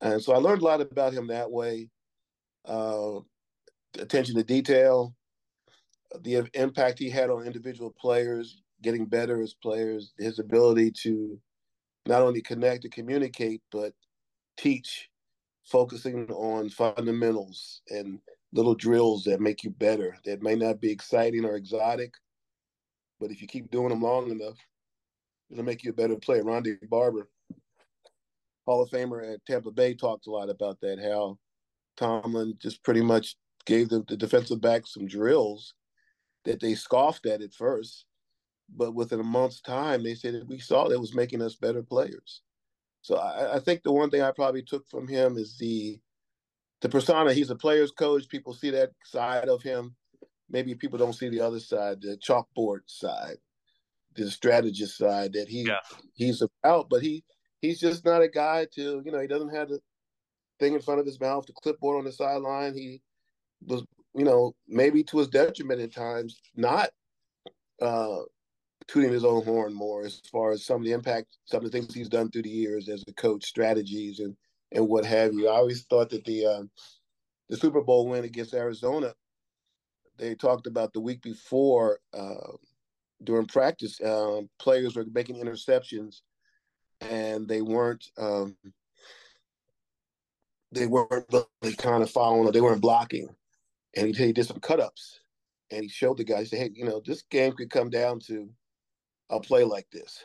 And 0.00 0.20
so 0.20 0.32
I 0.32 0.38
learned 0.38 0.62
a 0.62 0.64
lot 0.64 0.80
about 0.80 1.12
him 1.12 1.28
that 1.28 1.50
way. 1.50 1.90
Uh, 2.64 3.20
attention 3.98 4.34
to 4.34 4.42
detail, 4.42 5.14
the 6.22 6.48
impact 6.54 6.98
he 6.98 7.08
had 7.10 7.30
on 7.30 7.46
individual 7.46 7.90
players, 7.90 8.63
getting 8.84 9.06
better 9.06 9.42
as 9.42 9.54
players, 9.54 10.12
his 10.18 10.38
ability 10.38 10.92
to 11.02 11.40
not 12.06 12.22
only 12.22 12.42
connect 12.42 12.84
and 12.84 12.92
communicate, 12.92 13.62
but 13.72 13.92
teach, 14.56 15.08
focusing 15.64 16.30
on 16.30 16.68
fundamentals 16.68 17.80
and 17.88 18.20
little 18.52 18.74
drills 18.74 19.24
that 19.24 19.40
make 19.40 19.64
you 19.64 19.70
better. 19.70 20.16
That 20.26 20.42
may 20.42 20.54
not 20.54 20.80
be 20.80 20.92
exciting 20.92 21.44
or 21.44 21.56
exotic, 21.56 22.12
but 23.18 23.30
if 23.30 23.40
you 23.40 23.48
keep 23.48 23.70
doing 23.70 23.88
them 23.88 24.02
long 24.02 24.30
enough, 24.30 24.58
it'll 25.50 25.64
make 25.64 25.82
you 25.82 25.90
a 25.90 25.94
better 25.94 26.16
player. 26.16 26.44
Ronde 26.44 26.78
Barber, 26.90 27.28
Hall 28.66 28.82
of 28.82 28.90
Famer 28.90 29.34
at 29.34 29.44
Tampa 29.46 29.70
Bay, 29.70 29.94
talked 29.94 30.26
a 30.26 30.30
lot 30.30 30.50
about 30.50 30.78
that. 30.82 30.98
How 31.02 31.38
Tomlin 31.96 32.54
just 32.60 32.84
pretty 32.84 33.02
much 33.02 33.36
gave 33.64 33.88
the, 33.88 34.04
the 34.08 34.16
defensive 34.16 34.60
back 34.60 34.86
some 34.86 35.06
drills 35.06 35.74
that 36.44 36.60
they 36.60 36.74
scoffed 36.74 37.24
at 37.24 37.40
at 37.40 37.54
first, 37.54 38.04
but 38.68 38.94
within 38.94 39.20
a 39.20 39.24
month's 39.24 39.60
time, 39.60 40.02
they 40.02 40.14
said 40.14 40.34
that 40.34 40.46
we 40.48 40.58
saw 40.58 40.88
that 40.88 41.00
was 41.00 41.14
making 41.14 41.42
us 41.42 41.56
better 41.56 41.82
players. 41.82 42.42
So 43.02 43.16
I, 43.16 43.56
I 43.56 43.60
think 43.60 43.82
the 43.82 43.92
one 43.92 44.10
thing 44.10 44.22
I 44.22 44.32
probably 44.32 44.62
took 44.62 44.86
from 44.88 45.08
him 45.08 45.36
is 45.36 45.56
the 45.58 46.00
the 46.82 46.88
persona. 46.88 47.32
He's 47.34 47.50
a 47.50 47.56
player's 47.56 47.90
coach. 47.92 48.28
People 48.28 48.54
see 48.54 48.70
that 48.70 48.92
side 49.04 49.48
of 49.48 49.62
him. 49.62 49.96
Maybe 50.50 50.74
people 50.74 50.98
don't 50.98 51.14
see 51.14 51.28
the 51.28 51.40
other 51.40 51.60
side, 51.60 52.02
the 52.02 52.18
chalkboard 52.18 52.80
side, 52.86 53.38
the 54.16 54.30
strategist 54.30 54.98
side 54.98 55.34
that 55.34 55.48
he 55.48 55.62
Yeah. 55.64 55.80
he's 56.14 56.42
about. 56.42 56.88
But 56.90 57.02
he 57.02 57.24
he's 57.60 57.80
just 57.80 58.04
not 58.04 58.22
a 58.22 58.28
guy 58.28 58.66
to 58.74 59.02
you 59.04 59.12
know 59.12 59.20
he 59.20 59.28
doesn't 59.28 59.54
have 59.54 59.68
the 59.70 59.80
thing 60.60 60.74
in 60.74 60.80
front 60.82 61.00
of 61.00 61.06
his 61.06 61.20
mouth, 61.20 61.46
the 61.46 61.52
clipboard 61.54 61.98
on 61.98 62.04
the 62.04 62.12
sideline. 62.12 62.74
He 62.76 63.02
was 63.66 63.84
you 64.14 64.24
know 64.24 64.54
maybe 64.68 65.04
to 65.04 65.18
his 65.18 65.28
detriment 65.28 65.80
at 65.80 65.94
times, 65.94 66.40
not 66.56 66.90
uh, 67.82 68.22
tooting 68.88 69.12
his 69.12 69.24
own 69.24 69.44
horn 69.44 69.72
more 69.72 70.04
as 70.04 70.20
far 70.30 70.52
as 70.52 70.64
some 70.64 70.78
of 70.78 70.84
the 70.84 70.92
impact, 70.92 71.38
some 71.44 71.64
of 71.64 71.70
the 71.70 71.78
things 71.78 71.94
he's 71.94 72.08
done 72.08 72.30
through 72.30 72.42
the 72.42 72.50
years 72.50 72.88
as 72.88 73.02
a 73.08 73.12
coach, 73.14 73.44
strategies 73.44 74.20
and 74.20 74.36
and 74.72 74.88
what 74.88 75.04
have 75.04 75.32
you. 75.32 75.48
I 75.48 75.56
always 75.56 75.84
thought 75.84 76.10
that 76.10 76.24
the 76.24 76.46
uh, 76.46 76.62
the 77.48 77.56
Super 77.56 77.82
Bowl 77.82 78.08
win 78.08 78.24
against 78.24 78.54
Arizona, 78.54 79.14
they 80.18 80.34
talked 80.34 80.66
about 80.66 80.92
the 80.92 81.00
week 81.00 81.22
before 81.22 81.98
uh, 82.12 82.52
during 83.22 83.46
practice, 83.46 84.00
um, 84.04 84.48
players 84.58 84.96
were 84.96 85.06
making 85.12 85.36
interceptions, 85.36 86.20
and 87.00 87.48
they 87.48 87.62
weren't 87.62 88.04
um, 88.18 88.56
they 90.72 90.86
weren't 90.86 91.26
really 91.30 91.76
kind 91.76 92.02
of 92.02 92.10
following 92.10 92.46
or 92.46 92.52
they 92.52 92.60
weren't 92.60 92.82
blocking. 92.82 93.28
And 93.96 94.08
he, 94.08 94.26
he 94.26 94.32
did 94.32 94.46
some 94.46 94.60
cut 94.60 94.80
ups, 94.80 95.20
and 95.70 95.82
he 95.82 95.88
showed 95.88 96.18
the 96.18 96.24
guys, 96.24 96.50
hey, 96.50 96.70
you 96.74 96.84
know, 96.84 97.00
this 97.04 97.22
game 97.22 97.52
could 97.52 97.70
come 97.70 97.90
down 97.90 98.18
to 98.26 98.50
a 99.30 99.40
play 99.40 99.64
like 99.64 99.86
this. 99.90 100.22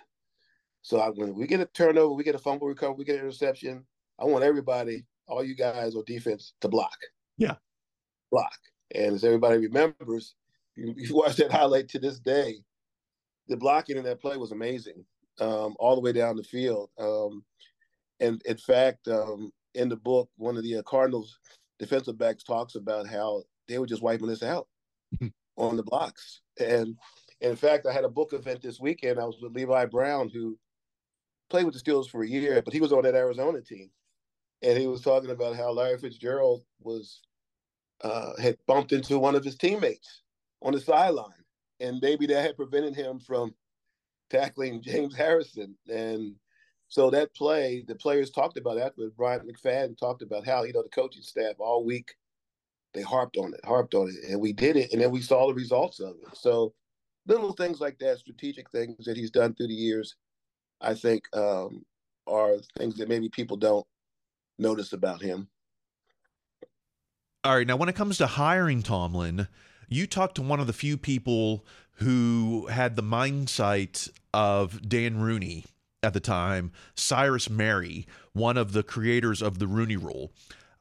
So 0.82 1.00
I, 1.00 1.10
when 1.10 1.36
we 1.36 1.48
get 1.48 1.60
a 1.60 1.66
turnover, 1.66 2.14
we 2.14 2.24
get 2.24 2.36
a 2.36 2.40
fumble 2.40 2.68
recovery, 2.68 2.96
we 3.00 3.06
get 3.06 3.16
an 3.16 3.22
interception. 3.22 3.86
I 4.20 4.26
want 4.26 4.44
everybody, 4.44 5.06
all 5.28 5.44
you 5.44 5.56
guys 5.56 5.96
on 5.96 6.04
defense, 6.06 6.54
to 6.62 6.68
block. 6.68 6.98
Yeah. 7.38 7.56
Block. 8.32 8.58
And 8.94 9.16
as 9.16 9.24
everybody 9.24 9.58
remembers, 9.58 10.36
you, 10.76 10.94
you 10.98 11.16
watch 11.16 11.38
that 11.38 11.52
highlight 11.52 11.90
to 11.90 12.00
this 12.00 12.20
day, 12.20 12.56
the 13.48 13.58
blocking 13.58 13.98
in 13.98 14.04
that 14.04 14.22
play 14.22 14.38
was 14.38 14.52
amazing, 14.52 15.06
um, 15.40 15.76
all 15.80 15.96
the 15.96 16.02
way 16.02 16.12
down 16.12 16.36
the 16.36 16.44
field. 16.44 16.90
Um, 17.00 17.44
and 18.20 18.42
in 18.46 18.58
fact, 18.58 19.08
um, 19.08 19.52
in 19.76 19.90
the 19.90 19.96
book, 19.96 20.30
one 20.38 20.58
of 20.58 20.64
the 20.64 20.78
uh, 20.78 20.84
Cardinals 20.84 21.40
defensive 21.78 22.18
backs 22.18 22.44
talks 22.44 22.76
about 22.76 23.08
how 23.08 23.44
they 23.68 23.80
were 23.80 23.88
just 23.88 24.02
wiping 24.02 24.28
this 24.28 24.44
out 24.44 24.68
on 25.58 25.78
the 25.78 25.84
blocks. 25.84 26.42
And 26.60 26.96
in 27.42 27.56
fact, 27.56 27.86
I 27.86 27.94
had 27.94 28.04
a 28.04 28.10
book 28.10 28.34
event 28.34 28.62
this 28.62 28.80
weekend. 28.80 29.20
I 29.20 29.26
was 29.26 29.38
with 29.42 29.54
Levi 29.54 29.86
Brown, 29.86 30.30
who 30.30 30.58
played 31.50 31.66
with 31.66 31.74
the 31.74 31.80
Steelers 31.80 32.10
for 32.10 32.24
a 32.24 32.28
year, 32.28 32.62
but 32.62 32.74
he 32.74 32.82
was 32.82 32.92
on 32.92 33.04
that 33.04 33.16
Arizona 33.16 33.62
team. 33.62 33.90
And 34.62 34.78
he 34.78 34.88
was 34.88 35.02
talking 35.02 35.30
about 35.30 35.56
how 35.56 35.72
Larry 35.72 35.98
Fitzgerald 35.98 36.64
was 36.82 37.22
uh, 38.02 38.32
had 38.42 38.58
bumped 38.68 38.92
into 38.92 39.20
one 39.20 39.36
of 39.36 39.44
his 39.44 39.56
teammates 39.56 40.22
on 40.62 40.74
the 40.74 40.80
sideline, 40.80 41.32
and 41.80 42.00
maybe 42.02 42.26
that 42.28 42.42
had 42.42 42.58
prevented 42.58 42.96
him 42.96 43.20
from 43.20 43.54
tackling 44.30 44.82
James 44.84 45.16
Harrison. 45.16 45.76
And 45.88 46.36
so 46.90 47.10
that 47.12 47.34
play, 47.36 47.84
the 47.88 47.96
players 47.96 48.32
talked 48.32 48.58
about 48.58 48.78
after 48.78 49.10
Bryant 49.16 49.48
McFadden 49.48 49.98
talked 49.98 50.22
about 50.22 50.46
how 50.46 50.64
you 50.64 50.74
know 50.74 50.84
the 50.84 50.90
coaching 50.90 51.22
staff 51.24 51.56
all 51.60 51.86
week 51.86 52.16
they 52.94 53.02
harped 53.02 53.38
on 53.38 53.54
it, 53.54 53.60
harped 53.64 53.94
on 53.94 54.10
it, 54.10 54.30
and 54.30 54.42
we 54.42 54.52
did 54.52 54.76
it, 54.76 54.92
and 54.92 55.02
then 55.02 55.12
we 55.12 55.22
saw 55.22 55.48
the 55.48 55.54
results 55.54 56.00
of 56.00 56.16
it. 56.22 56.36
So 56.36 56.74
little 57.30 57.54
things 57.54 57.80
like 57.80 58.00
that, 58.00 58.20
strategic 58.20 58.70
things 58.72 59.06
that 59.06 59.16
he's 59.16 59.32
done 59.32 59.54
through 59.54 59.68
the 59.68 59.74
years, 59.74 60.16
I 60.82 60.94
think 60.94 61.24
um, 61.36 61.86
are 62.28 62.56
things 62.78 62.96
that 62.98 63.08
maybe 63.08 63.30
people 63.30 63.58
don't 63.58 63.86
notice 64.58 64.94
about 64.94 65.22
him. 65.22 65.48
All 67.44 67.56
right. 67.56 67.68
Now, 67.68 67.78
when 67.78 67.88
it 67.88 67.96
comes 67.96 68.18
to 68.18 68.28
hiring 68.28 68.84
Tomlin, 68.84 69.48
you 69.88 70.08
talked 70.08 70.36
to 70.36 70.42
one 70.42 70.60
of 70.60 70.68
the 70.68 70.74
few 70.74 70.98
people 70.98 71.66
who 71.94 72.68
had 72.68 72.96
the 72.96 73.04
mindset 73.04 74.10
of 74.34 74.88
Dan 74.88 75.20
Rooney 75.20 75.66
at 76.02 76.14
the 76.14 76.20
time, 76.20 76.72
Cyrus 76.96 77.48
Mehri, 77.48 78.06
one 78.34 78.58
of 78.58 78.74
the 78.74 78.84
creators 78.84 79.42
of 79.42 79.60
the 79.60 79.68
Rooney 79.68 79.98
Rule. 79.98 80.32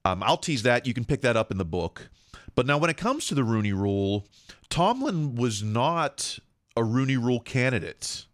Um, 0.05 0.23
I'll 0.23 0.37
tease 0.37 0.63
that. 0.63 0.87
You 0.87 0.95
can 0.95 1.05
pick 1.05 1.23
that 1.23 1.37
up 1.37 1.51
in 1.51 1.59
the 1.59 1.65
book. 1.65 2.09
But 2.55 2.67
now, 2.67 2.79
when 2.79 2.91
it 2.91 2.97
comes 2.97 3.27
to 3.27 3.35
the 3.35 3.45
Rooney 3.45 3.73
Rule, 3.73 4.27
Tomlin 4.71 5.35
was 5.35 5.63
not 5.63 6.39
a 6.77 6.85
Rooney 6.85 7.17
Rule 7.17 7.41
candidate. 7.41 8.27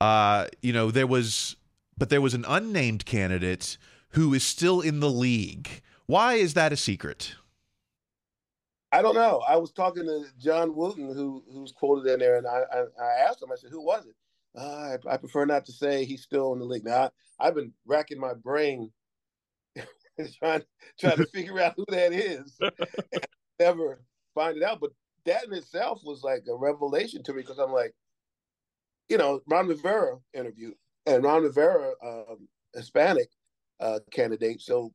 Uh, 0.00 0.46
you 0.62 0.72
know, 0.72 0.90
there 0.90 1.06
was, 1.06 1.56
but 1.96 2.10
there 2.10 2.20
was 2.20 2.34
an 2.34 2.44
unnamed 2.46 3.04
candidate 3.04 3.76
who 4.10 4.34
is 4.34 4.44
still 4.44 4.80
in 4.80 5.00
the 5.00 5.10
league. 5.10 5.82
Why 6.06 6.34
is 6.34 6.54
that 6.54 6.72
a 6.72 6.76
secret? 6.76 7.34
I 8.92 9.02
don't 9.02 9.16
know. 9.16 9.42
I 9.46 9.56
was 9.56 9.72
talking 9.72 10.04
to 10.04 10.24
John 10.38 10.74
Wooten, 10.76 11.12
who 11.12 11.42
who's 11.52 11.72
quoted 11.72 12.12
in 12.12 12.20
there, 12.20 12.36
and 12.36 12.46
I 12.46 12.62
I, 12.72 12.80
I 13.02 13.28
asked 13.28 13.42
him. 13.42 13.50
I 13.50 13.56
said, 13.56 13.70
"Who 13.70 13.84
was 13.84 14.06
it?" 14.06 14.14
Uh, 14.56 14.96
I, 15.08 15.14
I 15.14 15.16
prefer 15.16 15.44
not 15.44 15.66
to 15.66 15.72
say 15.72 16.04
he's 16.04 16.22
still 16.22 16.52
in 16.52 16.60
the 16.60 16.64
league. 16.64 16.84
Now 16.84 17.10
I, 17.40 17.46
I've 17.46 17.56
been 17.56 17.72
racking 17.86 18.20
my 18.20 18.34
brain 18.34 18.92
trying 20.38 20.62
trying 20.98 21.16
to 21.16 21.26
figure 21.26 21.58
out 21.60 21.74
who 21.76 21.84
that 21.88 22.12
is. 22.12 22.56
Never 23.58 24.04
find 24.34 24.56
it 24.56 24.62
out. 24.62 24.78
But 24.80 24.90
that 25.26 25.44
in 25.44 25.52
itself 25.52 26.00
was 26.04 26.22
like 26.22 26.44
a 26.48 26.54
revelation 26.54 27.22
to 27.22 27.32
me 27.32 27.42
because 27.42 27.58
I'm 27.58 27.72
like, 27.72 27.94
you 29.08 29.18
know, 29.18 29.40
Ron 29.46 29.68
Rivera 29.68 30.16
interviewed, 30.32 30.74
and 31.06 31.22
Ron 31.22 31.42
Rivera, 31.42 31.92
um, 32.04 32.48
Hispanic 32.74 33.28
uh, 33.80 34.00
candidate. 34.10 34.60
So 34.60 34.92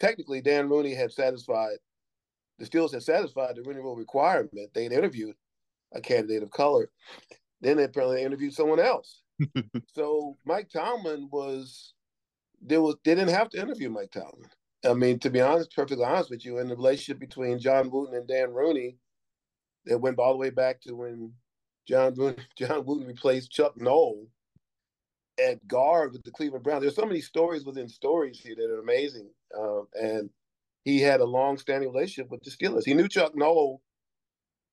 technically, 0.00 0.40
Dan 0.40 0.68
Rooney 0.68 0.94
had 0.94 1.12
satisfied 1.12 1.76
the 2.58 2.66
Steelers 2.66 2.92
had 2.92 3.02
satisfied 3.02 3.56
the 3.56 3.62
Rooney 3.62 3.80
Rule 3.80 3.96
requirement. 3.96 4.70
They'd 4.74 4.92
interviewed 4.92 5.34
a 5.92 6.00
candidate 6.00 6.42
of 6.42 6.50
color. 6.50 6.90
Then 7.60 7.76
they 7.76 7.84
apparently 7.84 8.22
interviewed 8.22 8.54
someone 8.54 8.80
else. 8.80 9.22
so 9.94 10.36
Mike 10.44 10.70
Tomlin 10.70 11.28
was 11.32 11.94
there 12.62 12.80
was 12.80 12.96
they 13.04 13.14
didn't 13.14 13.34
have 13.34 13.50
to 13.50 13.60
interview 13.60 13.90
Mike 13.90 14.12
Tomlin. 14.12 14.48
I 14.84 14.92
mean, 14.92 15.18
to 15.20 15.30
be 15.30 15.40
honest, 15.40 15.74
perfectly 15.74 16.04
honest 16.04 16.30
with 16.30 16.44
you, 16.44 16.58
in 16.58 16.68
the 16.68 16.76
relationship 16.76 17.18
between 17.18 17.58
John 17.58 17.90
Wooten 17.90 18.14
and 18.14 18.28
Dan 18.28 18.52
Rooney, 18.52 18.96
that 19.86 19.98
went 19.98 20.18
all 20.18 20.32
the 20.32 20.38
way 20.38 20.50
back 20.50 20.80
to 20.82 20.94
when 20.94 21.32
John 21.86 22.14
Wooten, 22.14 22.44
John 22.58 22.84
Wooten 22.84 23.06
replaced 23.06 23.50
Chuck 23.50 23.74
Noll 23.76 24.26
at 25.42 25.66
guard 25.66 26.12
with 26.12 26.22
the 26.22 26.30
Cleveland 26.30 26.64
Browns. 26.64 26.82
There's 26.82 26.96
so 26.96 27.06
many 27.06 27.20
stories 27.20 27.64
within 27.64 27.88
stories 27.88 28.38
here 28.38 28.54
that 28.56 28.70
are 28.70 28.80
amazing, 28.80 29.28
um, 29.58 29.86
and 29.94 30.30
he 30.84 31.00
had 31.00 31.20
a 31.20 31.24
long-standing 31.24 31.90
relationship 31.90 32.30
with 32.30 32.42
the 32.42 32.50
Steelers. 32.50 32.84
He 32.84 32.94
knew 32.94 33.08
Chuck 33.08 33.34
Noll. 33.34 33.80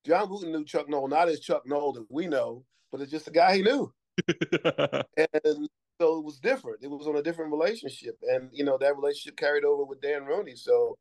John 0.06 0.30
Wooten 0.30 0.52
knew 0.52 0.66
Chuck 0.66 0.90
Noll, 0.90 1.08
not 1.08 1.30
as 1.30 1.40
Chuck 1.40 1.64
Noll 1.66 1.94
that 1.94 2.06
we 2.10 2.28
know, 2.28 2.64
but 2.92 3.02
it's 3.02 3.12
just 3.12 3.28
a 3.28 3.32
guy 3.32 3.56
he 3.56 3.62
knew. 3.62 3.94
and 4.28 5.70
so 6.00 6.18
it 6.18 6.24
was 6.24 6.40
different. 6.42 6.80
It 6.82 6.90
was 6.90 7.08
on 7.08 7.18
a 7.18 7.24
different 7.24 7.52
relationship, 7.52 8.18
and 8.24 8.50
you 8.52 8.64
know 8.64 8.78
that 8.80 8.98
relationship 8.98 9.38
carried 9.38 9.64
over 9.64 9.84
with 9.84 10.02
Dan 10.02 10.26
Rooney. 10.26 10.56
So 10.56 10.98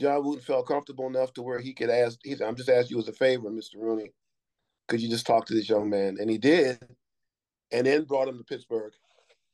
John 0.00 0.24
Wooten 0.24 0.42
felt 0.42 0.66
comfortable 0.66 1.06
enough 1.06 1.32
to 1.34 1.42
where 1.42 1.60
he 1.60 1.72
could 1.72 1.90
ask. 1.90 2.18
He 2.24 2.34
said, 2.34 2.46
"I'm 2.46 2.56
just 2.56 2.68
asking 2.68 2.96
you 2.96 3.02
as 3.02 3.08
a 3.08 3.12
favor, 3.12 3.50
Mister 3.50 3.78
Rooney. 3.78 4.12
Could 4.88 5.00
you 5.00 5.08
just 5.08 5.26
talk 5.26 5.46
to 5.46 5.54
this 5.54 5.68
young 5.68 5.88
man?" 5.88 6.16
And 6.20 6.30
he 6.30 6.38
did, 6.38 6.78
and 7.72 7.86
then 7.86 8.04
brought 8.04 8.28
him 8.28 8.38
to 8.38 8.44
Pittsburgh 8.44 8.92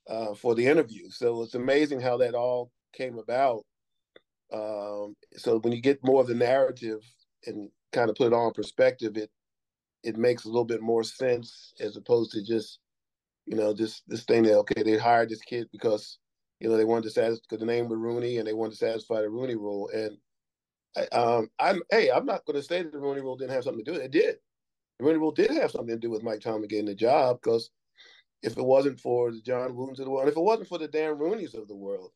uh, 0.09 0.33
for 0.33 0.55
the 0.55 0.65
interview. 0.65 1.09
So 1.09 1.43
it's 1.43 1.55
amazing 1.55 2.01
how 2.01 2.17
that 2.17 2.35
all 2.35 2.71
came 2.93 3.17
about. 3.17 3.65
Um, 4.51 5.15
so 5.37 5.59
when 5.59 5.73
you 5.73 5.81
get 5.81 6.03
more 6.03 6.21
of 6.21 6.27
the 6.27 6.35
narrative 6.35 7.01
and 7.45 7.69
kind 7.91 8.09
of 8.09 8.15
put 8.15 8.27
it 8.27 8.33
all 8.33 8.47
in 8.47 8.53
perspective, 8.53 9.17
it 9.17 9.29
it 10.03 10.17
makes 10.17 10.45
a 10.45 10.47
little 10.47 10.65
bit 10.65 10.81
more 10.81 11.03
sense 11.03 11.73
as 11.79 11.95
opposed 11.95 12.31
to 12.31 12.43
just 12.43 12.79
you 13.45 13.55
know 13.55 13.73
this 13.73 14.01
this 14.07 14.23
thing 14.23 14.43
that 14.43 14.57
okay 14.57 14.83
they 14.83 14.97
hired 14.97 15.29
this 15.29 15.41
kid 15.41 15.67
because 15.71 16.17
you 16.59 16.69
know 16.69 16.77
they 16.77 16.85
wanted 16.85 17.03
to 17.03 17.09
satisfy 17.09 17.57
the 17.57 17.65
name 17.65 17.87
was 17.87 17.97
Rooney 17.99 18.37
and 18.37 18.47
they 18.47 18.53
wanted 18.53 18.71
to 18.71 18.77
satisfy 18.77 19.21
the 19.21 19.29
Rooney 19.29 19.55
Rule 19.55 19.89
and 19.93 20.17
um 21.11 21.49
I'm 21.59 21.81
hey 21.89 22.11
I'm 22.11 22.25
not 22.25 22.45
going 22.45 22.59
to 22.59 22.67
say 22.67 22.83
that 22.83 22.91
the 22.91 22.99
Rooney 22.99 23.21
Rule 23.21 23.37
didn't 23.37 23.53
have 23.53 23.63
something 23.63 23.83
to 23.85 23.91
do 23.91 23.93
with 23.93 24.01
it. 24.01 24.05
It 24.05 24.11
did. 24.11 24.35
The 24.99 25.05
Rooney 25.05 25.19
Rule 25.19 25.31
did 25.31 25.51
have 25.51 25.71
something 25.71 25.95
to 25.95 25.99
do 25.99 26.09
with 26.09 26.23
Mike 26.23 26.41
Tomlin 26.41 26.67
getting 26.67 26.85
the 26.85 26.95
job 26.95 27.39
because 27.41 27.71
if 28.43 28.57
it 28.57 28.63
wasn't 28.63 28.99
for 28.99 29.31
the 29.31 29.41
John 29.41 29.73
Wootens 29.73 29.99
of 29.99 30.05
the 30.05 30.09
world, 30.09 30.23
and 30.23 30.31
if 30.31 30.37
it 30.37 30.41
wasn't 30.41 30.67
for 30.67 30.77
the 30.77 30.87
Dan 30.87 31.17
Rooneys 31.17 31.53
of 31.53 31.67
the 31.67 31.75
world, 31.75 32.11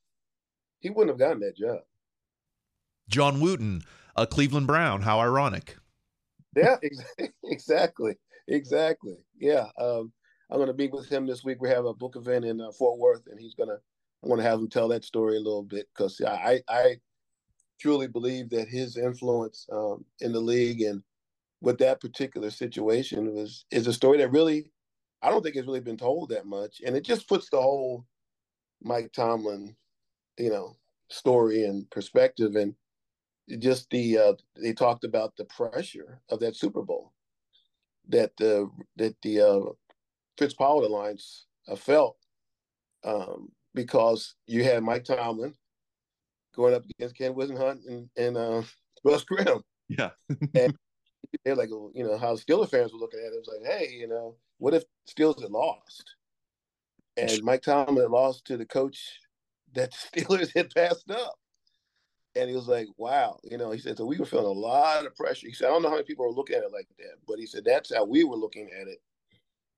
he 0.80 0.90
wouldn't 0.90 1.10
have 1.10 1.20
gotten 1.20 1.40
that 1.42 1.58
job. 1.58 1.80
John 3.08 3.40
Wooten, 3.40 3.84
a 4.16 4.26
Cleveland 4.26 4.68
Brown. 4.68 5.02
How 5.02 5.20
ironic. 5.20 5.78
Yeah, 6.56 6.78
exactly, 7.44 8.18
exactly. 8.48 9.18
Yeah, 9.40 9.68
um, 9.80 10.12
I'm 10.50 10.58
going 10.58 10.68
to 10.68 10.74
be 10.74 10.88
with 10.88 11.10
him 11.10 11.28
this 11.28 11.44
week. 11.44 11.62
We 11.62 11.70
have 11.70 11.86
a 11.86 11.94
book 11.94 12.16
event 12.16 12.46
in 12.46 12.62
uh, 12.62 12.72
Fort 12.72 12.98
Worth, 12.98 13.28
and 13.30 13.40
he's 13.40 13.56
going 13.56 13.70
to. 13.70 13.80
I 14.24 14.28
want 14.28 14.42
to 14.42 14.48
have 14.48 14.60
him 14.60 14.70
tell 14.70 14.88
that 14.88 15.06
story 15.06 15.38
a 15.38 15.42
little 15.42 15.62
bit 15.62 15.88
because 15.94 16.20
I, 16.26 16.62
I 16.68 16.96
truly 17.80 18.08
believe 18.08 18.50
that 18.52 18.68
his 18.70 18.98
influence 18.98 19.68
um, 19.72 20.06
in 20.22 20.32
the 20.32 20.40
league 20.40 20.82
and 20.82 21.04
with 21.62 21.78
that 21.80 22.02
particular 22.02 22.50
situation 22.52 23.34
was 23.34 23.66
is 23.72 23.88
a 23.88 23.94
story 23.94 24.18
that 24.20 24.32
really 24.32 24.72
I 25.22 25.30
don't 25.30 25.44
think 25.44 25.56
it's 25.56 25.68
really 25.68 25.80
been 25.80 25.98
told 25.98 26.30
that 26.30 26.46
much, 26.46 26.82
and 26.86 26.96
it 26.96 27.04
just 27.04 27.28
puts 27.28 27.50
the 27.50 27.62
whole 27.62 28.06
Mike 28.84 29.12
Tomlin, 29.14 29.76
you 30.38 30.50
know, 30.50 30.78
story 31.10 31.66
and 31.66 31.90
perspective, 31.92 32.56
and 32.56 32.76
just 33.60 33.90
the 33.92 34.18
uh, 34.18 34.34
they 34.62 34.74
talked 34.74 35.04
about 35.04 35.36
the 35.38 35.46
pressure 35.46 36.22
of 36.30 36.40
that 36.42 36.56
Super 36.56 36.84
Bowl 36.84 37.14
that 38.10 38.32
the 38.38 38.70
that 38.98 39.16
the 39.24 39.42
uh, 39.42 39.72
Fritz 40.38 40.54
Pollard 40.54 40.88
Alliance 40.88 41.46
uh, 41.68 41.76
felt 41.76 42.18
um, 43.04 43.52
because 43.76 44.36
you 44.48 44.64
had 44.64 44.84
Mike 44.84 45.06
Tomlin 45.06 45.56
going 46.56 46.74
up 46.74 46.84
against 46.98 47.18
Ken 47.18 47.34
Whisenhunt 47.34 47.88
and 47.88 48.10
and 48.18 48.38
uh, 48.38 48.62
Russ 49.04 49.24
Grimm. 49.24 49.62
Yeah, 49.88 50.12
and 50.56 50.76
they're 51.44 51.56
like, 51.56 51.70
you 51.70 52.04
know, 52.04 52.18
how 52.18 52.36
Steelers 52.36 52.72
fans 52.72 52.94
were 52.94 53.00
looking 53.00 53.20
at 53.20 53.34
it. 53.34 53.36
It 53.36 53.46
was 53.46 53.60
like, 53.60 53.72
hey, 53.72 53.92
you 53.92 54.08
know, 54.08 54.36
what 54.58 54.74
if 54.74 54.84
Steelers 55.10 55.42
had 55.42 55.52
lost? 55.52 56.16
And 57.18 57.44
Mike 57.44 57.62
Tomlin 57.62 58.04
had 58.04 58.12
lost 58.12 58.46
to 58.46 58.58
the 58.58 58.66
coach 58.66 59.20
that 59.74 59.96
the 60.14 60.22
Steelers 60.22 60.56
had 60.56 60.74
passed 60.74 61.10
up. 61.12 61.36
And 62.38 62.50
he 62.50 62.56
was 62.56 62.68
like, 62.68 62.88
wow, 62.98 63.40
you 63.44 63.58
know, 63.58 63.72
he 63.72 63.80
said, 63.80 63.98
so 63.98 64.06
we 64.06 64.18
were 64.18 64.26
feeling 64.26 64.46
a 64.46 64.50
lot 64.50 65.06
of 65.06 65.16
pressure. 65.16 65.48
He 65.48 65.54
said, 65.54 65.68
I 65.68 65.70
don't 65.70 65.84
know 65.84 65.90
how 65.90 65.96
many 65.96 66.06
people 66.06 66.26
were 66.26 66.34
looking 66.34 66.58
at 66.58 66.64
it 66.64 66.74
like 66.74 66.88
that, 67.00 67.16
but 67.26 67.40
he 67.40 67.46
said, 67.46 67.64
that's 67.64 67.96
how 67.96 68.04
we 68.04 68.26
were 68.26 68.36
looking 68.36 68.70
at 68.78 68.88
it. 68.88 69.00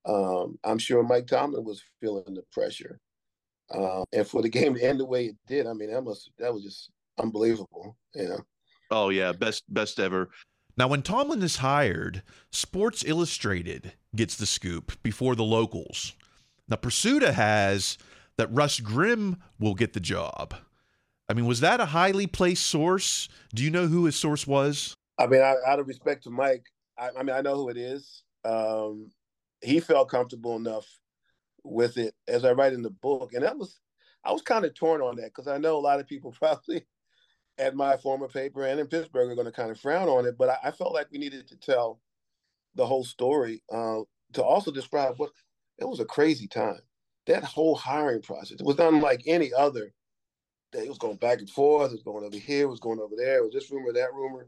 Um, 0.05 0.57
I'm 0.63 0.79
sure 0.79 1.03
Mike 1.03 1.27
Tomlin 1.27 1.63
was 1.63 1.83
feeling 2.01 2.33
the 2.33 2.43
pressure. 2.51 2.99
Uh, 3.73 4.03
and 4.13 4.25
for 4.25 4.41
the 4.41 4.49
game 4.49 4.75
to 4.75 4.83
end 4.83 4.99
the 4.99 5.05
way 5.05 5.25
it 5.25 5.35
did, 5.47 5.67
I 5.67 5.73
mean, 5.73 5.91
that 5.91 6.01
must 6.01 6.31
that 6.39 6.53
was 6.53 6.63
just 6.63 6.89
unbelievable, 7.17 7.97
you 8.15 8.29
know. 8.29 8.39
Oh 8.91 9.09
yeah, 9.09 9.31
best 9.33 9.63
best 9.73 9.99
ever. 9.99 10.29
Now, 10.77 10.87
when 10.87 11.01
Tomlin 11.01 11.41
is 11.41 11.57
hired, 11.57 12.21
Sports 12.51 13.03
Illustrated 13.05 13.93
gets 14.15 14.35
the 14.35 14.45
scoop 14.45 15.01
before 15.01 15.35
the 15.35 15.43
locals. 15.43 16.15
Now, 16.69 16.75
Prisuta 16.75 17.33
has 17.33 17.97
that 18.37 18.53
Russ 18.53 18.79
Grimm 18.79 19.37
will 19.59 19.73
get 19.73 19.93
the 19.93 19.99
job. 19.99 20.53
I 21.27 21.33
mean, 21.33 21.45
was 21.45 21.61
that 21.61 21.79
a 21.79 21.85
highly 21.85 22.27
placed 22.27 22.65
source? 22.67 23.27
Do 23.53 23.63
you 23.63 23.71
know 23.71 23.87
who 23.87 24.05
his 24.05 24.15
source 24.15 24.45
was? 24.45 24.93
I 25.17 25.25
mean, 25.25 25.41
I, 25.41 25.55
out 25.65 25.79
of 25.79 25.87
respect 25.87 26.23
to 26.23 26.29
Mike, 26.29 26.65
I, 26.97 27.09
I 27.17 27.23
mean, 27.23 27.35
I 27.35 27.41
know 27.41 27.55
who 27.55 27.69
it 27.69 27.77
is. 27.77 28.21
Um, 28.45 29.11
he 29.61 29.79
felt 29.79 30.09
comfortable 30.09 30.55
enough 30.55 30.85
with 31.71 31.97
it, 31.97 32.13
as 32.27 32.45
I 32.45 32.51
write 32.53 32.73
in 32.73 32.81
the 32.81 32.89
book, 32.89 33.33
and 33.33 33.43
that 33.43 33.57
was 33.57 33.79
I 34.23 34.31
was 34.31 34.41
kind 34.41 34.65
of 34.65 34.73
torn 34.73 35.01
on 35.01 35.15
that 35.17 35.27
because 35.27 35.47
I 35.47 35.57
know 35.57 35.77
a 35.77 35.79
lot 35.79 35.99
of 35.99 36.07
people 36.07 36.31
probably 36.37 36.85
at 37.57 37.75
my 37.75 37.97
former 37.97 38.27
paper 38.27 38.65
and 38.65 38.79
in 38.79 38.87
Pittsburgh 38.87 39.31
are 39.31 39.35
going 39.35 39.45
to 39.45 39.51
kind 39.51 39.71
of 39.71 39.79
frown 39.79 40.07
on 40.07 40.25
it, 40.25 40.37
but 40.37 40.49
I, 40.49 40.57
I 40.65 40.71
felt 40.71 40.93
like 40.93 41.07
we 41.11 41.17
needed 41.17 41.47
to 41.47 41.55
tell 41.57 41.99
the 42.75 42.85
whole 42.85 43.03
story 43.03 43.63
uh, 43.71 44.01
to 44.33 44.43
also 44.43 44.71
describe 44.71 45.15
what 45.17 45.31
it 45.79 45.85
was 45.85 45.99
a 45.99 46.05
crazy 46.05 46.47
time. 46.47 46.79
That 47.25 47.43
whole 47.43 47.75
hiring 47.75 48.21
process 48.21 48.59
it 48.59 48.65
was 48.65 48.79
unlike 48.79 49.23
any 49.25 49.51
other. 49.53 49.93
That 50.73 50.83
it 50.83 50.89
was 50.89 50.97
going 50.97 51.17
back 51.17 51.39
and 51.39 51.49
forth. 51.49 51.91
It 51.91 51.95
was 51.95 52.03
going 52.03 52.25
over 52.25 52.37
here. 52.37 52.63
It 52.63 52.69
was 52.69 52.79
going 52.79 52.99
over 52.99 53.15
there. 53.17 53.37
It 53.37 53.43
was 53.43 53.53
this 53.53 53.71
rumor, 53.71 53.93
that 53.93 54.13
rumor, 54.13 54.47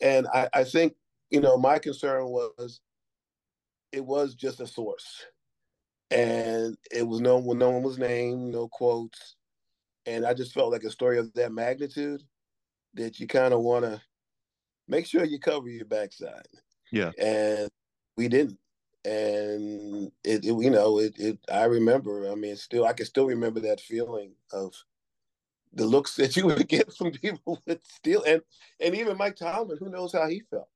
and 0.00 0.26
I, 0.32 0.48
I 0.52 0.64
think 0.64 0.94
you 1.30 1.40
know 1.40 1.56
my 1.56 1.78
concern 1.78 2.26
was 2.26 2.80
it 3.92 4.04
was 4.04 4.34
just 4.34 4.60
a 4.60 4.66
source, 4.66 5.24
and 6.10 6.76
it 6.90 7.06
was 7.06 7.20
no 7.20 7.38
one, 7.38 7.58
no 7.58 7.70
one 7.70 7.82
was 7.82 7.98
named, 7.98 8.52
no 8.52 8.68
quotes, 8.68 9.36
and 10.06 10.24
I 10.24 10.34
just 10.34 10.54
felt 10.54 10.72
like 10.72 10.84
a 10.84 10.90
story 10.90 11.18
of 11.18 11.32
that 11.34 11.52
magnitude 11.52 12.22
that 12.94 13.18
you 13.18 13.26
kind 13.26 13.52
of 13.52 13.60
want 13.60 13.84
to 13.84 14.00
make 14.88 15.06
sure 15.06 15.24
you 15.24 15.38
cover 15.38 15.68
your 15.68 15.84
backside. 15.84 16.46
Yeah. 16.92 17.10
And 17.18 17.68
we 18.16 18.28
didn't. 18.28 18.58
And 19.04 20.10
it, 20.24 20.44
it 20.44 20.56
you 20.58 20.70
know, 20.70 20.98
it, 20.98 21.14
it, 21.18 21.38
I 21.52 21.64
remember, 21.64 22.30
I 22.30 22.34
mean, 22.34 22.56
still, 22.56 22.86
I 22.86 22.92
can 22.92 23.06
still 23.06 23.26
remember 23.26 23.60
that 23.60 23.80
feeling 23.80 24.32
of 24.52 24.74
the 25.72 25.84
looks 25.84 26.16
that 26.16 26.36
you 26.36 26.46
would 26.46 26.68
get 26.68 26.92
from 26.94 27.10
people 27.10 27.60
with 27.66 27.84
steel 27.84 28.22
and, 28.26 28.42
and 28.80 28.94
even 28.94 29.16
Mike 29.16 29.36
Tomlin, 29.36 29.78
who 29.78 29.90
knows 29.90 30.12
how 30.12 30.28
he 30.28 30.42
felt 30.50 30.68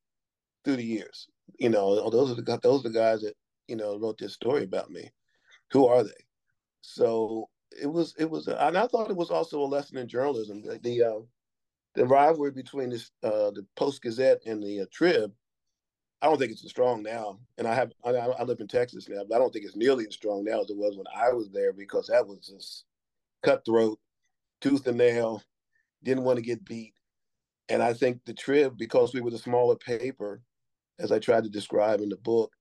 through 0.64 0.76
the 0.76 0.84
years, 0.84 1.28
you 1.58 1.70
know, 1.70 2.10
those 2.10 2.30
are 2.30 2.34
the, 2.34 2.60
those 2.62 2.84
are 2.84 2.88
the 2.88 2.98
guys 2.98 3.22
that, 3.22 3.34
you 3.66 3.76
know, 3.76 3.98
wrote 3.98 4.18
this 4.18 4.34
story 4.34 4.64
about 4.64 4.90
me. 4.90 5.10
Who 5.72 5.86
are 5.86 6.02
they? 6.02 6.10
So 6.82 7.48
it 7.80 7.86
was 7.86 8.14
it 8.18 8.28
was 8.28 8.48
and 8.48 8.76
I 8.76 8.86
thought 8.86 9.10
it 9.10 9.16
was 9.16 9.30
also 9.30 9.60
a 9.60 9.64
lesson 9.64 9.98
in 9.98 10.08
journalism. 10.08 10.62
The 10.62 10.78
the, 10.78 11.02
uh, 11.02 11.20
the 11.94 12.06
rivalry 12.06 12.50
between 12.50 12.90
this 12.90 13.10
uh, 13.22 13.50
the 13.50 13.66
Post 13.76 14.02
Gazette 14.02 14.42
and 14.46 14.62
the 14.62 14.82
uh, 14.82 14.86
Trib, 14.92 15.32
I 16.22 16.26
don't 16.26 16.38
think 16.38 16.52
it's 16.52 16.64
as 16.64 16.70
strong 16.70 17.02
now. 17.02 17.38
And 17.58 17.66
I 17.66 17.74
have 17.74 17.92
I, 18.04 18.10
I, 18.10 18.42
live 18.42 18.60
in 18.60 18.68
Texas 18.68 19.08
now, 19.08 19.22
but 19.28 19.36
I 19.36 19.38
don't 19.38 19.52
think 19.52 19.64
it's 19.64 19.76
nearly 19.76 20.06
as 20.06 20.14
strong 20.14 20.44
now 20.44 20.60
as 20.60 20.70
it 20.70 20.76
was 20.76 20.96
when 20.96 21.06
I 21.14 21.32
was 21.32 21.50
there 21.50 21.72
because 21.72 22.08
that 22.08 22.26
was 22.26 22.40
just 22.40 22.84
cutthroat, 23.42 23.98
tooth 24.60 24.86
and 24.86 24.98
nail, 24.98 25.42
didn't 26.02 26.24
want 26.24 26.36
to 26.36 26.44
get 26.44 26.64
beat. 26.64 26.94
And 27.68 27.82
I 27.82 27.92
think 27.92 28.24
the 28.24 28.34
Trib, 28.34 28.76
because 28.76 29.14
we 29.14 29.20
were 29.20 29.30
the 29.30 29.38
smaller 29.38 29.76
paper, 29.76 30.42
as 30.98 31.12
I 31.12 31.18
tried 31.18 31.44
to 31.44 31.50
describe 31.50 32.00
in 32.00 32.08
the 32.08 32.16
book, 32.16 32.52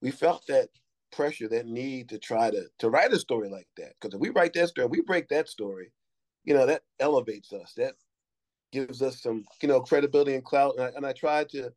we 0.00 0.10
felt 0.10 0.46
that 0.48 0.68
pressure, 1.14 1.48
that 1.48 1.66
need 1.66 2.08
to 2.10 2.18
try 2.18 2.50
to 2.50 2.64
to 2.78 2.90
write 2.90 3.12
a 3.12 3.18
story 3.18 3.48
like 3.48 3.68
that. 3.76 3.94
Because 4.00 4.14
if 4.14 4.20
we 4.20 4.30
write 4.30 4.52
that 4.54 4.68
story, 4.68 4.88
we 4.88 5.00
break 5.02 5.28
that 5.28 5.48
story, 5.48 5.92
you 6.44 6.54
know, 6.54 6.66
that 6.66 6.82
elevates 7.00 7.52
us. 7.52 7.74
That 7.76 7.94
gives 8.72 9.02
us 9.02 9.22
some, 9.22 9.44
you 9.62 9.68
know, 9.68 9.80
credibility 9.80 10.34
and 10.34 10.44
clout. 10.44 10.74
And 10.76 10.84
I, 10.84 10.88
and 10.96 11.06
I 11.06 11.12
tried 11.12 11.48
to 11.50 11.70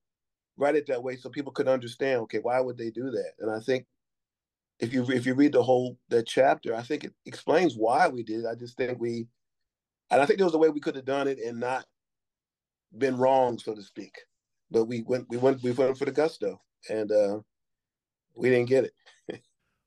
write 0.58 0.76
it 0.76 0.88
that 0.88 1.04
way 1.04 1.16
so 1.16 1.30
people 1.30 1.52
could 1.52 1.68
understand. 1.68 2.22
Okay, 2.22 2.40
why 2.40 2.60
would 2.60 2.78
they 2.78 2.90
do 2.90 3.12
that? 3.12 3.34
And 3.40 3.52
I 3.52 3.60
think 3.60 3.86
if 4.80 4.94
you 4.94 5.04
if 5.10 5.26
you 5.26 5.34
read 5.34 5.54
the 5.54 5.64
whole 5.64 5.98
that 6.10 6.28
chapter, 6.28 6.76
I 6.76 6.82
think 6.82 7.04
it 7.04 7.14
explains 7.26 7.76
why 7.76 8.08
we 8.08 8.24
did. 8.24 8.46
I 8.46 8.56
just 8.56 8.78
think 8.78 9.00
we, 9.00 9.28
and 10.12 10.22
I 10.22 10.26
think 10.26 10.40
there 10.40 10.46
was 10.46 10.56
a 10.56 10.60
way 10.60 10.70
we 10.70 10.80
could 10.82 10.96
have 10.96 11.06
done 11.06 11.28
it 11.28 11.40
and 11.40 11.60
not 11.60 11.86
been 12.98 13.18
wrong, 13.18 13.58
so 13.60 13.74
to 13.74 13.82
speak. 13.82 14.16
But 14.72 14.86
we 14.86 15.04
went 15.04 15.28
we 15.30 15.38
went 15.38 15.64
we 15.64 15.72
went 15.72 15.98
for 15.98 16.06
the 16.06 16.12
gusto, 16.12 16.62
and 16.90 17.12
uh, 17.12 17.40
we 18.38 18.50
didn't 18.50 18.70
get 18.70 18.86
it. 18.86 19.42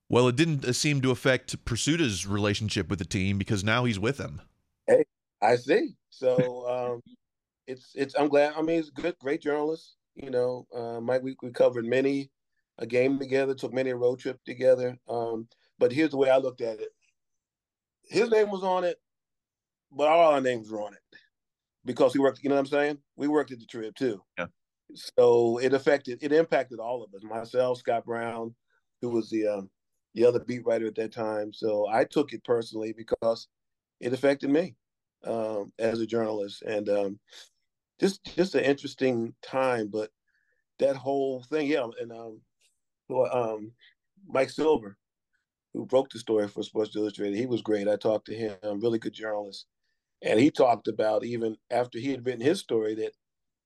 well, 0.09 0.27
it 0.27 0.35
didn't 0.35 0.65
uh, 0.65 0.73
seem 0.73 1.01
to 1.01 1.11
affect 1.11 1.63
Prisuta's 1.65 2.27
relationship 2.27 2.89
with 2.89 2.99
the 2.99 3.05
team 3.05 3.37
because 3.37 3.63
now 3.63 3.85
he's 3.85 3.99
with 3.99 4.17
them. 4.17 4.41
Hey, 4.87 5.05
I 5.41 5.55
see. 5.55 5.95
So 6.09 6.67
um, 6.69 7.01
it's 7.67 7.91
it's. 7.95 8.15
I'm 8.15 8.27
glad. 8.27 8.53
I 8.55 8.61
mean, 8.61 8.77
he's 8.77 8.89
a 8.89 9.01
good, 9.01 9.15
great 9.19 9.41
journalist. 9.41 9.95
You 10.15 10.29
know, 10.29 10.67
uh, 10.75 10.99
Mike. 10.99 11.23
We 11.23 11.35
we 11.41 11.51
covered 11.51 11.85
many 11.85 12.29
a 12.77 12.85
game 12.85 13.19
together, 13.19 13.53
took 13.53 13.73
many 13.73 13.91
a 13.91 13.95
road 13.95 14.19
Trib 14.19 14.37
together. 14.45 14.97
Um, 15.07 15.47
but 15.79 15.91
here's 15.91 16.11
the 16.11 16.17
way 16.17 16.29
I 16.29 16.37
looked 16.37 16.61
at 16.61 16.79
it. 16.79 16.89
His 18.03 18.29
name 18.29 18.49
was 18.49 18.63
on 18.63 18.83
it, 18.83 18.97
but 19.91 20.07
all 20.07 20.33
our 20.33 20.41
names 20.41 20.69
were 20.69 20.81
on 20.81 20.93
it 20.93 20.99
because 21.85 22.13
we 22.13 22.19
worked. 22.19 22.43
You 22.43 22.49
know 22.49 22.55
what 22.55 22.61
I'm 22.61 22.67
saying? 22.67 22.97
We 23.15 23.27
worked 23.27 23.51
at 23.51 23.59
the 23.59 23.65
trip 23.65 23.95
too. 23.95 24.21
Yeah. 24.37 24.47
So 24.95 25.57
it 25.59 25.73
affected, 25.73 26.19
it 26.21 26.31
impacted 26.31 26.79
all 26.79 27.03
of 27.03 27.13
us. 27.13 27.23
Myself, 27.23 27.79
Scott 27.79 28.05
Brown, 28.05 28.53
who 29.01 29.09
was 29.09 29.29
the 29.29 29.47
um, 29.47 29.69
the 30.13 30.25
other 30.25 30.39
beat 30.39 30.65
writer 30.65 30.87
at 30.87 30.95
that 30.95 31.13
time. 31.13 31.53
So 31.53 31.87
I 31.87 32.03
took 32.03 32.33
it 32.33 32.43
personally 32.43 32.93
because 32.93 33.47
it 33.99 34.13
affected 34.13 34.49
me 34.49 34.75
um, 35.25 35.71
as 35.79 35.99
a 35.99 36.05
journalist, 36.05 36.63
and 36.63 36.89
um, 36.89 37.19
just 37.99 38.23
just 38.35 38.55
an 38.55 38.63
interesting 38.63 39.33
time. 39.41 39.87
But 39.87 40.09
that 40.79 40.95
whole 40.95 41.43
thing, 41.43 41.67
yeah, 41.67 41.87
and 41.99 42.11
um, 42.11 42.41
um, 43.31 43.71
Mike 44.27 44.49
Silver, 44.49 44.97
who 45.73 45.85
broke 45.85 46.09
the 46.09 46.19
story 46.19 46.47
for 46.47 46.63
Sports 46.63 46.95
Illustrated, 46.95 47.37
he 47.37 47.45
was 47.45 47.61
great. 47.61 47.87
I 47.87 47.95
talked 47.95 48.25
to 48.27 48.35
him, 48.35 48.57
really 48.63 48.99
good 48.99 49.13
journalist, 49.13 49.65
and 50.21 50.39
he 50.39 50.51
talked 50.51 50.87
about 50.87 51.23
even 51.23 51.55
after 51.69 51.99
he 51.99 52.11
had 52.11 52.25
written 52.25 52.41
his 52.41 52.59
story 52.59 52.95
that 52.95 53.13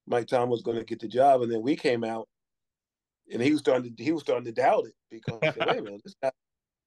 Mike 0.07 0.27
Tom 0.27 0.49
was 0.49 0.61
going 0.61 0.77
to 0.77 0.83
get 0.83 0.99
the 0.99 1.07
job, 1.07 1.41
and 1.41 1.51
then 1.51 1.61
we 1.61 1.75
came 1.75 2.03
out, 2.03 2.27
and 3.31 3.41
he 3.41 3.51
was 3.51 3.59
starting 3.59 3.95
to 3.95 4.03
he 4.03 4.11
was 4.11 4.21
starting 4.21 4.45
to 4.45 4.51
doubt 4.51 4.85
it 4.85 4.95
because 5.09 5.39
wait 5.41 5.57
a 5.57 5.99
this 6.03 6.15
guy, 6.21 6.31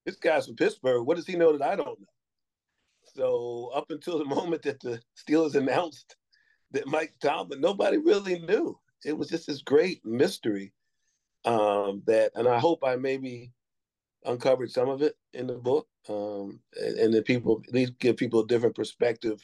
this 0.05 0.15
guy's 0.15 0.45
from 0.45 0.55
Pittsburgh. 0.55 1.05
What 1.05 1.17
does 1.17 1.27
he 1.27 1.35
know 1.35 1.57
that 1.57 1.67
I 1.67 1.75
don't 1.75 1.99
know? 1.99 2.07
So 3.15 3.71
up 3.73 3.85
until 3.89 4.17
the 4.17 4.25
moment 4.35 4.61
that 4.63 4.79
the 4.79 5.01
Steelers 5.17 5.55
announced 5.55 6.15
that 6.71 6.87
Mike 6.87 7.13
Tom, 7.21 7.49
Tomlin, 7.49 7.61
nobody 7.61 7.97
really 7.97 8.39
knew. 8.39 8.79
It 9.05 9.17
was 9.17 9.29
just 9.29 9.47
this 9.47 9.61
great 9.61 10.05
mystery 10.05 10.73
um, 11.45 12.03
that, 12.05 12.31
and 12.35 12.47
I 12.47 12.59
hope 12.59 12.83
I 12.83 12.95
maybe 12.95 13.51
uncovered 14.25 14.71
some 14.71 14.89
of 14.89 15.01
it 15.01 15.15
in 15.33 15.47
the 15.47 15.53
book, 15.53 15.87
um, 16.09 16.59
and, 16.79 16.97
and 16.97 17.13
then 17.13 17.23
people 17.23 17.61
at 17.67 17.73
least 17.73 17.97
give 17.99 18.17
people 18.17 18.41
a 18.41 18.47
different 18.47 18.75
perspective 18.75 19.41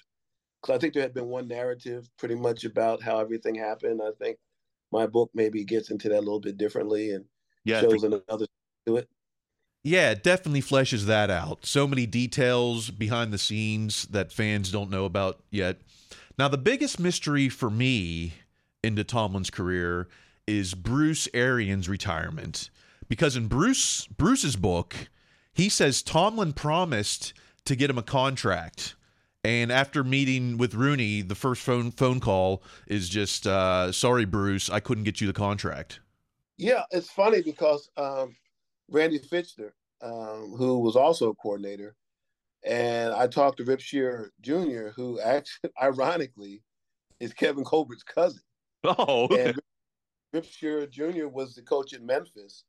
because 0.66 0.78
I 0.78 0.80
think 0.80 0.94
there 0.94 1.04
had 1.04 1.14
been 1.14 1.28
one 1.28 1.48
narrative 1.48 2.10
pretty 2.18 2.36
much 2.36 2.64
about 2.64 3.02
how 3.02 3.20
everything 3.20 3.54
happened. 3.54 4.02
I 4.02 4.12
think 4.20 4.38
my 4.92 5.06
book 5.06 5.30
maybe 5.34 5.64
gets 5.64 5.92
into 5.92 6.10
that 6.10 6.18
a 6.18 6.20
little 6.20 6.40
bit 6.40 6.58
differently 6.58 7.12
and 7.12 7.26
Yeah, 7.64 7.82
shows 7.82 8.04
another 8.04 8.48
to 8.88 8.98
it. 8.98 9.10
Yeah, 9.84 10.12
it 10.12 10.24
definitely 10.24 10.64
fleshes 10.64 11.06
that 11.06 11.30
out. 11.30 11.66
So 11.66 11.86
many 11.86 12.08
details 12.08 12.90
behind 12.90 13.32
the 13.32 13.38
scenes 13.38 14.08
that 14.08 14.32
fans 14.32 14.72
don't 14.72 14.90
know 14.90 15.06
about 15.06 15.44
yet. 15.52 15.78
Now, 16.40 16.48
the 16.48 16.58
biggest 16.58 17.00
mystery 17.00 17.48
for 17.50 17.70
me 17.70 18.34
into 18.84 19.04
Tomlin's 19.04 19.52
career 19.52 20.08
is 20.48 20.74
Bruce 20.74 21.28
Arians' 21.36 21.88
retirement. 21.88 22.72
Because 23.08 23.36
in 23.36 23.48
Bruce 23.48 24.08
Bruce's 24.08 24.56
book, 24.56 25.10
he 25.54 25.70
says 25.70 26.02
Tomlin 26.02 26.54
promised 26.54 27.36
to 27.66 27.76
get 27.76 27.92
him 27.92 28.00
a 28.00 28.04
contract. 28.04 28.96
And 29.46 29.72
after 29.72 30.04
meeting 30.04 30.58
with 30.58 30.74
Rooney, 30.74 31.22
the 31.22 31.36
first 31.36 31.62
phone 31.62 31.92
phone 31.92 32.20
call 32.20 32.64
is 32.88 33.08
just, 33.08 33.46
uh, 33.46 33.92
"Sorry, 33.92 34.26
Bruce, 34.26 34.72
I 34.72 34.80
couldn't 34.80 35.04
get 35.04 35.22
you 35.22 35.28
the 35.28 35.34
contract." 35.34 36.00
Yeah, 36.58 36.82
it's 36.90 37.12
funny 37.12 37.44
because 37.44 37.88
um, 37.96 38.36
Randy 38.90 39.20
Fichtner, 39.20 39.74
um, 40.02 40.56
who 40.58 40.80
was 40.80 40.96
also 40.96 41.30
a 41.30 41.36
coordinator, 41.36 41.96
and 42.64 43.14
I 43.14 43.28
talked 43.28 43.58
to 43.58 43.66
Rip 43.66 43.82
Scherer 43.82 44.32
Jr., 44.42 44.88
who 44.96 45.20
actually, 45.20 45.70
ironically, 45.82 46.64
is 47.20 47.32
Kevin 47.32 47.64
Colbert's 47.64 48.02
cousin. 48.02 48.42
Oh, 48.84 49.26
okay. 49.26 49.50
And 49.50 49.60
Rip 50.34 50.46
Scherer 50.46 50.88
Jr. 50.88 51.28
was 51.28 51.54
the 51.54 51.62
coach 51.62 51.94
in 51.94 52.04
Memphis, 52.04 52.64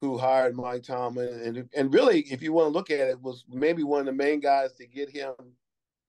who 0.00 0.18
hired 0.18 0.54
Mike 0.54 0.84
Tomlin, 0.84 1.40
and 1.40 1.68
and 1.74 1.92
really, 1.92 2.20
if 2.30 2.42
you 2.42 2.52
want 2.52 2.66
to 2.66 2.78
look 2.78 2.92
at 2.92 3.08
it, 3.08 3.20
was 3.20 3.44
maybe 3.48 3.82
one 3.82 3.98
of 3.98 4.06
the 4.06 4.12
main 4.12 4.38
guys 4.38 4.72
to 4.74 4.86
get 4.86 5.10
him 5.10 5.34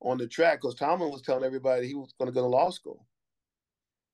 on 0.01 0.17
the 0.17 0.27
track 0.27 0.61
because 0.61 0.75
Tomlin 0.75 1.11
was 1.11 1.21
telling 1.21 1.43
everybody 1.43 1.87
he 1.87 1.95
was 1.95 2.13
going 2.17 2.29
to 2.29 2.33
go 2.33 2.41
to 2.41 2.47
law 2.47 2.69
school. 2.69 3.05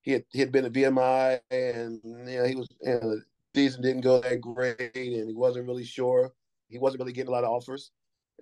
He 0.02 0.12
had 0.12 0.24
he 0.32 0.40
had 0.40 0.52
been 0.52 0.66
at 0.66 0.74
VMI, 0.74 1.40
and 1.52 2.00
you 2.04 2.38
know 2.38 2.46
he 2.46 2.56
was 2.56 2.68
you 2.82 3.00
know, 3.02 3.20
season 3.56 3.82
didn't 3.82 4.02
go 4.02 4.22
that 4.22 4.42
great, 4.42 4.80
and 4.80 5.28
he 5.28 5.34
wasn't 5.34 5.68
really 5.68 5.84
sure. 5.84 6.34
He 6.70 6.78
wasn't 6.78 7.02
really 7.02 7.14
getting 7.14 7.30
a 7.30 7.32
lot 7.32 7.44
of 7.44 7.50
offers. 7.52 7.92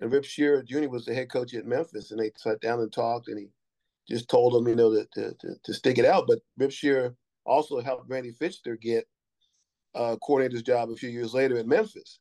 And 0.00 0.12
Rip 0.12 0.24
Scherer 0.24 0.62
Jr. 0.62 0.88
was 0.88 1.06
the 1.06 1.14
head 1.14 1.30
coach 1.30 1.54
at 1.54 1.66
Memphis, 1.66 2.10
and 2.10 2.20
they 2.20 2.30
sat 2.36 2.60
down 2.60 2.80
and 2.80 2.92
talked, 2.92 3.28
and 3.28 3.38
he 3.38 3.48
just 4.08 4.28
told 4.28 4.54
him, 4.54 4.68
you 4.68 4.76
know, 4.76 4.92
to 4.92 5.06
to, 5.14 5.34
to, 5.40 5.54
to 5.64 5.74
stick 5.74 5.98
it 5.98 6.04
out. 6.04 6.26
But 6.26 6.40
Rip 6.58 6.70
Scherer 6.70 7.16
also 7.44 7.80
helped 7.80 8.10
Randy 8.10 8.32
Fichtner 8.32 8.80
get 8.80 9.06
uh, 9.94 10.16
coordinator's 10.16 10.62
job 10.62 10.90
a 10.90 10.96
few 10.96 11.08
years 11.08 11.32
later 11.32 11.56
at 11.56 11.66
Memphis. 11.66 12.18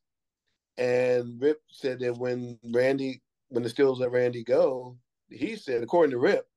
And 0.77 1.41
Rip 1.41 1.61
said 1.71 1.99
that 1.99 2.17
when 2.17 2.57
Randy, 2.73 3.21
when 3.49 3.63
the 3.63 3.69
Steelers 3.69 3.99
let 3.99 4.11
Randy 4.11 4.43
go, 4.43 4.97
he 5.29 5.55
said, 5.55 5.83
according 5.83 6.11
to 6.11 6.17
Rip, 6.17 6.47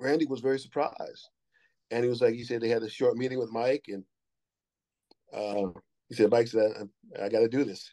Randy 0.00 0.26
was 0.26 0.40
very 0.40 0.58
surprised. 0.58 1.28
And 1.90 2.04
he 2.04 2.10
was 2.10 2.20
like, 2.20 2.34
he 2.34 2.44
said 2.44 2.60
they 2.60 2.68
had 2.68 2.82
a 2.82 2.90
short 2.90 3.16
meeting 3.16 3.38
with 3.38 3.50
Mike, 3.50 3.86
and 3.88 4.04
uh, 5.32 5.72
he 6.08 6.14
said, 6.14 6.30
Mike 6.30 6.48
said, 6.48 6.70
I, 7.18 7.24
I 7.24 7.28
got 7.28 7.40
to 7.40 7.48
do 7.48 7.64
this. 7.64 7.92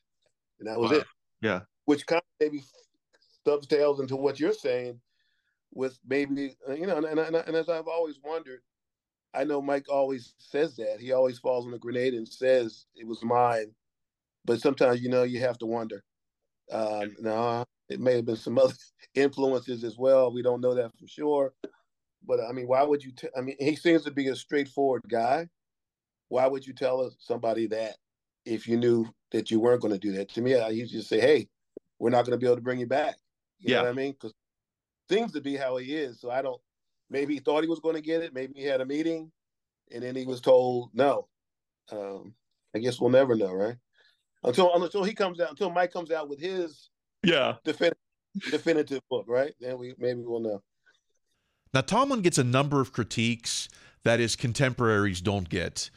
And 0.59 0.67
that 0.67 0.79
was 0.79 0.91
Wow. 0.91 0.97
it. 0.97 1.07
Yeah. 1.41 1.59
Which 1.85 2.05
kind 2.05 2.21
of 2.21 2.25
maybe 2.39 2.63
dovetails 3.45 3.99
into 3.99 4.15
what 4.15 4.39
you're 4.39 4.53
saying 4.53 4.99
with 5.73 5.99
maybe, 6.05 6.55
you 6.69 6.87
know, 6.87 6.97
and, 6.97 7.19
and, 7.19 7.35
and 7.35 7.55
as 7.55 7.69
I've 7.69 7.87
always 7.87 8.19
wondered, 8.23 8.61
I 9.33 9.43
know 9.43 9.61
Mike 9.61 9.85
always 9.89 10.33
says 10.37 10.75
that. 10.77 10.99
He 10.99 11.11
always 11.11 11.39
falls 11.39 11.65
on 11.65 11.71
the 11.71 11.77
grenade 11.77 12.13
and 12.13 12.27
says 12.27 12.85
it 12.95 13.05
was 13.05 13.23
mine. 13.23 13.73
But 14.45 14.61
sometimes, 14.61 15.01
you 15.01 15.09
know, 15.09 15.23
you 15.23 15.39
have 15.41 15.57
to 15.59 15.65
wonder. 15.65 16.03
Um, 16.71 17.15
now, 17.19 17.65
it 17.89 17.99
may 17.99 18.15
have 18.15 18.25
been 18.25 18.35
some 18.35 18.57
other 18.57 18.73
influences 19.15 19.83
as 19.83 19.97
well. 19.97 20.31
We 20.31 20.41
don't 20.41 20.61
know 20.61 20.73
that 20.75 20.91
for 20.99 21.07
sure. 21.07 21.53
But 22.25 22.39
I 22.41 22.51
mean, 22.51 22.67
why 22.67 22.83
would 22.83 23.03
you? 23.03 23.11
T- 23.11 23.29
I 23.37 23.41
mean, 23.41 23.55
he 23.59 23.75
seems 23.75 24.03
to 24.03 24.11
be 24.11 24.27
a 24.27 24.35
straightforward 24.35 25.03
guy. 25.09 25.47
Why 26.29 26.47
would 26.47 26.65
you 26.65 26.73
tell 26.73 27.11
somebody 27.19 27.67
that 27.67 27.97
if 28.45 28.67
you 28.67 28.77
knew 28.77 29.07
that 29.31 29.51
you 29.51 29.59
weren't 29.59 29.81
going 29.81 29.93
to 29.93 29.99
do 29.99 30.11
that? 30.13 30.29
To 30.29 30.41
me, 30.41 30.55
I 30.55 30.69
used 30.69 30.91
to 30.91 30.97
just 30.97 31.09
say, 31.09 31.19
"Hey, 31.19 31.47
we're 31.99 32.09
not 32.09 32.25
going 32.25 32.31
to 32.31 32.37
be 32.37 32.47
able 32.47 32.55
to 32.55 32.61
bring 32.63 32.79
you 32.79 32.87
back." 32.87 33.15
You 33.59 33.69
Yeah. 33.69 33.77
know 33.77 33.83
what 33.83 33.89
I 33.89 33.93
mean? 33.93 34.11
Because 34.13 34.33
seems 35.09 35.31
to 35.33 35.41
be 35.41 35.55
how 35.55 35.77
he 35.77 35.95
is. 35.95 36.19
So 36.19 36.31
I 36.31 36.41
don't. 36.41 36.61
Maybe 37.09 37.35
he 37.35 37.39
thought 37.39 37.61
he 37.63 37.69
was 37.69 37.79
going 37.79 37.95
to 37.95 38.01
get 38.01 38.23
it. 38.23 38.33
Maybe 38.33 38.53
he 38.59 38.65
had 38.65 38.81
a 38.81 38.85
meeting, 38.85 39.31
and 39.91 40.03
then 40.03 40.15
he 40.15 40.25
was 40.25 40.41
told 40.41 40.89
no. 40.93 41.27
Um, 41.91 42.33
I 42.75 42.79
guess 42.79 42.99
we'll 42.99 43.11
never 43.11 43.35
know, 43.35 43.53
right? 43.53 43.77
Until 44.43 44.73
until 44.83 45.03
he 45.03 45.13
comes 45.13 45.39
out, 45.39 45.51
until 45.51 45.69
Mike 45.69 45.93
comes 45.93 46.11
out 46.11 46.27
with 46.29 46.39
his 46.39 46.89
Yeah. 47.25 47.55
definitive, 47.63 47.97
definitive 48.51 49.01
book, 49.09 49.25
right? 49.27 49.53
Then 49.59 49.77
we 49.77 49.95
maybe 49.97 50.21
we'll 50.21 50.39
know. 50.39 50.61
Now, 51.73 51.81
Tomlin 51.81 52.21
gets 52.21 52.37
a 52.37 52.43
number 52.43 52.79
of 52.79 52.93
critiques 52.93 53.67
that 54.03 54.19
his 54.19 54.35
contemporaries 54.35 55.19
don't 55.19 55.49
get. 55.49 55.89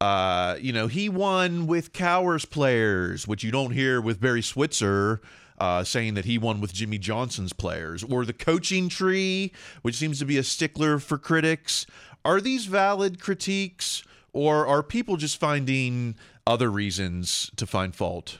Uh, 0.00 0.56
you 0.58 0.72
know, 0.72 0.86
he 0.86 1.10
won 1.10 1.66
with 1.66 1.92
Cowher's 1.92 2.46
players, 2.46 3.28
which 3.28 3.44
you 3.44 3.50
don't 3.50 3.72
hear 3.72 4.00
with 4.00 4.20
Barry 4.20 4.40
Switzer 4.40 5.20
uh, 5.60 5.84
saying 5.84 6.14
that 6.14 6.24
he 6.24 6.38
won 6.38 6.60
with 6.60 6.72
Jimmy 6.72 6.96
Johnson's 6.96 7.52
players, 7.52 8.02
or 8.02 8.24
the 8.24 8.32
coaching 8.32 8.88
tree, 8.88 9.52
which 9.82 9.94
seems 9.94 10.18
to 10.18 10.24
be 10.24 10.38
a 10.38 10.42
stickler 10.42 10.98
for 10.98 11.18
critics. 11.18 11.84
Are 12.24 12.40
these 12.40 12.64
valid 12.64 13.20
critiques, 13.20 14.02
or 14.32 14.66
are 14.66 14.82
people 14.82 15.18
just 15.18 15.38
finding 15.38 16.16
other 16.46 16.70
reasons 16.70 17.50
to 17.56 17.66
find 17.66 17.94
fault? 17.94 18.38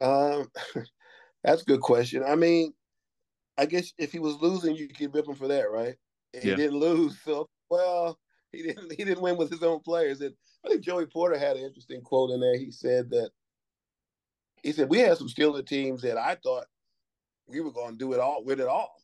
Um, 0.00 0.48
that's 1.44 1.62
a 1.62 1.66
good 1.66 1.80
question. 1.80 2.22
I 2.26 2.34
mean, 2.34 2.72
I 3.56 3.66
guess 3.66 3.92
if 3.98 4.12
he 4.12 4.18
was 4.18 4.36
losing, 4.36 4.76
you 4.76 4.88
could 4.88 5.14
rip 5.14 5.28
him 5.28 5.34
for 5.34 5.48
that, 5.48 5.70
right? 5.70 5.96
Yeah. 6.32 6.40
He 6.40 6.54
didn't 6.54 6.78
lose, 6.78 7.18
so 7.24 7.48
well, 7.70 8.18
he 8.52 8.62
didn't. 8.62 8.92
He 8.92 9.04
didn't 9.04 9.22
win 9.22 9.36
with 9.36 9.50
his 9.50 9.62
own 9.62 9.80
players. 9.80 10.20
And 10.20 10.34
I 10.64 10.68
think 10.68 10.82
Joey 10.82 11.06
Porter 11.06 11.38
had 11.38 11.56
an 11.56 11.64
interesting 11.64 12.02
quote 12.02 12.30
in 12.30 12.40
there. 12.40 12.56
He 12.56 12.70
said 12.70 13.10
that 13.10 13.30
he 14.62 14.72
said 14.72 14.88
we 14.88 14.98
had 14.98 15.18
some 15.18 15.28
Steeler 15.28 15.66
teams 15.66 16.02
that 16.02 16.16
I 16.16 16.36
thought 16.36 16.66
we 17.46 17.60
were 17.60 17.72
going 17.72 17.92
to 17.92 17.98
do 17.98 18.12
it 18.12 18.20
all 18.20 18.44
with 18.44 18.60
it 18.60 18.68
all, 18.68 19.02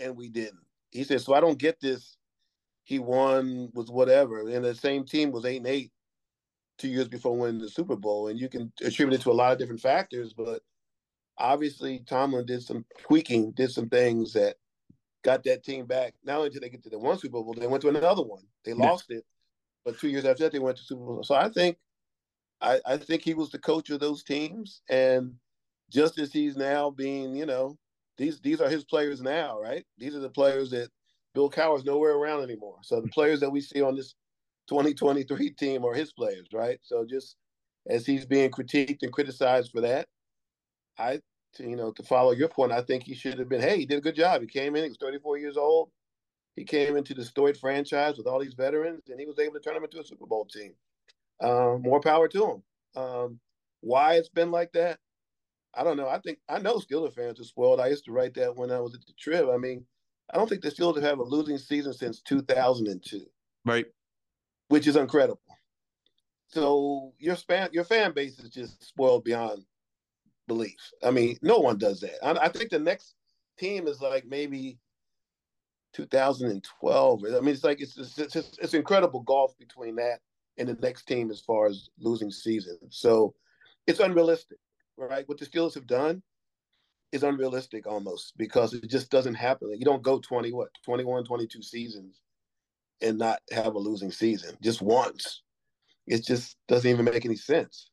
and 0.00 0.16
we 0.16 0.28
didn't. 0.28 0.60
He 0.90 1.04
said, 1.04 1.20
so 1.20 1.34
I 1.34 1.40
don't 1.40 1.58
get 1.58 1.80
this. 1.80 2.16
He 2.84 2.98
won 2.98 3.70
with 3.72 3.88
whatever, 3.88 4.46
and 4.46 4.64
the 4.64 4.74
same 4.74 5.04
team 5.04 5.32
was 5.32 5.44
eight 5.44 5.56
and 5.58 5.66
eight 5.66 5.90
two 6.76 6.88
years 6.88 7.08
before 7.08 7.36
winning 7.36 7.60
the 7.60 7.68
Super 7.68 7.96
Bowl, 7.96 8.28
and 8.28 8.38
you 8.38 8.48
can 8.48 8.72
attribute 8.82 9.20
it 9.20 9.22
to 9.22 9.30
a 9.30 9.32
lot 9.32 9.52
of 9.52 9.58
different 9.58 9.80
factors, 9.80 10.32
but 10.32 10.60
obviously 11.38 12.00
Tomlin 12.06 12.46
did 12.46 12.62
some 12.62 12.84
tweaking, 12.98 13.52
did 13.52 13.70
some 13.70 13.88
things 13.88 14.32
that 14.34 14.56
got 15.22 15.42
that 15.44 15.64
team 15.64 15.86
back. 15.86 16.14
Not 16.24 16.38
only 16.38 16.50
did 16.50 16.62
they 16.62 16.68
get 16.68 16.82
to 16.84 16.90
the 16.90 16.98
one 16.98 17.18
Super 17.18 17.42
Bowl, 17.42 17.54
they 17.54 17.66
went 17.66 17.82
to 17.82 17.88
another 17.88 18.22
one. 18.22 18.44
They 18.64 18.72
Yeah. 18.72 18.90
lost 18.90 19.10
it, 19.10 19.24
but 19.84 19.98
two 19.98 20.08
years 20.08 20.24
after 20.24 20.44
that, 20.44 20.52
they 20.52 20.58
went 20.58 20.76
to 20.78 20.84
Super 20.84 21.04
Bowl. 21.04 21.24
So 21.24 21.34
I 21.34 21.48
think, 21.48 21.78
I, 22.60 22.80
I 22.86 22.96
think 22.96 23.22
he 23.22 23.34
was 23.34 23.50
the 23.50 23.58
coach 23.58 23.90
of 23.90 24.00
those 24.00 24.22
teams, 24.22 24.82
and 24.88 25.34
just 25.90 26.18
as 26.18 26.32
he's 26.32 26.56
now 26.56 26.90
being, 26.90 27.34
you 27.36 27.46
know, 27.46 27.78
these 28.16 28.40
these 28.40 28.60
are 28.60 28.68
his 28.68 28.84
players 28.84 29.20
now, 29.20 29.60
right? 29.60 29.84
These 29.98 30.14
are 30.14 30.20
the 30.20 30.30
players 30.30 30.70
that 30.70 30.90
Bill 31.34 31.50
Cowher's 31.50 31.84
nowhere 31.84 32.12
around 32.14 32.42
anymore. 32.42 32.78
So 32.82 33.00
the 33.00 33.08
players 33.08 33.40
that 33.40 33.50
we 33.50 33.60
see 33.60 33.82
on 33.82 33.96
this 33.96 34.14
2023 34.68 35.50
team 35.50 35.84
are 35.84 35.94
his 35.94 36.12
players, 36.12 36.46
right? 36.52 36.78
So 36.82 37.04
just 37.04 37.36
as 37.88 38.06
he's 38.06 38.24
being 38.24 38.50
critiqued 38.50 39.02
and 39.02 39.12
criticized 39.12 39.72
for 39.72 39.80
that, 39.82 40.08
I, 40.98 41.20
to, 41.54 41.62
you 41.68 41.76
know, 41.76 41.92
to 41.92 42.02
follow 42.02 42.32
your 42.32 42.48
point, 42.48 42.72
I 42.72 42.82
think 42.82 43.04
he 43.04 43.14
should 43.14 43.38
have 43.38 43.48
been. 43.48 43.60
Hey, 43.60 43.78
he 43.78 43.86
did 43.86 43.98
a 43.98 44.02
good 44.02 44.14
job. 44.16 44.40
He 44.40 44.46
came 44.46 44.76
in. 44.76 44.82
He 44.84 44.88
was 44.88 44.98
34 44.98 45.38
years 45.38 45.56
old. 45.56 45.90
He 46.56 46.64
came 46.64 46.96
into 46.96 47.14
the 47.14 47.24
storied 47.24 47.56
franchise 47.56 48.16
with 48.16 48.26
all 48.26 48.38
these 48.40 48.54
veterans, 48.54 49.02
and 49.08 49.18
he 49.18 49.26
was 49.26 49.38
able 49.38 49.54
to 49.54 49.60
turn 49.60 49.74
them 49.74 49.84
into 49.84 50.00
a 50.00 50.04
Super 50.04 50.26
Bowl 50.26 50.44
team. 50.44 50.72
Um, 51.42 51.82
more 51.82 52.00
power 52.00 52.28
to 52.28 52.44
him. 52.46 52.62
Um, 53.02 53.40
why 53.80 54.14
it's 54.14 54.28
been 54.28 54.52
like 54.52 54.72
that, 54.72 54.98
I 55.74 55.82
don't 55.82 55.96
know. 55.96 56.08
I 56.08 56.20
think 56.20 56.38
I 56.48 56.60
know 56.60 56.76
Steeler 56.78 57.12
fans 57.12 57.40
are 57.40 57.44
spoiled. 57.44 57.80
I 57.80 57.88
used 57.88 58.04
to 58.04 58.12
write 58.12 58.34
that 58.34 58.54
when 58.56 58.70
I 58.70 58.78
was 58.80 58.94
at 58.94 59.04
the 59.04 59.12
Trib. 59.18 59.48
I 59.48 59.56
mean, 59.56 59.84
I 60.32 60.36
don't 60.36 60.48
think 60.48 60.62
the 60.62 60.70
Steelers 60.70 60.94
have 60.94 61.02
had 61.04 61.18
a 61.18 61.22
losing 61.22 61.58
season 61.58 61.92
since 61.92 62.22
2002 62.22 63.26
Right. 63.64 63.86
which 64.68 64.86
is 64.86 64.94
incredible. 64.96 65.40
So 66.46 67.12
your 67.18 67.34
fan 67.36 67.70
your 67.72 67.84
fan 67.84 68.12
base 68.12 68.38
is 68.38 68.50
just 68.50 68.84
spoiled 68.86 69.24
beyond 69.24 69.64
belief. 70.46 70.76
I 71.02 71.10
mean, 71.10 71.38
no 71.42 71.58
one 71.58 71.78
does 71.78 72.00
that. 72.00 72.24
I, 72.24 72.46
I 72.46 72.48
think 72.48 72.70
the 72.70 72.78
next 72.78 73.14
team 73.58 73.86
is 73.86 74.00
like 74.00 74.26
maybe 74.26 74.78
2012. 75.94 77.24
I 77.24 77.40
mean, 77.40 77.48
it's 77.48 77.64
like 77.64 77.80
it's 77.80 77.96
it's, 77.96 78.18
it's 78.18 78.58
it's 78.60 78.74
incredible 78.74 79.20
golf 79.20 79.56
between 79.58 79.96
that 79.96 80.20
and 80.58 80.68
the 80.68 80.74
next 80.74 81.06
team 81.06 81.30
as 81.30 81.40
far 81.40 81.66
as 81.66 81.88
losing 81.98 82.30
season. 82.30 82.78
So 82.90 83.34
it's 83.86 84.00
unrealistic, 84.00 84.58
right? 84.96 85.28
What 85.28 85.38
the 85.38 85.46
Steelers 85.46 85.74
have 85.74 85.86
done 85.86 86.22
is 87.12 87.22
unrealistic 87.22 87.86
almost 87.86 88.36
because 88.36 88.74
it 88.74 88.88
just 88.90 89.10
doesn't 89.10 89.34
happen. 89.34 89.70
You 89.78 89.84
don't 89.84 90.02
go 90.02 90.18
20 90.18 90.52
what 90.52 90.68
21, 90.84 91.24
22 91.24 91.62
seasons 91.62 92.20
and 93.00 93.18
not 93.18 93.40
have 93.52 93.74
a 93.74 93.78
losing 93.78 94.10
season 94.10 94.56
just 94.62 94.82
once. 94.82 95.42
It 96.06 96.24
just 96.24 96.56
doesn't 96.68 96.90
even 96.90 97.04
make 97.04 97.24
any 97.24 97.36
sense. 97.36 97.90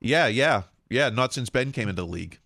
Yeah, 0.00 0.28
yeah, 0.28 0.62
yeah. 0.90 1.08
Not 1.08 1.32
since 1.32 1.48
Ben 1.50 1.72
came 1.72 1.88
into 1.88 2.02
the 2.02 2.08
league. 2.08 2.38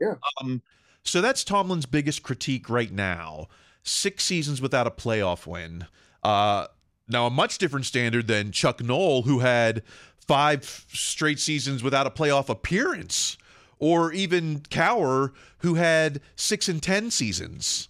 Yeah. 0.00 0.14
Um, 0.40 0.62
So 1.02 1.20
that's 1.20 1.44
Tomlin's 1.44 1.86
biggest 1.86 2.22
critique 2.22 2.70
right 2.70 2.90
now. 2.90 3.48
Six 3.82 4.24
seasons 4.24 4.62
without 4.62 4.86
a 4.86 4.90
playoff 4.90 5.46
win. 5.46 5.86
Uh, 6.22 6.66
now, 7.08 7.26
a 7.26 7.30
much 7.30 7.58
different 7.58 7.84
standard 7.84 8.26
than 8.26 8.50
Chuck 8.50 8.82
Noll, 8.82 9.22
who 9.22 9.40
had 9.40 9.82
five 10.26 10.64
straight 10.88 11.38
seasons 11.38 11.82
without 11.82 12.06
a 12.06 12.10
playoff 12.10 12.48
appearance, 12.48 13.36
or 13.78 14.10
even 14.12 14.60
Cowher, 14.60 15.32
who 15.58 15.74
had 15.74 16.20
six 16.34 16.68
and 16.68 16.82
10 16.82 17.10
seasons. 17.10 17.88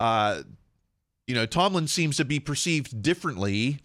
Uh, 0.00 0.42
you 1.26 1.34
know, 1.34 1.44
Tomlin 1.44 1.86
seems 1.88 2.16
to 2.16 2.24
be 2.24 2.40
perceived 2.40 3.02
differently. 3.02 3.80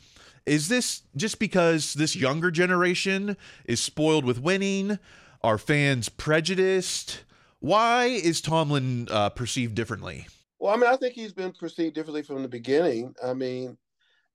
Is 0.46 0.70
this 0.70 1.04
just 1.16 1.40
because 1.40 1.94
this 1.94 2.16
younger 2.16 2.52
generation 2.52 3.36
is 3.66 3.82
spoiled 3.82 4.24
with 4.26 4.40
winning? 4.42 4.98
Are 5.42 5.58
fans 5.58 6.10
prejudiced? 6.10 7.24
Why 7.60 8.06
is 8.06 8.42
Tomlin 8.42 9.08
uh, 9.10 9.30
perceived 9.30 9.76
differently? 9.76 10.28
Well, 10.60 10.74
I 10.74 10.78
mean, 10.78 10.90
I 10.90 10.98
think 10.98 11.14
he's 11.14 11.34
been 11.34 11.54
perceived 11.54 11.96
differently 11.96 12.24
from 12.24 12.42
the 12.42 12.50
beginning. 12.50 13.16
I 13.24 13.34
mean, 13.34 13.78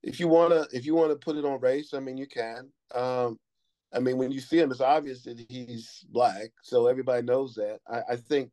if 0.03 0.19
you 0.19 0.29
wanna 0.29 0.67
if 0.73 0.87
you 0.87 0.95
wanna 0.95 1.17
put 1.17 1.37
it 1.37 1.45
on 1.45 1.61
race, 1.61 1.93
I 1.93 2.01
mean, 2.01 2.17
you 2.17 2.27
can. 2.27 2.71
Um, 2.95 3.39
I 3.93 4.01
mean, 4.01 4.17
when 4.17 4.33
you 4.33 4.41
see 4.41 4.59
him, 4.59 4.71
it's 4.71 4.81
obvious 4.81 5.23
that 5.25 5.39
he's 5.49 6.05
black, 6.11 6.51
so 6.63 6.87
everybody 6.87 7.23
knows 7.23 7.55
that. 7.55 7.81
I, 7.87 8.15
I 8.15 8.17
think 8.17 8.51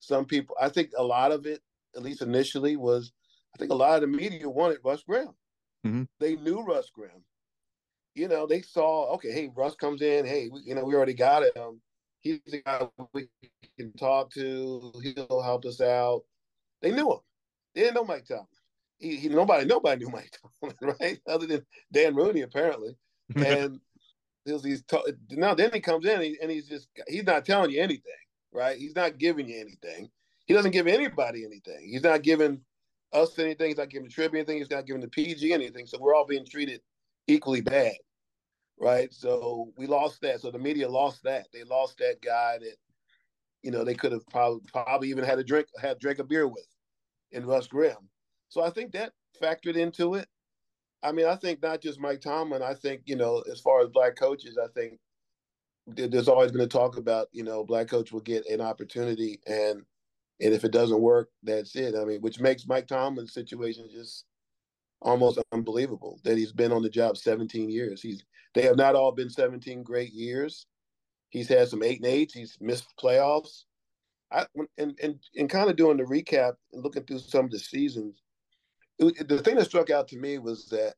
some 0.00 0.24
people, 0.24 0.56
I 0.60 0.68
think 0.68 0.90
a 0.96 1.02
lot 1.02 1.32
of 1.32 1.46
it, 1.46 1.60
at 1.94 2.02
least 2.02 2.22
initially, 2.22 2.76
was 2.76 3.12
I 3.54 3.58
think 3.58 3.70
a 3.70 3.76
lot 3.76 3.94
of 3.96 4.00
the 4.00 4.06
media 4.16 4.48
wanted 4.48 4.78
Russ 4.82 5.02
Grimm. 5.02 5.34
Mhm. 5.86 6.08
They 6.18 6.36
knew 6.36 6.62
Russ 6.62 6.90
Grimm. 6.90 7.24
You 8.14 8.28
know, 8.28 8.46
they 8.46 8.62
saw, 8.62 9.12
okay, 9.14 9.30
hey, 9.30 9.50
Russ 9.54 9.74
comes 9.74 10.02
in. 10.02 10.26
Hey, 10.26 10.48
we, 10.48 10.60
you 10.64 10.74
know, 10.74 10.84
we 10.84 10.94
already 10.94 11.14
got 11.14 11.44
him. 11.56 11.80
He's 12.20 12.40
the 12.46 12.62
guy 12.62 12.86
we 13.12 13.28
can 13.78 13.92
talk 13.94 14.30
to. 14.34 14.92
He'll 15.02 15.42
help 15.42 15.64
us 15.64 15.80
out. 15.80 16.22
They 16.82 16.92
knew 16.92 17.10
him. 17.12 17.18
They 17.74 17.82
didn't 17.82 17.94
know 17.94 18.04
Mike 18.04 18.26
Tomlin. 18.26 18.46
He, 18.98 19.16
he 19.16 19.28
nobody 19.28 19.64
nobody 19.64 20.04
knew 20.04 20.10
Mike 20.10 20.32
Tomlin, 20.60 20.96
right? 21.00 21.18
Other 21.26 21.46
than 21.46 21.66
Dan 21.92 22.14
Rooney, 22.14 22.42
apparently. 22.42 22.96
And 23.36 23.78
he's, 24.44 24.64
he's 24.64 24.84
now 25.30 25.54
then 25.54 25.70
he 25.72 25.78
comes 25.78 26.04
in 26.04 26.14
and, 26.14 26.22
he, 26.22 26.36
and 26.42 26.50
he's 26.50 26.68
just 26.68 26.88
he's 27.06 27.22
not 27.22 27.44
telling 27.44 27.70
you 27.70 27.80
anything, 27.80 28.12
right? 28.52 28.76
He's 28.76 28.96
not 28.96 29.18
giving 29.18 29.48
you 29.48 29.60
anything. 29.60 30.10
He 30.46 30.54
doesn't 30.54 30.72
give 30.72 30.88
anybody 30.88 31.44
anything. 31.44 31.88
He's 31.88 32.02
not 32.02 32.22
giving 32.22 32.60
us 33.12 33.38
anything. 33.38 33.68
He's 33.68 33.76
not 33.76 33.88
giving 33.88 34.08
the 34.08 34.12
Tribune 34.12 34.40
anything. 34.40 34.58
He's 34.58 34.70
not 34.70 34.86
giving 34.86 35.00
the 35.00 35.08
PG 35.08 35.52
anything. 35.52 35.86
So 35.86 35.98
we're 36.00 36.14
all 36.14 36.26
being 36.26 36.44
treated 36.44 36.80
equally 37.28 37.60
bad, 37.60 37.94
right? 38.80 39.12
So 39.12 39.72
we 39.76 39.86
lost 39.86 40.20
that. 40.22 40.40
So 40.40 40.50
the 40.50 40.58
media 40.58 40.88
lost 40.88 41.22
that. 41.24 41.46
They 41.52 41.62
lost 41.64 41.98
that 41.98 42.20
guy 42.22 42.58
that 42.58 42.76
you 43.62 43.70
know 43.70 43.84
they 43.84 43.94
could 43.94 44.12
have 44.12 44.26
probably 44.28 44.62
probably 44.72 45.10
even 45.10 45.22
had 45.22 45.38
a 45.38 45.44
drink 45.44 45.66
had 45.80 45.98
drank 45.98 46.18
a 46.18 46.24
beer 46.24 46.48
with 46.48 46.66
in 47.30 47.46
Russ 47.46 47.68
Grimm. 47.68 48.08
So 48.48 48.62
I 48.62 48.70
think 48.70 48.92
that 48.92 49.12
factored 49.40 49.76
into 49.76 50.14
it. 50.14 50.26
I 51.02 51.12
mean, 51.12 51.26
I 51.26 51.36
think 51.36 51.62
not 51.62 51.80
just 51.80 52.00
Mike 52.00 52.20
Tomlin. 52.20 52.62
I 52.62 52.74
think 52.74 53.02
you 53.04 53.16
know, 53.16 53.44
as 53.50 53.60
far 53.60 53.82
as 53.82 53.90
black 53.90 54.16
coaches, 54.16 54.58
I 54.62 54.66
think 54.74 54.98
there's 55.86 56.28
always 56.28 56.52
been 56.52 56.60
a 56.62 56.66
talk 56.66 56.96
about 56.96 57.28
you 57.32 57.44
know, 57.44 57.64
black 57.64 57.88
coach 57.88 58.12
will 58.12 58.20
get 58.20 58.46
an 58.46 58.60
opportunity, 58.60 59.40
and 59.46 59.82
and 60.40 60.54
if 60.54 60.64
it 60.64 60.72
doesn't 60.72 61.00
work, 61.00 61.28
that's 61.42 61.76
it. 61.76 61.94
I 61.94 62.04
mean, 62.04 62.22
which 62.22 62.40
makes 62.40 62.66
Mike 62.66 62.86
Tomlin's 62.86 63.34
situation 63.34 63.88
just 63.92 64.24
almost 65.02 65.38
unbelievable 65.52 66.20
that 66.24 66.36
he's 66.36 66.52
been 66.52 66.72
on 66.72 66.82
the 66.82 66.90
job 66.90 67.16
17 67.16 67.70
years. 67.70 68.02
He's 68.02 68.22
they 68.54 68.62
have 68.62 68.76
not 68.76 68.94
all 68.94 69.12
been 69.12 69.30
17 69.30 69.82
great 69.82 70.12
years. 70.12 70.66
He's 71.30 71.48
had 71.48 71.68
some 71.68 71.82
eight 71.82 71.98
and 71.98 72.06
eights. 72.06 72.34
He's 72.34 72.56
missed 72.60 72.86
playoffs. 73.00 73.64
I 74.32 74.46
and 74.78 74.98
and 75.02 75.18
and 75.36 75.50
kind 75.50 75.70
of 75.70 75.76
doing 75.76 75.96
the 75.96 76.04
recap 76.04 76.54
and 76.72 76.82
looking 76.82 77.04
through 77.04 77.18
some 77.20 77.46
of 77.46 77.50
the 77.50 77.58
seasons. 77.58 78.22
it- 78.98 79.28
the 79.28 79.38
thing 79.42 79.56
that 79.56 79.64
struck 79.64 79.90
out 79.90 80.08
to 80.08 80.16
me 80.18 80.38
was 80.38 80.68
that 80.68 80.94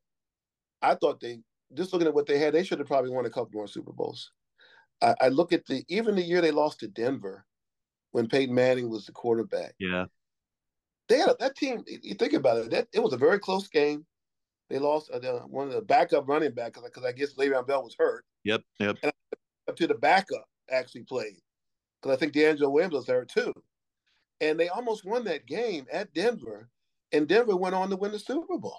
I 0.82 0.94
thought 0.96 1.20
they 1.20 1.38
just 1.74 1.92
looking 1.92 2.08
at 2.08 2.14
what 2.14 2.26
they 2.26 2.38
had, 2.38 2.52
they 2.52 2.64
should 2.64 2.78
have 2.78 2.88
probably 2.88 3.10
won 3.10 3.24
a 3.26 3.30
couple 3.30 3.50
more 3.54 3.66
Super 3.68 3.92
Bowls. 3.92 4.30
I, 5.00 5.14
I 5.22 5.28
look 5.28 5.52
at 5.52 5.64
the 5.66 5.84
even 5.88 6.16
the 6.16 6.22
year 6.22 6.40
they 6.40 6.50
lost 6.50 6.80
to 6.80 6.88
Denver 6.88 7.46
when 8.10 8.28
Peyton 8.28 8.54
Manning 8.54 8.90
was 8.90 9.06
the 9.06 9.12
quarterback. 9.12 9.74
Yeah. 9.78 10.06
They 11.08 11.18
had 11.18 11.30
a, 11.30 11.36
that 11.40 11.56
team. 11.56 11.84
You 11.86 12.14
think 12.14 12.32
about 12.34 12.58
it, 12.58 12.70
that 12.70 12.88
it 12.92 13.02
was 13.02 13.12
a 13.12 13.18
very 13.18 13.38
close 13.38 13.68
game. 13.68 14.04
They 14.72 14.78
lost 14.78 15.10
uh, 15.10 15.18
the, 15.18 15.40
one 15.40 15.68
of 15.68 15.74
the 15.74 15.82
backup 15.82 16.26
running 16.26 16.52
back 16.52 16.72
because 16.82 17.04
I 17.04 17.12
guess 17.12 17.34
Le'Veon 17.34 17.66
Bell 17.66 17.84
was 17.84 17.94
hurt. 17.98 18.24
Yep. 18.44 18.62
Yep. 18.78 18.96
Up 19.68 19.76
to 19.76 19.86
the 19.86 19.94
backup 19.94 20.48
actually 20.70 21.02
played 21.02 21.36
because 22.00 22.16
I 22.16 22.18
think 22.18 22.32
DeAngelo 22.32 22.72
Williams 22.72 22.94
was 22.94 23.06
hurt 23.06 23.28
too, 23.28 23.52
and 24.40 24.58
they 24.58 24.70
almost 24.70 25.04
won 25.04 25.24
that 25.24 25.44
game 25.44 25.84
at 25.92 26.14
Denver, 26.14 26.70
and 27.12 27.28
Denver 27.28 27.54
went 27.54 27.74
on 27.74 27.90
to 27.90 27.96
win 27.96 28.12
the 28.12 28.18
Super 28.18 28.56
Bowl. 28.56 28.78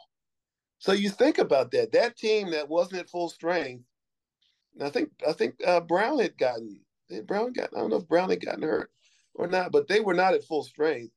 So 0.79 0.93
you 0.93 1.11
think 1.11 1.37
about 1.37 1.69
that. 1.71 1.91
That 1.91 2.17
team 2.17 2.49
that 2.51 2.67
wasn't 2.67 3.01
at 3.01 3.09
full 3.09 3.29
strength. 3.29 3.85
and 4.73 4.87
I 4.87 4.89
think 4.89 5.11
I 5.27 5.31
think 5.31 5.53
uh, 5.63 5.81
Brown 5.81 6.17
had 6.17 6.39
gotten 6.39 6.79
Brown 7.27 7.53
got 7.53 7.69
I 7.71 7.81
don't 7.81 7.91
know 7.91 7.97
if 7.97 8.07
Brown 8.07 8.31
had 8.31 8.43
gotten 8.43 8.63
hurt 8.63 8.89
or 9.35 9.45
not, 9.45 9.71
but 9.71 9.87
they 9.87 9.99
were 9.99 10.15
not 10.15 10.33
at 10.33 10.43
full 10.43 10.63
strength 10.63 11.13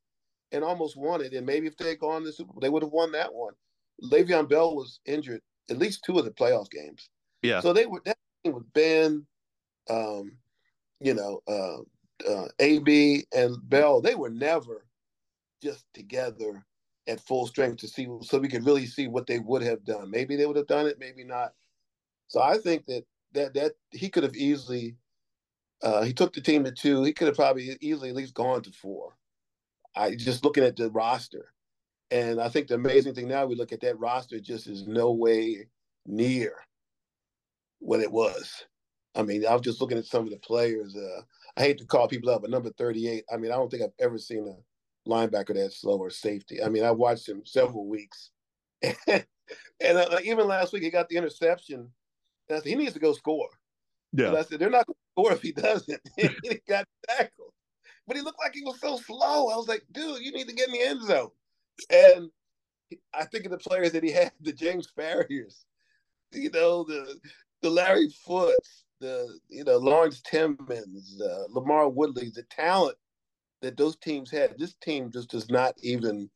and 0.52 0.62
almost 0.62 0.98
won 0.98 1.22
it. 1.22 1.32
And 1.32 1.46
maybe 1.46 1.66
if 1.66 1.78
they 1.78 1.88
had 1.88 1.98
gone 1.98 2.20
to 2.20 2.26
the 2.26 2.32
Super 2.34 2.52
Bowl, 2.52 2.60
they 2.60 2.68
would 2.68 2.82
have 2.82 2.92
won 2.92 3.12
that 3.12 3.32
one. 3.32 3.54
Le'Veon 4.02 4.48
Bell 4.48 4.74
was 4.74 5.00
injured 5.06 5.40
at 5.70 5.78
least 5.78 6.02
two 6.04 6.18
of 6.18 6.24
the 6.24 6.30
playoff 6.30 6.70
games. 6.70 7.08
Yeah. 7.42 7.60
So 7.60 7.72
they 7.72 7.86
were 7.86 8.02
that 8.04 8.16
team 8.44 8.54
with 8.54 8.72
Ben, 8.72 9.26
um, 9.90 10.32
you 11.00 11.14
know, 11.14 11.40
uh, 11.48 12.28
uh, 12.28 12.48
AB 12.58 13.26
and 13.34 13.56
Bell. 13.68 14.00
They 14.00 14.14
were 14.14 14.30
never 14.30 14.86
just 15.62 15.84
together 15.94 16.64
at 17.06 17.20
full 17.20 17.46
strength 17.46 17.78
to 17.78 17.88
see, 17.88 18.08
so 18.22 18.38
we 18.38 18.48
could 18.48 18.66
really 18.66 18.86
see 18.86 19.06
what 19.06 19.26
they 19.26 19.38
would 19.38 19.62
have 19.62 19.84
done. 19.84 20.10
Maybe 20.10 20.36
they 20.36 20.46
would 20.46 20.56
have 20.56 20.66
done 20.66 20.86
it, 20.86 20.98
maybe 20.98 21.24
not. 21.24 21.52
So 22.28 22.40
I 22.40 22.58
think 22.58 22.86
that 22.86 23.04
that 23.32 23.54
that 23.54 23.72
he 23.90 24.08
could 24.08 24.24
have 24.24 24.36
easily. 24.36 24.96
Uh, 25.82 26.02
he 26.02 26.14
took 26.14 26.32
the 26.32 26.40
team 26.40 26.64
to 26.64 26.72
two. 26.72 27.02
He 27.02 27.12
could 27.12 27.26
have 27.26 27.36
probably 27.36 27.76
easily 27.82 28.08
at 28.08 28.16
least 28.16 28.32
gone 28.32 28.62
to 28.62 28.72
four. 28.72 29.14
I 29.94 30.14
just 30.14 30.42
looking 30.42 30.64
at 30.64 30.74
the 30.74 30.90
roster, 30.90 31.52
and 32.10 32.40
I 32.40 32.48
think 32.48 32.68
the 32.68 32.74
amazing 32.74 33.14
thing 33.14 33.28
now 33.28 33.46
we 33.46 33.54
look 33.54 33.72
at 33.72 33.80
that 33.80 33.98
roster 33.98 34.40
just 34.40 34.66
is 34.66 34.86
no 34.86 35.12
way 35.12 35.68
near 36.06 36.54
what 37.80 38.00
it 38.00 38.10
was. 38.10 38.64
I 39.14 39.22
mean, 39.22 39.46
I 39.46 39.52
was 39.52 39.62
just 39.62 39.80
looking 39.80 39.98
at 39.98 40.04
some 40.04 40.24
of 40.24 40.30
the 40.30 40.38
players. 40.38 40.94
Uh, 40.94 41.22
I 41.56 41.62
hate 41.62 41.78
to 41.78 41.86
call 41.86 42.06
people 42.06 42.30
up, 42.30 42.42
but 42.42 42.50
number 42.50 42.70
38, 42.70 43.24
I 43.32 43.36
mean, 43.36 43.50
I 43.50 43.56
don't 43.56 43.70
think 43.70 43.82
I've 43.82 43.90
ever 43.98 44.18
seen 44.18 44.46
a 44.46 45.10
linebacker 45.10 45.54
that 45.54 45.72
slow 45.72 45.98
or 45.98 46.10
safety. 46.10 46.62
I 46.62 46.68
mean, 46.68 46.84
I 46.84 46.90
watched 46.90 47.28
him 47.28 47.42
several 47.44 47.86
weeks. 47.86 48.30
And, 49.80 49.98
uh, 49.98 50.18
even 50.24 50.46
last 50.46 50.72
week, 50.72 50.82
he 50.82 50.90
got 50.90 51.08
the 51.08 51.16
interception. 51.16 51.88
And 52.48 52.56
I 52.56 52.60
said, 52.60 52.68
he 52.68 52.74
needs 52.74 52.94
to 52.94 52.98
go 52.98 53.12
score. 53.12 53.48
Yeah. 54.12 54.28
And 54.28 54.38
I 54.38 54.42
said, 54.42 54.58
they're 54.58 54.70
not 54.70 54.86
going 54.86 54.94
to 54.94 55.12
score 55.12 55.32
if 55.32 55.42
he 55.42 55.52
doesn't. 55.52 56.00
he 56.16 56.60
got 56.68 56.86
tackled. 57.08 57.52
But 58.06 58.16
he 58.16 58.22
looked 58.22 58.38
like 58.38 58.54
he 58.54 58.62
was 58.62 58.80
so 58.80 58.96
slow. 58.98 59.48
I 59.48 59.56
was 59.56 59.68
like, 59.68 59.84
dude, 59.92 60.22
you 60.22 60.32
need 60.32 60.48
to 60.48 60.54
get 60.54 60.68
in 60.68 60.74
the 60.74 60.82
end 60.82 61.02
zone. 61.02 61.30
And 61.90 62.30
I 63.12 63.24
think 63.24 63.44
of 63.44 63.50
the 63.50 63.58
players 63.58 63.92
that 63.92 64.04
he 64.04 64.12
had, 64.12 64.32
the 64.40 64.52
James 64.52 64.88
Farriors, 64.94 65.64
you 66.32 66.50
know, 66.50 66.84
the 66.84 67.18
the 67.62 67.70
Larry 67.70 68.08
Footes, 68.26 68.84
the 69.00 69.38
you 69.48 69.64
know 69.64 69.76
Lawrence 69.78 70.20
Timmons, 70.22 71.20
uh, 71.20 71.44
LaMarr 71.54 71.92
Woodley, 71.92 72.30
the 72.34 72.44
talent 72.44 72.96
that 73.62 73.76
those 73.76 73.96
teams 73.96 74.30
had. 74.30 74.58
This 74.58 74.74
team 74.74 75.10
just 75.10 75.30
does 75.30 75.50
not 75.50 75.74
even, 75.82 76.30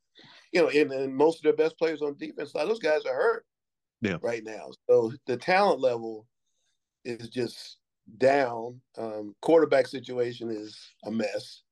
you 0.52 0.62
know, 0.62 0.68
and, 0.68 0.90
and 0.92 1.14
most 1.14 1.38
of 1.38 1.42
their 1.42 1.52
best 1.52 1.78
players 1.78 2.02
on 2.02 2.16
defense, 2.16 2.52
a 2.52 2.56
lot 2.56 2.64
of 2.64 2.70
those 2.70 2.78
guys 2.78 3.04
are 3.04 3.14
hurt 3.14 3.46
Yeah. 4.00 4.16
right 4.22 4.42
now. 4.42 4.70
So 4.88 5.12
the 5.26 5.36
talent 5.36 5.80
level 5.80 6.26
is 7.04 7.28
just 7.28 7.78
down. 8.18 8.80
Um, 8.98 9.34
quarterback 9.42 9.86
situation 9.86 10.50
is 10.50 10.78
a 11.04 11.10
mess. 11.10 11.62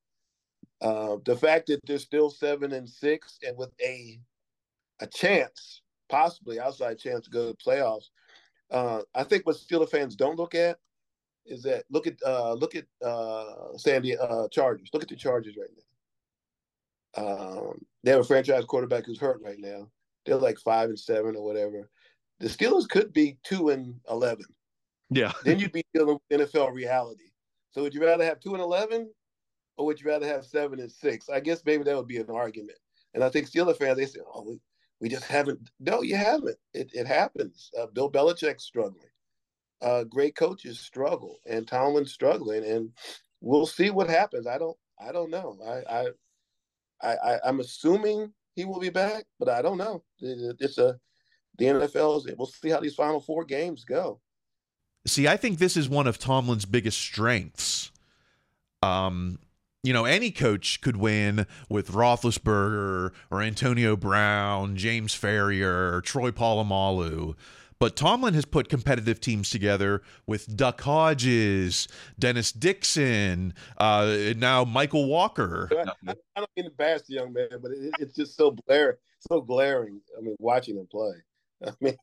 Uh, 0.81 1.17
the 1.25 1.37
fact 1.37 1.67
that 1.67 1.81
they're 1.87 1.99
still 1.99 2.31
seven 2.31 2.73
and 2.73 2.89
six 2.89 3.39
and 3.47 3.57
with 3.57 3.73
a 3.83 4.21
a 5.01 5.07
chance, 5.07 5.83
possibly 6.09 6.61
outside 6.61 6.99
chance 6.99 7.25
to 7.25 7.31
go 7.31 7.47
to 7.47 7.53
the 7.53 7.71
playoffs. 7.71 8.11
Uh, 8.71 9.03
I 9.15 9.25
think 9.25 9.47
what 9.47 9.57
Steeler 9.57 9.89
fans 9.89 10.17
don't 10.17 10.39
look 10.39 10.55
at 10.55 10.79
is 11.47 11.63
that 11.63 11.85
look 11.91 12.07
at 12.07 12.15
uh, 12.25 12.53
look 12.55 12.75
at 12.75 12.85
uh, 13.05 13.77
Sandy 13.77 14.17
uh, 14.17 14.49
Chargers. 14.49 14.91
Look 14.93 15.03
at 15.03 15.09
the 15.09 15.17
Chargers 15.17 15.57
right 15.57 15.71
now. 15.77 15.83
Um, 17.25 17.85
they 18.05 18.11
have 18.11 18.21
a 18.21 18.25
franchise 18.25 18.65
quarterback 18.65 19.07
who's 19.07 19.19
hurt 19.19 19.41
right 19.43 19.59
now. 19.59 19.89
They're 20.27 20.37
like 20.37 20.59
five 20.59 20.91
and 20.91 20.99
seven 20.99 21.37
or 21.37 21.45
whatever. 21.45 21.89
The 22.41 22.49
Steelers 22.49 22.89
could 22.89 23.13
be 23.13 23.39
two 23.43 23.71
and 23.71 23.95
eleven. 24.09 24.45
Yeah. 25.11 25.33
Then 25.45 25.59
you'd 25.59 25.73
be 25.73 25.85
dealing 25.95 26.19
with 26.31 26.41
NFL 26.41 26.73
reality. 26.73 27.31
So 27.71 27.83
would 27.83 27.95
you 27.95 28.05
rather 28.05 28.25
have 28.25 28.41
two 28.41 28.53
and 28.53 28.63
eleven, 28.63 29.11
or 29.79 29.87
would 29.87 30.01
you 30.01 30.09
rather 30.09 30.27
have 30.27 30.45
seven 30.45 30.81
and 30.81 30.91
six? 30.91 31.29
I 31.29 31.41
guess 31.41 31.63
maybe 31.65 31.85
that 31.85 31.97
would 31.97 32.09
be 32.09 32.19
an 32.19 32.31
argument. 32.31 32.79
And 33.15 33.25
I 33.25 33.31
think 33.31 33.49
Steeler 33.49 33.77
fans 33.77 33.97
they 33.97 34.07
say, 34.07 34.21
"Oh, 34.35 34.43
we, 34.43 34.61
we 35.01 35.09
just 35.09 35.25
haven't." 35.25 35.71
No, 35.81 36.03
you 36.03 36.17
haven't. 36.17 36.59
It 36.75 36.91
it 36.93 37.07
happens. 37.07 37.71
Uh, 37.79 37.87
Bill 37.87 38.11
Belichick's 38.11 38.65
struggling. 38.65 39.09
Uh, 39.81 40.05
great 40.05 40.35
coaches 40.37 40.79
struggle, 40.81 41.39
and 41.47 41.67
Tomlin's 41.67 42.13
struggling, 42.13 42.65
and 42.65 42.91
we'll 43.41 43.67
see 43.67 43.91
what 43.91 44.11
happens. 44.11 44.47
I 44.47 44.59
don't 44.59 44.77
I 45.01 45.13
don't 45.13 45.31
know. 45.31 45.57
I 45.65 46.01
I 46.01 46.07
I, 47.01 47.17
I 47.35 47.41
I'm 47.45 47.61
assuming 47.61 48.33
he 48.57 48.65
will 48.65 48.81
be 48.81 48.91
back, 48.91 49.25
but 49.39 49.49
I 49.49 49.63
don't 49.63 49.79
know. 49.79 50.03
It- 50.21 50.57
It's 50.61 50.79
a 50.79 50.99
the 51.59 51.67
NFL's. 51.67 52.29
We'll 52.37 52.47
see 52.47 52.69
how 52.71 52.81
these 52.81 52.95
final 52.95 53.21
four 53.21 53.45
games 53.45 53.85
go. 53.85 54.21
See, 55.07 55.27
I 55.27 55.37
think 55.37 55.59
this 55.59 55.77
is 55.77 55.89
one 55.89 56.07
of 56.07 56.19
Tomlin's 56.19 56.65
biggest 56.67 56.99
strengths. 56.99 57.91
Um, 58.83 59.39
you 59.83 59.93
know, 59.93 60.05
any 60.05 60.31
coach 60.31 60.81
could 60.81 60.97
win 60.97 61.47
with 61.69 61.93
Roethlisberger 61.93 63.13
or 63.31 63.43
Antonio 63.43 63.97
Brown, 63.97 64.77
James 64.77 65.15
Farrior, 65.15 66.03
Troy 66.03 66.31
Polamalu. 66.31 67.35
But 67.81 67.95
Tomlin 67.95 68.35
has 68.35 68.45
put 68.45 68.69
competitive 68.69 69.21
teams 69.21 69.51
together 69.51 70.03
with 70.27 70.57
Duck 70.57 70.81
Hodges, 70.81 71.87
Dennis 72.19 72.51
Dixon, 72.51 73.55
uh, 73.79 74.17
and 74.19 74.41
now 74.41 74.65
Mykal 74.65 75.07
Walker. 75.07 75.69
I, 75.71 76.11
I, 76.11 76.15
I 76.35 76.41
don't 76.41 76.51
mean 76.57 76.65
to 76.65 76.73
bash 76.73 77.03
the 77.03 77.15
young 77.15 77.33
man, 77.33 77.49
but 77.63 77.71
it, 77.71 77.95
it's 78.01 78.17
just 78.17 78.37
so 78.37 78.51
glare, 78.67 78.99
so 79.21 79.41
glaring. 79.41 80.01
I 80.17 80.23
mean, 80.23 80.35
watching 80.41 80.77
him 80.77 80.89
play. 80.91 81.13
I 81.67 81.73
mean, 81.81 81.97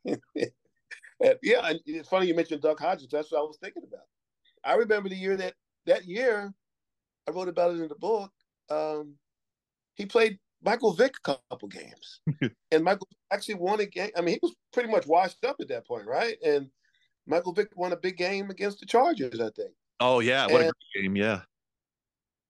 yeah, 1.44 1.68
and 1.68 1.80
it's 1.86 2.08
funny 2.08 2.28
you 2.28 2.36
mentioned 2.36 2.62
Duck 2.62 2.80
Hodges. 2.80 3.10
That's 3.12 3.32
what 3.32 3.40
I 3.40 3.42
was 3.42 3.58
thinking 3.62 3.84
about. 3.86 4.06
I 4.64 4.76
remember 4.76 5.10
the 5.10 5.16
year 5.16 5.36
that 5.36 5.56
that 5.86 6.06
year, 6.06 6.54
I 7.28 7.32
wrote 7.32 7.48
about 7.48 7.72
it 7.72 7.82
in 7.82 7.88
the 7.88 7.96
book. 7.96 8.32
Um, 8.70 9.16
he 9.96 10.06
played 10.06 10.40
Michael 10.64 10.94
Vick 10.94 11.16
a 11.26 11.38
couple 11.50 11.68
games, 11.68 12.22
and 12.72 12.84
Michael 12.84 13.08
actually 13.32 13.56
won 13.56 13.80
a 13.80 13.86
game. 13.86 14.12
I 14.18 14.22
mean, 14.22 14.36
he 14.36 14.40
was 14.42 14.56
pretty 14.74 14.90
much 14.90 15.08
washed 15.08 15.44
up 15.46 15.58
at 15.60 15.68
that 15.70 15.88
point, 15.88 16.08
right? 16.08 16.38
And 16.44 16.70
Michael 17.28 17.54
Vick 17.54 17.70
won 17.76 17.94
a 17.94 17.98
big 17.98 18.18
game 18.18 18.50
against 18.50 18.80
the 18.80 18.86
Chargers, 18.86 19.40
I 19.40 19.50
think. 19.52 19.72
Oh 20.00 20.20
yeah, 20.20 20.46
what 20.48 20.62
a 20.62 20.72
great 20.94 21.04
game. 21.04 21.16
Yeah. 21.16 21.42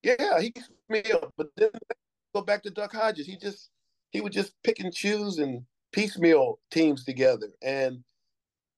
Yeah, 0.04 0.40
he 0.40 0.54
me 0.88 1.02
up, 1.12 1.34
but 1.36 1.48
then 1.58 1.70
go 2.34 2.42
back 2.42 2.62
to 2.64 2.70
Duck 2.70 2.94
Hodges. 2.94 3.26
He 3.26 3.38
just 3.38 3.70
he 4.12 4.22
would 4.22 4.34
just 4.34 4.54
pick 4.64 4.80
and 4.80 4.94
choose 4.94 5.40
and 5.40 5.64
piecemeal 5.92 6.60
teams 6.70 7.04
together, 7.04 7.50
and 7.64 8.04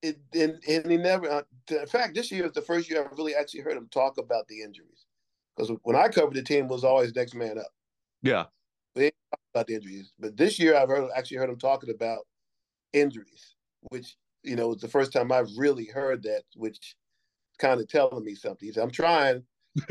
it 0.01 0.19
and, 0.33 0.57
and 0.67 0.89
he 0.89 0.97
never. 0.97 1.29
Uh, 1.29 1.41
in 1.69 1.87
fact, 1.87 2.15
this 2.15 2.31
year 2.31 2.45
is 2.45 2.53
the 2.53 2.61
first 2.61 2.89
year 2.89 3.03
I 3.03 3.15
really 3.15 3.35
actually 3.35 3.61
heard 3.61 3.75
him 3.75 3.89
talk 3.91 4.17
about 4.17 4.47
the 4.47 4.61
injuries, 4.61 5.05
because 5.57 5.75
when 5.83 5.95
I 5.95 6.07
covered 6.07 6.35
the 6.35 6.43
team, 6.43 6.65
it 6.65 6.71
was 6.71 6.83
always 6.83 7.15
next 7.15 7.33
man 7.33 7.57
up 7.57 7.71
Yeah. 8.21 8.45
about 8.95 9.67
the 9.67 9.75
injuries. 9.75 10.13
But 10.19 10.37
this 10.37 10.59
year, 10.59 10.75
I've 10.75 10.89
heard, 10.89 11.09
actually 11.15 11.37
heard 11.37 11.49
him 11.49 11.57
talking 11.57 11.89
about 11.89 12.27
injuries, 12.93 13.55
which 13.89 14.15
you 14.43 14.55
know 14.55 14.69
was 14.69 14.81
the 14.81 14.87
first 14.87 15.11
time 15.11 15.31
I've 15.31 15.49
really 15.57 15.85
heard 15.85 16.23
that, 16.23 16.43
which 16.55 16.95
kind 17.57 17.81
of 17.81 17.87
telling 17.87 18.23
me 18.23 18.35
something. 18.35 18.67
He 18.67 18.73
said, 18.73 18.83
"I'm 18.83 18.91
trying, 18.91 19.43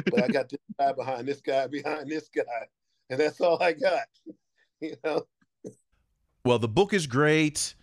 but 0.07 0.23
I 0.23 0.29
got 0.29 0.49
this 0.49 0.61
guy 0.79 0.93
behind 0.93 1.27
this 1.27 1.41
guy 1.41 1.67
behind 1.67 2.09
this 2.09 2.29
guy, 2.29 2.69
and 3.11 3.19
that's 3.19 3.41
all 3.41 3.61
I 3.63 3.73
got." 3.73 4.07
you 4.81 4.95
know, 5.05 5.27
Well, 6.45 6.59
the 6.59 6.69
book 6.69 6.93
is 6.93 7.07
great. 7.07 7.75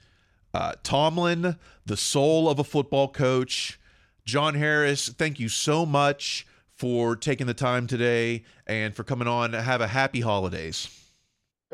Uh, 0.54 0.74
Tomlin, 0.84 1.58
the 1.86 1.98
soul 1.98 2.48
of 2.48 2.60
a 2.60 2.64
football 2.64 3.08
coach. 3.08 3.80
John 4.24 4.54
Harris, 4.54 5.10
thank 5.10 5.40
you 5.40 5.50
so 5.50 5.86
much 5.86 6.46
for 6.84 7.16
taking 7.16 7.48
the 7.48 7.54
time 7.54 7.88
today 7.88 8.44
and 8.68 8.94
for 8.94 9.06
coming 9.06 9.26
on. 9.26 9.54
Have 9.54 9.80
a 9.80 9.88
happy 9.88 10.20
holidays. 10.20 10.90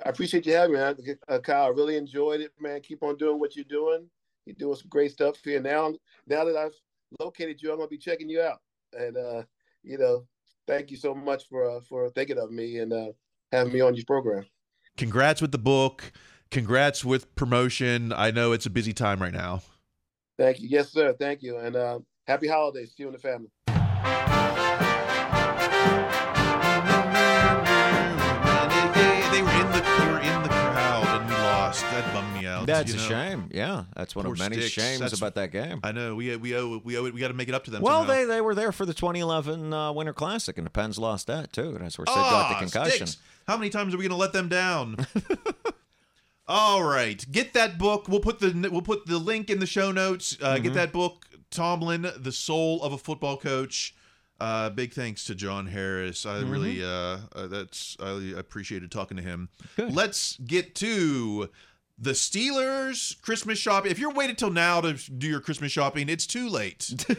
I 0.06 0.10
appreciate 0.10 0.46
you 0.46 0.54
having 0.54 0.74
me. 0.76 1.16
Uh, 1.28 1.40
Kyle. 1.40 1.66
I 1.66 1.70
really 1.70 1.98
enjoyed 1.98 2.42
it, 2.42 2.52
man. 2.62 2.80
Keep 2.82 3.02
on 3.02 3.18
doing 3.18 3.40
what 3.40 3.56
you're 3.56 3.66
doing. 3.66 4.08
You're 4.46 4.56
doing 4.60 4.76
some 4.76 4.88
great 4.88 5.12
stuff 5.12 5.38
here. 5.44 5.60
Now, 5.60 5.96
now 6.28 6.46
that 6.46 6.56
I've 6.56 6.76
located 7.20 7.60
you, 7.60 7.72
I'm 7.72 7.78
gonna 7.78 7.88
be 7.88 7.98
checking 7.98 8.30
you 8.30 8.40
out, 8.44 8.60
and 8.94 9.18
uh, 9.18 9.44
you 9.82 9.98
know, 9.98 10.28
thank 10.68 10.92
you 10.92 10.98
so 10.98 11.16
much 11.16 11.50
for 11.50 11.68
uh, 11.68 11.80
for 11.90 12.12
thinking 12.12 12.38
of 12.38 12.52
me 12.52 12.78
and 12.78 12.94
uh, 12.94 13.08
having 13.52 13.74
me 13.74 13.82
on 13.82 13.96
your 13.96 14.06
program. 14.06 14.46
Congrats 14.96 15.42
with 15.42 15.52
the 15.52 15.58
book. 15.58 16.12
Congrats 16.52 17.04
with 17.04 17.34
promotion. 17.34 18.14
I 18.14 18.30
know 18.30 18.52
it's 18.52 18.68
a 18.68 18.70
busy 18.70 18.94
time 18.94 19.20
right 19.20 19.34
now. 19.34 19.64
Thank 20.38 20.60
you. 20.60 20.68
Yes, 20.70 20.92
sir. 20.92 21.14
Thank 21.14 21.42
you. 21.42 21.58
And 21.58 21.76
uh, 21.76 22.00
happy 22.28 22.48
holidays 22.48 22.94
to 22.94 23.02
you 23.02 23.08
and 23.08 23.18
the 23.18 23.20
family. 23.20 23.50
That's 32.74 32.94
a 32.94 32.98
know? 32.98 33.02
shame. 33.04 33.50
Yeah, 33.54 33.84
that's 33.96 34.16
one 34.16 34.26
Poor 34.26 34.34
of 34.34 34.40
many 34.40 34.58
Sticks. 34.58 34.72
shames 34.72 35.00
That's- 35.00 35.18
about 35.18 35.36
that 35.36 35.52
game. 35.52 35.80
I 35.84 35.92
know. 35.92 36.16
We 36.16 36.36
we 36.38 36.56
owe 36.56 36.82
we 36.84 36.98
owe 36.98 37.06
it. 37.06 37.14
We 37.14 37.20
got 37.20 37.30
to 37.30 37.34
make 37.34 37.50
it 37.50 37.56
up 37.56 37.64
to 37.66 37.72
them. 37.72 37.82
Well, 37.82 38.00
somehow. 38.02 38.14
they, 38.14 38.26
they 38.26 38.42
were 38.42 38.56
there 38.56 38.72
for 38.72 38.86
the 38.86 38.94
2011 38.94 39.74
uh, 39.74 39.92
Winter 39.94 40.14
Classic, 40.14 40.58
and 40.58 40.66
the 40.66 40.72
Pens 40.72 40.98
lost 41.00 41.28
that 41.28 41.52
too. 41.54 41.78
That's 41.80 41.98
where 41.98 42.06
Sid 42.08 42.16
got 42.16 42.50
the 42.50 42.56
Ah, 42.56 42.60
concussion. 42.60 43.08
Sticks. 43.08 43.24
How 43.48 43.58
many 43.58 43.70
times 43.70 43.94
are 43.94 43.98
we 43.98 44.04
going 44.04 44.12
to 44.12 44.16
let 44.18 44.34
them 44.34 44.48
down? 44.50 44.96
All 46.48 46.84
right, 46.84 47.24
get 47.32 47.54
that 47.54 47.78
book. 47.78 48.08
We'll 48.08 48.22
put 48.22 48.40
the 48.40 48.70
we'll 48.72 48.82
put 48.82 49.06
the 49.06 49.20
link 49.20 49.50
in 49.52 49.60
the 49.60 49.68
show 49.68 49.92
notes. 49.92 50.36
Uh, 50.42 50.58
Get 50.58 50.72
Mhm. 50.72 50.76
that 50.76 50.92
book, 50.92 51.26
Tomlin, 51.52 52.08
the 52.18 52.32
soul 52.32 52.82
of 52.82 52.92
a 52.92 52.98
football 52.98 53.38
coach. 53.38 53.94
Uh, 54.40 54.70
big 54.70 54.94
thanks 54.94 55.26
to 55.26 55.36
John 55.36 55.68
Harris. 55.68 56.26
I 56.26 56.40
Mhm. 56.42 56.52
really 56.52 56.84
uh, 56.84 57.18
uh, 57.36 57.48
that's 57.48 57.98
I 58.00 58.34
appreciated 58.38 58.90
talking 58.90 59.18
to 59.18 59.24
him. 59.24 59.50
Let's 59.78 60.38
get 60.38 60.74
to 60.76 61.50
the 62.00 62.12
Steelers 62.12 63.20
Christmas 63.22 63.60
shopping. 63.60 63.92
If 63.92 64.00
you're 64.00 64.14
waiting 64.14 64.36
till 64.36 64.52
now 64.52 64.82
to 64.82 64.94
do 64.94 65.28
your 65.28 65.42
Christmas 65.42 65.72
shopping, 65.72 66.10
it's 66.10 66.26
too 66.26 66.48
late. 66.50 67.06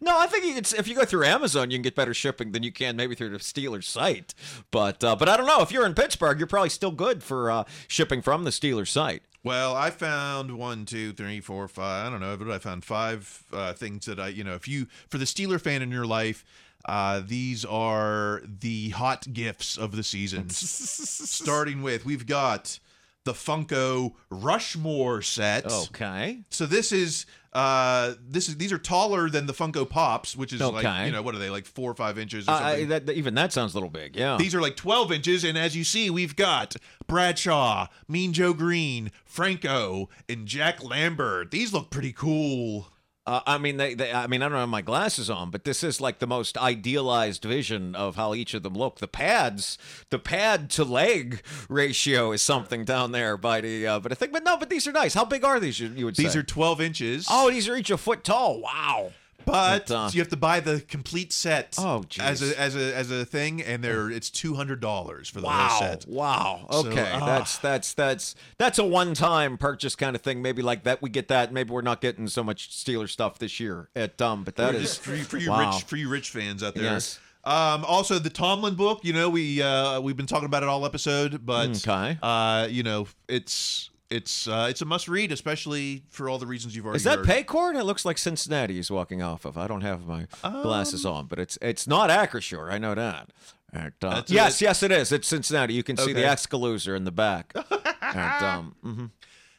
No, 0.00 0.18
I 0.18 0.26
think 0.26 0.56
it's 0.56 0.74
if 0.74 0.86
you 0.86 0.94
go 0.94 1.04
through 1.04 1.24
Amazon, 1.24 1.70
you 1.70 1.78
can 1.78 1.82
get 1.82 1.94
better 1.94 2.14
shipping 2.14 2.52
than 2.52 2.62
you 2.62 2.70
can 2.70 2.96
maybe 2.96 3.14
through 3.14 3.30
the 3.30 3.38
Steelers 3.38 3.84
site. 3.84 4.34
But 4.70 5.02
uh, 5.02 5.16
but 5.16 5.28
I 5.28 5.36
don't 5.36 5.46
know 5.46 5.62
if 5.62 5.72
you're 5.72 5.86
in 5.86 5.94
Pittsburgh, 5.94 6.38
you're 6.38 6.46
probably 6.46 6.68
still 6.68 6.90
good 6.90 7.22
for 7.22 7.50
uh, 7.50 7.64
shipping 7.88 8.22
from 8.22 8.44
the 8.44 8.50
Steelers 8.50 8.88
site. 8.88 9.22
Well, 9.42 9.76
I 9.76 9.90
found 9.90 10.58
one, 10.58 10.86
two, 10.86 11.12
three, 11.12 11.40
four, 11.40 11.68
five. 11.68 12.06
I 12.06 12.10
don't 12.10 12.20
know, 12.20 12.36
but 12.36 12.50
I 12.50 12.58
found 12.58 12.84
five 12.84 13.44
uh, 13.52 13.72
things 13.74 14.06
that 14.06 14.18
I, 14.18 14.28
you 14.28 14.42
know, 14.42 14.54
if 14.54 14.66
you, 14.66 14.88
for 15.08 15.18
the 15.18 15.24
Steeler 15.24 15.60
fan 15.60 15.82
in 15.82 15.92
your 15.92 16.04
life, 16.04 16.44
uh, 16.84 17.22
these 17.24 17.64
are 17.64 18.42
the 18.44 18.88
hot 18.90 19.32
gifts 19.32 19.78
of 19.78 19.94
the 19.94 20.02
season. 20.02 20.48
Starting 20.50 21.80
with, 21.80 22.04
we've 22.04 22.26
got 22.26 22.80
the 23.26 23.32
Funko 23.34 24.14
Rushmore 24.30 25.20
set. 25.20 25.66
Okay. 25.70 26.40
So 26.48 26.64
this 26.64 26.92
is 26.92 27.26
uh 27.52 28.14
this 28.28 28.48
is 28.48 28.56
these 28.58 28.72
are 28.72 28.78
taller 28.78 29.28
than 29.28 29.46
the 29.46 29.52
Funko 29.52 29.88
Pops, 29.88 30.36
which 30.36 30.52
is 30.52 30.60
like 30.60 31.06
you 31.06 31.12
know 31.12 31.22
what 31.22 31.34
are 31.34 31.38
they 31.38 31.50
like 31.50 31.66
four 31.66 31.90
or 31.90 31.94
five 31.94 32.18
inches 32.18 32.46
or 32.48 32.52
Uh, 32.52 32.58
something. 32.58 32.92
I- 32.92 32.98
that, 33.00 33.10
even 33.10 33.34
that 33.34 33.52
sounds 33.52 33.74
a 33.74 33.76
little 33.76 33.90
big. 33.90 34.14
Yeah. 34.16 34.36
These 34.38 34.54
are 34.54 34.60
like 34.62 34.76
12 34.76 35.10
inches, 35.12 35.42
and 35.44 35.58
as 35.58 35.76
you 35.76 35.82
see, 35.84 36.08
we've 36.08 36.36
got 36.36 36.76
Bradshaw, 37.06 37.88
Mean 38.08 38.32
Joe 38.32 38.52
Greene, 38.52 39.10
Franco, 39.24 40.08
and 40.28 40.46
Jack 40.46 40.82
Lambert. 40.84 41.50
These 41.50 41.72
look 41.72 41.90
pretty 41.90 42.12
cool. 42.12 42.88
Uh, 43.26 43.40
I 43.44 43.58
mean, 43.58 43.76
they, 43.76 43.94
they. 43.94 44.12
I 44.12 44.28
mean, 44.28 44.40
I 44.40 44.48
don't 44.48 44.58
have 44.58 44.68
my 44.68 44.82
glasses 44.82 45.28
on, 45.28 45.50
but 45.50 45.64
this 45.64 45.82
is 45.82 46.00
like 46.00 46.20
the 46.20 46.28
most 46.28 46.56
idealized 46.56 47.42
vision 47.44 47.96
of 47.96 48.14
how 48.14 48.34
each 48.34 48.54
of 48.54 48.62
them 48.62 48.74
look. 48.74 49.00
The 49.00 49.08
pads, 49.08 49.78
the 50.10 50.20
pad 50.20 50.70
to 50.70 50.84
leg 50.84 51.42
ratio 51.68 52.30
is 52.30 52.40
something 52.42 52.84
down 52.84 53.10
there 53.10 53.36
by 53.36 53.60
the. 53.60 53.86
Uh, 53.86 53.98
but 53.98 54.12
I 54.12 54.14
think, 54.14 54.32
but 54.32 54.44
no, 54.44 54.56
but 54.56 54.70
these 54.70 54.86
are 54.86 54.92
nice. 54.92 55.14
How 55.14 55.24
big 55.24 55.44
are 55.44 55.58
these? 55.58 55.80
You, 55.80 55.88
you 55.88 56.04
would 56.04 56.14
These 56.14 56.34
say? 56.34 56.38
are 56.38 56.44
12 56.44 56.80
inches. 56.80 57.26
Oh, 57.28 57.50
these 57.50 57.68
are 57.68 57.76
each 57.76 57.90
a 57.90 57.96
foot 57.96 58.22
tall. 58.22 58.60
Wow. 58.60 59.10
But 59.46 59.86
But, 59.86 59.94
uh, 59.94 60.10
you 60.12 60.20
have 60.20 60.28
to 60.30 60.36
buy 60.36 60.60
the 60.60 60.80
complete 60.80 61.32
set 61.32 61.76
Oh, 61.78 62.04
as 62.18 62.42
a 62.42 62.60
as 62.60 62.74
a 62.76 62.94
as 62.94 63.10
a 63.10 63.24
thing, 63.24 63.62
and 63.62 63.82
they're 63.82 64.10
it's 64.10 64.28
two 64.28 64.54
hundred 64.56 64.80
dollars 64.80 65.28
for 65.28 65.40
the 65.40 65.46
Wow! 65.46 65.68
whole 65.68 65.78
set. 65.80 66.06
Wow! 66.08 66.66
So, 66.70 66.78
Okay, 66.88 67.10
ah. 67.14 67.24
that's 67.24 67.56
that's 67.58 67.94
that's 67.94 68.34
that's 68.58 68.78
a 68.78 68.84
one-time 68.84 69.56
purchase 69.56 69.94
kind 69.96 70.14
of 70.16 70.22
thing. 70.22 70.42
Maybe 70.42 70.62
like 70.62 70.82
that, 70.82 71.00
we 71.00 71.08
get 71.10 71.28
that. 71.28 71.52
Maybe 71.52 71.70
we're 71.70 71.80
not 71.82 72.00
getting 72.00 72.26
so 72.28 72.42
much 72.42 72.70
Steeler 72.70 73.08
stuff 73.08 73.38
this 73.38 73.60
year 73.60 73.88
at 73.96 74.20
um, 74.20 74.42
but 74.44 74.56
that 74.56 74.74
is 74.74 74.96
For- 74.96 75.10
for 75.12 75.16
you, 75.16 75.24
for 75.24 75.36
you 75.38 75.50
wow. 75.50 75.72
rich 75.74 75.84
for 75.84 75.96
you 75.96 76.08
rich 76.08 76.30
fans 76.30 76.62
out 76.62 76.74
there. 76.74 76.82
Yes. 76.84 77.20
Um, 77.44 77.84
also, 77.84 78.18
the 78.18 78.28
Tomlin 78.30 78.74
book. 78.74 79.04
You 79.04 79.12
know, 79.12 79.30
we 79.30 79.62
uh, 79.62 80.00
we've 80.00 80.16
been 80.16 80.26
talking 80.26 80.46
about 80.46 80.64
it 80.64 80.68
all 80.68 80.84
episode, 80.84 81.46
but 81.46 81.86
Okay. 81.86 82.18
uh, 82.20 82.66
you 82.68 82.82
know, 82.82 83.06
it's 83.28 83.90
it's 84.10 84.46
uh, 84.48 84.66
it's 84.70 84.80
a 84.82 84.84
must 84.84 85.08
read, 85.08 85.32
especially 85.32 86.04
for 86.10 86.28
all 86.28 86.38
the 86.38 86.46
reasons 86.46 86.74
you've 86.76 86.84
already. 86.86 86.96
Is 86.98 87.04
that 87.04 87.18
heard. 87.26 87.76
It 87.76 87.84
looks 87.84 88.04
like 88.04 88.18
Cincinnati 88.18 88.78
is 88.78 88.90
walking 88.90 89.22
off 89.22 89.44
of. 89.44 89.56
I 89.58 89.66
don't 89.66 89.80
have 89.82 90.06
my 90.06 90.26
glasses 90.42 91.04
Um, 91.06 91.12
on, 91.14 91.26
but 91.26 91.38
it's 91.38 91.58
it's 91.62 91.86
not 91.86 92.10
Acrisure. 92.10 92.70
I 92.72 92.78
know 92.78 92.94
that. 92.94 93.30
And, 93.72 93.92
uh, 94.02 94.22
yes, 94.28 94.62
yes, 94.62 94.82
it 94.82 94.90
is. 94.92 95.12
It's 95.12 95.26
Cincinnati. 95.28 95.74
You 95.74 95.82
can 95.82 95.96
see 95.96 96.12
the 96.12 96.20
Okay. 96.20 96.28
Excalibur 96.28 96.94
in 96.94 97.04
the 97.04 97.10
back. 97.12 97.52
and, 98.00 98.44
um, 98.44 98.76
mhm. 98.84 99.10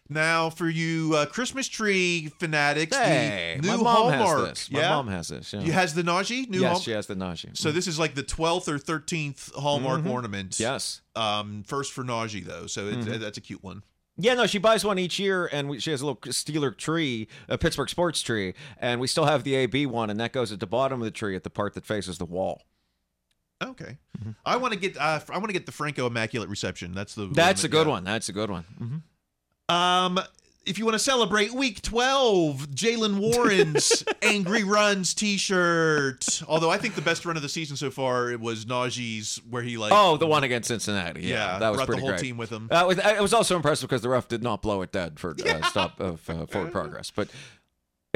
Now, 0.09 0.49
for 0.49 0.69
you 0.69 1.13
uh, 1.15 1.25
Christmas 1.25 1.67
tree 1.67 2.31
fanatics, 2.39 2.95
Hey, 2.95 3.57
the 3.61 3.67
my 3.67 3.75
new 3.75 3.83
mom 3.83 3.95
Hallmark. 4.13 4.39
has 4.47 4.49
this. 4.49 4.71
My 4.71 4.79
yeah, 4.79 4.89
mom 4.91 5.07
has 5.09 5.27
this. 5.27 5.51
Yeah. 5.51 5.59
You 5.59 5.73
has 5.73 5.93
the 5.93 6.01
Najee 6.03 6.49
new 6.49 6.61
yes, 6.61 6.71
Hall- 6.71 6.79
she 6.79 6.91
has 6.91 7.07
the 7.07 7.15
Najee. 7.15 7.57
So 7.57 7.73
this 7.73 7.87
is 7.87 7.99
like 7.99 8.15
the 8.15 8.23
twelfth 8.23 8.69
or 8.69 8.79
thirteenth 8.79 9.51
Hallmark 9.53 10.03
Mhm. 10.03 10.09
ornament. 10.09 10.59
Yes. 10.61 11.01
Um, 11.15 11.63
first 11.67 11.91
for 11.91 12.05
Najee 12.05 12.45
though, 12.45 12.67
so 12.67 12.87
it's, 12.87 13.05
Mhm. 13.05 13.19
that's 13.19 13.37
a 13.37 13.41
cute 13.41 13.61
one. 13.61 13.83
Yeah, 14.19 14.33
no, 14.33 14.47
she 14.47 14.57
buys 14.57 14.83
one 14.83 14.97
each 14.97 15.19
year, 15.19 15.47
and 15.51 15.69
we, 15.69 15.79
she 15.79 15.91
has 15.91 16.01
a 16.01 16.05
little 16.07 16.19
Steeler 16.21 16.75
tree, 16.75 17.27
a 17.47 17.57
Pittsburgh 17.57 17.89
sports 17.89 18.21
tree, 18.21 18.55
and 18.79 18.99
we 18.99 19.05
still 19.07 19.25
have 19.25 19.43
the 19.43 19.53
AB 19.55 19.85
one, 19.85 20.09
and 20.09 20.19
that 20.19 20.33
goes 20.33 20.51
at 20.51 20.59
the 20.59 20.65
bottom 20.65 21.01
of 21.01 21.05
the 21.05 21.11
tree 21.11 21.35
at 21.35 21.43
the 21.43 21.49
part 21.51 21.75
that 21.75 21.85
faces 21.85 22.17
the 22.17 22.25
wall. 22.25 22.63
Okay. 23.63 23.97
I 24.45 24.57
want 24.57 24.73
to 24.73 24.79
get 24.79 24.97
uh, 24.97 25.19
I 25.29 25.37
want 25.37 25.47
to 25.47 25.53
get 25.53 25.65
the 25.65 25.71
Franco 25.71 26.05
Immaculate 26.07 26.49
Reception. 26.49 26.93
That's 26.93 27.15
the 27.15 27.27
That's 27.27 27.61
a 27.61 27.63
that- 27.63 27.69
good 27.69 27.87
yeah. 27.87 27.93
one. 27.93 28.03
That's 28.03 28.29
a 28.29 28.33
good 28.33 28.49
one. 28.51 28.65
Mhm. 29.69 29.73
Um, 29.75 30.19
if 30.67 30.77
you 30.77 30.85
want 30.85 30.95
to 30.95 30.99
celebrate 30.99 31.53
Week 31.53 31.81
12, 31.81 32.69
Jaylen 32.71 33.19
Warren's 33.19 34.03
Angry 34.21 34.63
Runs 34.63 35.13
T-shirt. 35.13 36.43
Although 36.47 36.69
I 36.69 36.77
think 36.77 36.95
the 36.95 37.01
best 37.01 37.25
run 37.25 37.35
of 37.37 37.41
the 37.41 37.49
season 37.49 37.77
so 37.77 37.89
far 37.89 38.29
it 38.31 38.39
was 38.39 38.65
Najee's, 38.65 39.41
where 39.49 39.63
he 39.63 39.77
like 39.77 39.91
oh, 39.93 40.17
the 40.17 40.27
one 40.27 40.43
against 40.43 40.67
Cincinnati. 40.67 41.21
Yeah, 41.21 41.53
Yeah, 41.53 41.59
that 41.59 41.69
was 41.69 41.77
brought 41.77 41.89
the 41.89 41.97
whole 41.97 42.09
great. 42.09 42.19
team 42.19 42.37
with 42.37 42.49
him. 42.49 42.67
Uh, 42.69 42.93
it 42.97 43.21
was 43.21 43.33
also 43.33 43.55
impressive 43.55 43.89
because 43.89 44.01
the 44.01 44.09
ref 44.09 44.27
did 44.27 44.43
not 44.43 44.61
blow 44.61 44.81
it 44.81 44.91
dead 44.91 45.19
for 45.19 45.35
uh, 45.45 45.61
stop 45.63 45.99
of 45.99 46.29
uh, 46.29 46.45
forward 46.45 46.71
progress. 46.73 47.11
But 47.11 47.29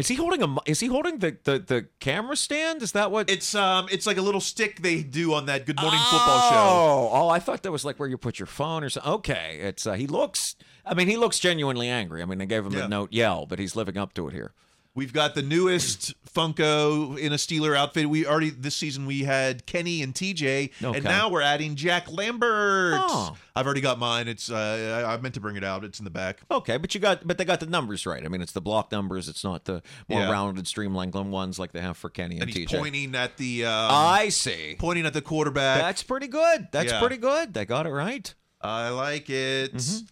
is 0.01 0.07
he 0.07 0.15
holding 0.15 0.41
a? 0.41 0.57
Is 0.65 0.79
he 0.79 0.87
holding 0.87 1.19
the, 1.19 1.37
the, 1.43 1.59
the 1.59 1.85
camera 1.99 2.35
stand? 2.35 2.81
Is 2.81 2.91
that 2.93 3.11
what? 3.11 3.29
It's 3.29 3.53
um, 3.55 3.87
it's 3.91 4.07
like 4.07 4.17
a 4.17 4.21
little 4.21 4.41
stick 4.41 4.81
they 4.81 5.03
do 5.03 5.33
on 5.35 5.45
that 5.45 5.65
Good 5.67 5.79
Morning 5.79 5.99
Football 6.09 6.49
show. 6.49 6.55
Oh, 6.57 7.09
oh, 7.13 7.29
I 7.29 7.37
thought 7.39 7.61
that 7.63 7.71
was 7.71 7.85
like 7.85 7.99
where 7.99 8.09
you 8.09 8.17
put 8.17 8.39
your 8.39 8.47
phone 8.47 8.83
or 8.83 8.89
something. 8.89 9.11
Okay, 9.13 9.59
it's 9.61 9.85
uh, 9.85 9.93
he 9.93 10.07
looks. 10.07 10.55
I 10.85 10.95
mean, 10.95 11.07
he 11.07 11.17
looks 11.17 11.37
genuinely 11.37 11.87
angry. 11.87 12.23
I 12.23 12.25
mean, 12.25 12.39
they 12.39 12.47
gave 12.47 12.65
him 12.65 12.73
Yeah. 12.73 12.81
the 12.81 12.87
note 12.87 13.13
yell, 13.13 13.45
but 13.45 13.59
he's 13.59 13.75
living 13.75 13.97
up 13.97 14.13
to 14.15 14.27
it 14.27 14.33
here. 14.33 14.53
We've 14.93 15.13
got 15.13 15.35
the 15.35 15.41
newest 15.41 16.13
Funko 16.33 17.17
in 17.17 17.31
a 17.31 17.37
Steeler 17.37 17.77
outfit. 17.77 18.09
We 18.09 18.25
already 18.25 18.49
this 18.49 18.75
season 18.75 19.05
we 19.05 19.23
had 19.23 19.65
Kenny 19.65 20.01
and 20.01 20.13
TJ, 20.13 20.71
Okay. 20.83 20.97
and 20.97 21.03
now 21.05 21.29
we're 21.29 21.41
adding 21.41 21.75
Jack 21.75 22.11
Lambert. 22.11 22.95
Oh. 22.97 23.37
I've 23.55 23.65
already 23.65 23.79
got 23.79 23.99
mine. 23.99 24.27
It's 24.27 24.51
uh, 24.51 25.05
I 25.07 25.13
I 25.13 25.17
meant 25.17 25.33
to 25.35 25.39
bring 25.39 25.55
it 25.55 25.63
out. 25.63 25.85
It's 25.85 25.99
in 25.99 26.03
the 26.03 26.11
back. 26.11 26.41
Okay, 26.51 26.75
but 26.77 26.93
you 26.93 26.99
got, 26.99 27.25
but 27.25 27.37
they 27.37 27.45
got 27.45 27.61
the 27.61 27.65
numbers 27.67 28.05
right. 28.05 28.23
I 28.25 28.27
mean, 28.27 28.41
it's 28.41 28.51
the 28.51 28.59
block 28.61 28.91
numbers. 28.91 29.29
It's 29.29 29.43
not 29.45 29.63
the 29.63 29.81
more 30.09 30.21
Yeah. 30.21 30.31
rounded, 30.31 30.67
streamlined 30.67 31.13
ones 31.13 31.57
like 31.57 31.71
they 31.71 31.81
have 31.81 31.95
for 31.95 32.09
Kenny 32.09 32.35
and, 32.35 32.43
And 32.43 32.51
he's 32.53 32.67
TJ. 32.67 32.77
pointing 32.79 33.15
at 33.15 33.37
the. 33.37 33.65
Um, 33.65 33.71
I 33.91 34.27
see. 34.29 34.75
pointing 34.77 35.05
at 35.05 35.13
the 35.13 35.21
quarterback. 35.21 35.79
That's 35.81 36.03
pretty 36.03 36.27
good. 36.27 36.67
That's 36.73 36.91
Yeah. 36.91 36.99
pretty 36.99 37.17
good. 37.17 37.53
They 37.53 37.63
got 37.65 37.85
it 37.85 37.91
right. 37.91 38.33
I 38.59 38.89
like 38.89 39.29
it. 39.29 39.73
Mm-hmm. 39.73 40.05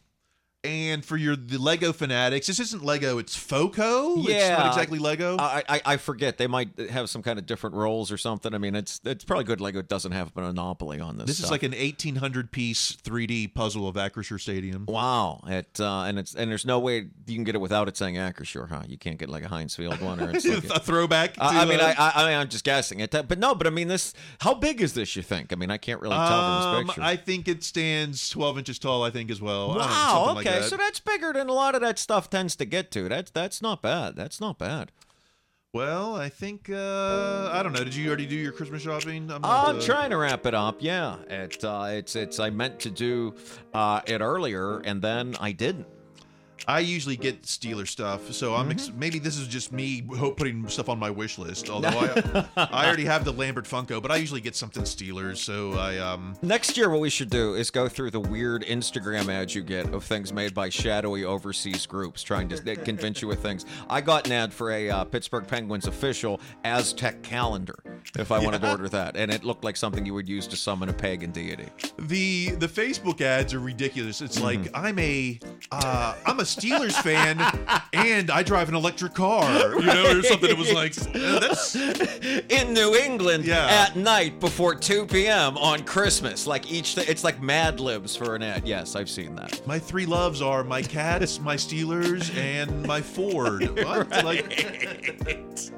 And 0.65 1.05
for 1.05 1.15
your 1.15 1.37
the 1.37 1.57
Lego 1.57 1.93
fanatics, 1.93 2.47
this 2.47 2.59
isn't 2.59 2.83
Lego. 2.83 3.17
It's 3.17 3.33
Foco. 3.33 4.19
it's 4.19 4.29
Yeah. 4.29 4.57
not 4.57 4.67
exactly 4.67 4.99
Lego. 4.99 5.37
I, 5.39 5.63
I 5.69 5.81
I 5.85 5.97
forget. 5.97 6.37
They 6.37 6.47
might 6.47 6.77
have 6.89 7.09
some 7.09 7.21
kind 7.21 7.39
of 7.39 7.45
different 7.45 7.77
roles 7.77 8.11
or 8.11 8.17
something. 8.17 8.53
I 8.53 8.57
mean, 8.57 8.75
it's 8.75 8.99
it's 9.05 9.23
probably 9.23 9.45
good. 9.45 9.61
Lego 9.61 9.81
doesn't 9.81 10.11
have 10.11 10.33
a 10.35 10.41
monopoly 10.41 10.99
on 10.99 11.17
this. 11.17 11.27
this 11.27 11.39
is 11.39 11.49
like 11.49 11.63
an 11.63 11.71
1800 11.71 12.51
piece 12.51 12.91
3D 12.91 13.53
puzzle 13.53 13.87
of 13.87 13.95
Acrisure 13.95 14.37
Stadium. 14.39 14.85
Wow, 14.85 15.39
it 15.47 15.79
uh, 15.79 16.01
and 16.01 16.19
it's 16.19 16.35
and 16.35 16.51
there's 16.51 16.65
no 16.65 16.77
way 16.79 17.07
you 17.25 17.35
can 17.35 17.45
get 17.45 17.55
it 17.55 17.59
without 17.59 17.87
it 17.87 17.95
saying 17.95 18.15
Acrisure, 18.15 18.67
huh? 18.67 18.83
You 18.85 18.97
can't 18.97 19.17
get 19.17 19.29
like 19.29 19.45
a 19.45 19.47
Heinz 19.47 19.77
Field 19.77 20.01
one 20.01 20.19
or 20.19 20.29
it's 20.35 20.45
like 20.45 20.65
a 20.65 20.79
throwback. 20.81 21.35
To, 21.35 21.43
I, 21.43 21.61
I 21.61 21.65
mean, 21.65 21.79
uh, 21.79 21.93
I, 21.97 22.11
I, 22.15 22.23
I 22.23 22.29
mean, 22.31 22.37
I'm 22.37 22.49
just 22.49 22.65
guessing 22.65 22.99
it, 22.99 23.11
but 23.11 23.39
no, 23.39 23.55
but 23.55 23.65
I 23.65 23.69
mean, 23.69 23.87
this. 23.87 24.13
How 24.41 24.55
big 24.55 24.81
is 24.81 24.93
this? 24.93 25.15
You 25.15 25.23
think? 25.23 25.53
I 25.53 25.55
mean, 25.55 25.71
I 25.71 25.77
can't 25.77 26.01
really 26.01 26.17
tell 26.17 26.27
from 26.27 26.35
um, 26.35 26.87
this 26.87 26.95
picture. 26.95 27.01
I 27.01 27.15
think 27.15 27.47
it 27.47 27.63
stands 27.63 28.29
12 28.29 28.57
inches 28.57 28.77
tall. 28.77 29.03
I 29.03 29.09
think 29.09 29.31
as 29.31 29.41
well. 29.41 29.71
I 29.71 29.73
don't 29.75 29.77
know, 29.77 29.85
wow. 29.87 30.25
something 30.25 30.35
like 30.35 30.48
okay, 30.49 30.59
that. 30.59 30.69
so 30.69 30.77
that's 30.77 30.99
bigger 30.99 31.33
than 31.33 31.49
a 31.49 31.53
lot 31.53 31.75
of 31.75 31.81
that 31.81 31.99
stuff 31.99 32.29
tends 32.29 32.55
to 32.57 32.65
get 32.65 32.91
to. 32.91 33.09
That's 33.09 33.31
that's 33.31 33.61
not 33.61 33.81
bad. 33.81 34.15
That's 34.15 34.41
not 34.41 34.57
bad. 34.57 34.91
Well, 35.71 36.15
I 36.15 36.29
think 36.29 36.67
uh, 36.69 37.49
I 37.53 37.61
don't 37.61 37.73
know. 37.73 37.83
Did 37.83 37.93
you 37.93 38.07
already 38.07 38.25
do 38.25 38.35
your 38.35 38.51
Christmas 38.51 38.81
shopping? 38.81 39.29
I'm, 39.31 39.41
not, 39.41 39.67
I'm 39.69 39.77
uh, 39.77 39.81
trying 39.81 40.09
to 40.09 40.17
wrap 40.17 40.47
it 40.47 40.55
up. 40.55 40.77
Yeah, 40.79 41.17
it 41.29 41.63
uh, 41.63 41.89
it's 41.91 42.15
it's. 42.15 42.39
I 42.39 42.49
meant 42.49 42.79
to 42.81 42.89
do 42.89 43.35
uh, 43.73 44.01
it 44.07 44.19
earlier, 44.19 44.79
and 44.79 44.99
then 44.99 45.35
I 45.39 45.51
didn't. 45.51 45.85
I 46.67 46.79
usually 46.79 47.15
get 47.17 47.43
Steeler 47.43 47.87
stuff, 47.87 48.31
so 48.31 48.55
I'm 48.55 48.69
Mm-hmm. 48.69 48.71
ex- 48.71 48.91
maybe 48.95 49.19
this 49.19 49.37
is 49.37 49.47
just 49.47 49.71
me 49.71 50.03
ho- 50.17 50.31
putting 50.31 50.67
stuff 50.67 50.89
on 50.89 50.99
my 50.99 51.09
wish 51.09 51.37
list. 51.37 51.69
Although 51.71 51.89
I, 51.89 52.47
I 52.57 52.85
already 52.85 53.05
have 53.05 53.25
the 53.25 53.33
Lambert 53.33 53.65
Funko, 53.65 54.01
but 54.01 54.11
I 54.11 54.17
usually 54.17 54.41
get 54.41 54.55
something 54.55 54.83
Steelers. 54.83 55.37
So 55.37 55.73
I 55.73 55.97
um 55.97 56.35
Next 56.41 56.77
year, 56.77 56.89
what 56.89 56.99
we 57.01 57.09
should 57.09 57.29
do 57.29 57.55
is 57.55 57.71
go 57.71 57.87
through 57.87 58.11
the 58.11 58.19
weird 58.19 58.63
Instagram 58.63 59.29
ads 59.29 59.55
you 59.55 59.63
get 59.63 59.93
of 59.93 60.03
things 60.03 60.31
made 60.33 60.53
by 60.53 60.69
shadowy 60.69 61.23
overseas 61.25 61.85
groups 61.85 62.21
trying 62.21 62.47
to 62.49 62.75
convince 62.85 63.21
you 63.21 63.27
with 63.27 63.41
things. 63.41 63.65
I 63.89 64.01
got 64.01 64.27
an 64.27 64.33
ad 64.33 64.53
for 64.53 64.71
a 64.71 64.89
uh, 64.89 65.03
Pittsburgh 65.05 65.47
Penguins 65.47 65.87
official 65.87 66.39
Aztec 66.63 67.21
calendar 67.23 67.79
if 68.17 68.31
I 68.31 68.39
wanted 68.39 68.61
to 68.61 68.71
order 68.71 68.89
that, 68.89 69.15
and 69.17 69.31
it 69.31 69.43
looked 69.43 69.63
like 69.63 69.75
something 69.77 70.05
you 70.05 70.13
would 70.13 70.27
use 70.29 70.47
to 70.47 70.55
summon 70.55 70.89
a 70.89 70.93
pagan 70.93 71.31
deity. 71.31 71.65
the 71.97 72.51
the 72.51 72.67
Facebook 72.67 73.21
ads 73.21 73.53
are 73.53 73.59
ridiculous. 73.59 74.21
It's 74.21 74.39
like 74.41 74.59
Mm-hmm. 74.59 74.75
I'm 74.75 74.99
a 74.99 75.39
uh, 75.71 76.15
I'm 76.25 76.39
a 76.39 76.45
Steelers 76.55 76.93
fan 77.01 77.39
and 77.93 78.29
I 78.31 78.43
drive 78.43 78.69
an 78.69 78.75
electric 78.75 79.13
car, 79.13 79.79
you 79.79 79.85
know, 79.85 80.17
or 80.17 80.23
something. 80.23 80.49
It 80.49 80.57
was 80.57 80.71
like 80.73 80.97
uh, 81.15 81.39
that's 81.39 81.75
in 81.75 82.73
New 82.73 82.95
England 82.95 83.45
Yeah. 83.45 83.67
at 83.87 83.95
night 83.95 84.39
before 84.39 84.75
2 84.75 85.05
p.m. 85.07 85.57
on 85.57 85.83
Christmas. 85.83 86.45
Like 86.47 86.71
each, 86.71 86.95
th- 86.95 87.09
it's 87.09 87.23
like 87.23 87.41
Mad 87.41 87.79
Libs 87.79 88.15
for 88.15 88.35
an 88.35 88.43
ad. 88.43 88.67
Yes, 88.67 88.95
I've 88.95 89.09
seen 89.09 89.35
that. 89.35 89.65
my 89.67 89.79
three 89.79 90.05
loves 90.05 90.41
are 90.41 90.63
my 90.63 90.81
cats, 90.81 91.39
my 91.39 91.55
Steelers, 91.55 92.35
and 92.35 92.85
my 92.85 93.01
Ford. 93.01 93.69
What? 93.89 94.09
Like, 94.23 95.71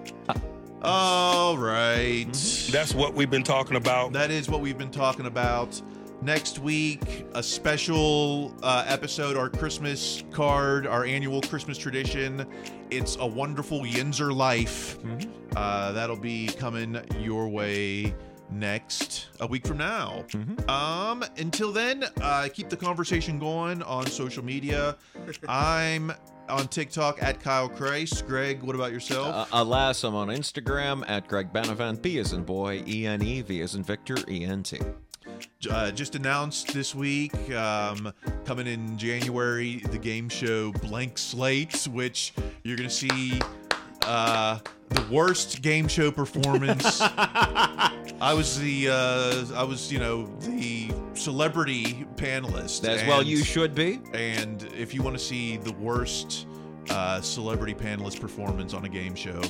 all 0.81 1.57
right. 1.57 2.31
That's 2.71 2.93
what 2.95 3.13
we've 3.13 3.29
been 3.29 3.43
talking 3.43 3.77
about. 3.77 4.13
That 4.13 4.31
is 4.31 4.49
what 4.49 4.61
we've 4.61 4.77
been 4.77 4.89
talking 4.91 5.25
about. 5.27 5.79
Next 6.23 6.59
week, 6.59 7.25
a 7.33 7.41
special 7.41 8.53
uh, 8.61 8.83
episode, 8.85 9.35
our 9.35 9.49
Christmas 9.49 10.23
card, 10.31 10.85
our 10.85 11.03
annual 11.03 11.41
Christmas 11.41 11.79
tradition. 11.79 12.45
It's 12.91 13.17
a 13.19 13.25
wonderful 13.25 13.81
Yinzer 13.81 14.35
life. 14.35 14.99
Uh, 15.55 15.91
that'll 15.93 16.15
be 16.15 16.47
coming 16.47 17.01
your 17.19 17.47
way 17.49 18.13
next 18.51 19.29
a 19.39 19.47
week 19.47 19.65
from 19.65 19.77
now. 19.77 20.23
Um, 20.67 21.25
until 21.37 21.71
then, 21.71 22.05
uh, 22.21 22.49
keep 22.53 22.69
the 22.69 22.77
conversation 22.77 23.39
going 23.39 23.81
on 23.81 24.05
social 24.05 24.45
media. 24.45 24.97
I'm 25.47 26.13
on 26.49 26.67
TikTok 26.67 27.23
at 27.23 27.39
Kyle 27.39 27.69
Chrise. 27.69 28.25
Greg, 28.27 28.61
what 28.61 28.75
about 28.75 28.91
yourself? 28.91 29.27
Uh, 29.27 29.45
alas, 29.53 30.03
I'm 30.03 30.13
on 30.13 30.27
Instagram 30.27 31.03
at 31.07 31.27
Greg 31.27 31.51
Benevent. 31.51 32.03
B 32.03 32.19
as 32.19 32.33
in 32.33 32.43
boy, 32.43 32.83
E 32.85 33.07
N 33.07 33.23
E, 33.23 33.41
V 33.41 33.61
as 33.61 33.73
in 33.73 33.83
Victor, 33.83 34.17
E 34.29 34.45
N 34.45 34.61
T. 34.61 34.79
uh, 35.69 35.91
just 35.91 36.15
announced 36.15 36.73
this 36.73 36.95
week, 36.95 37.33
um, 37.51 38.13
coming 38.45 38.67
in 38.67 38.97
January, 38.97 39.77
the 39.91 39.97
game 39.97 40.29
show 40.29 40.71
Blank 40.71 41.17
Slate, 41.17 41.87
which 41.91 42.33
you're 42.63 42.77
going 42.77 42.89
to 42.89 42.95
see 42.95 43.39
uh, 44.03 44.59
the 44.89 45.05
worst 45.11 45.61
game 45.61 45.87
show 45.87 46.11
performance. 46.11 46.99
I 47.01 48.33
was 48.35 48.59
the, 48.59 48.89
uh, 48.89 49.45
I 49.55 49.63
was, 49.63 49.91
you 49.91 49.99
know, 49.99 50.25
the 50.41 50.91
celebrity 51.13 52.05
panelist. 52.15 52.87
As 52.87 53.05
well, 53.07 53.23
you 53.23 53.43
should 53.43 53.73
be. 53.73 53.99
And 54.13 54.63
if 54.77 54.93
you 54.93 55.01
want 55.01 55.17
to 55.17 55.23
see 55.23 55.57
the 55.57 55.73
worst 55.73 56.47
uh, 56.89 57.21
celebrity 57.21 57.73
panelist 57.73 58.19
performance 58.19 58.73
on 58.73 58.85
a 58.85 58.89
game 58.89 59.15
show, 59.15 59.41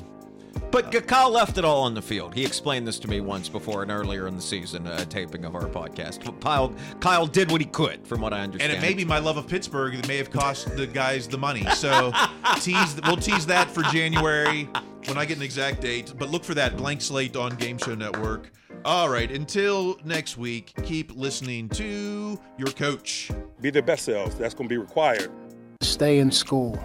But 0.72 0.90
G- 0.92 1.02
Kyle 1.02 1.30
left 1.30 1.58
it 1.58 1.66
all 1.66 1.84
on 1.84 1.94
the 1.94 2.02
field. 2.02 2.34
He 2.34 2.46
explained 2.46 2.88
this 2.88 2.98
to 3.00 3.08
me 3.10 3.20
once 3.20 3.50
before 3.50 3.82
and 3.82 3.92
earlier 3.92 4.28
in 4.28 4.36
the 4.36 4.42
season, 4.42 4.88
uh, 4.88 5.04
taping 5.06 5.44
of 5.44 5.54
our 5.54 5.68
podcast. 5.68 6.24
But 6.24 6.40
Kyle, 6.40 6.74
Kyle 7.02 7.28
did 7.28 7.52
what 7.52 7.60
he 7.60 7.68
could, 7.68 8.08
from 8.08 8.22
what 8.22 8.34
I 8.34 8.40
understand. 8.40 8.72
And 8.72 8.84
it 8.84 8.88
may 8.88 8.94
be 8.94 9.04
my 9.04 9.20
love 9.20 9.36
of 9.36 9.48
Pittsburgh 9.48 9.96
that 9.98 10.08
may 10.08 10.18
have 10.18 10.32
cost 10.32 10.76
the 10.78 10.88
guys 10.88 11.28
the 11.28 11.38
money. 11.38 11.66
So 11.76 12.14
tease, 12.62 13.00
we'll 13.06 13.18
tease 13.18 13.46
that 13.48 13.70
for 13.70 13.84
January 13.84 14.70
when 15.08 15.18
I 15.18 15.26
get 15.26 15.38
an 15.38 15.44
exact 15.44 15.82
date. 15.82 16.14
But 16.18 16.30
look 16.30 16.46
for 16.46 16.54
that 16.54 16.78
blank 16.78 17.02
slate 17.02 17.36
on 17.36 17.56
Game 17.58 17.78
Show 17.78 17.96
Network. 17.96 18.52
All 18.86 19.10
right, 19.10 19.30
until 19.30 20.00
next 20.06 20.38
week, 20.38 20.74
keep 20.84 21.16
listening 21.16 21.70
to 21.70 22.40
your 22.58 22.72
coach. 22.72 23.30
Be 23.60 23.70
their 23.70 23.84
best 23.84 24.06
selves. 24.06 24.36
That's 24.36 24.54
going 24.54 24.68
to 24.68 24.74
be 24.74 24.78
required. 24.78 25.32
Stay 25.82 26.20
in 26.20 26.32
school. 26.32 26.82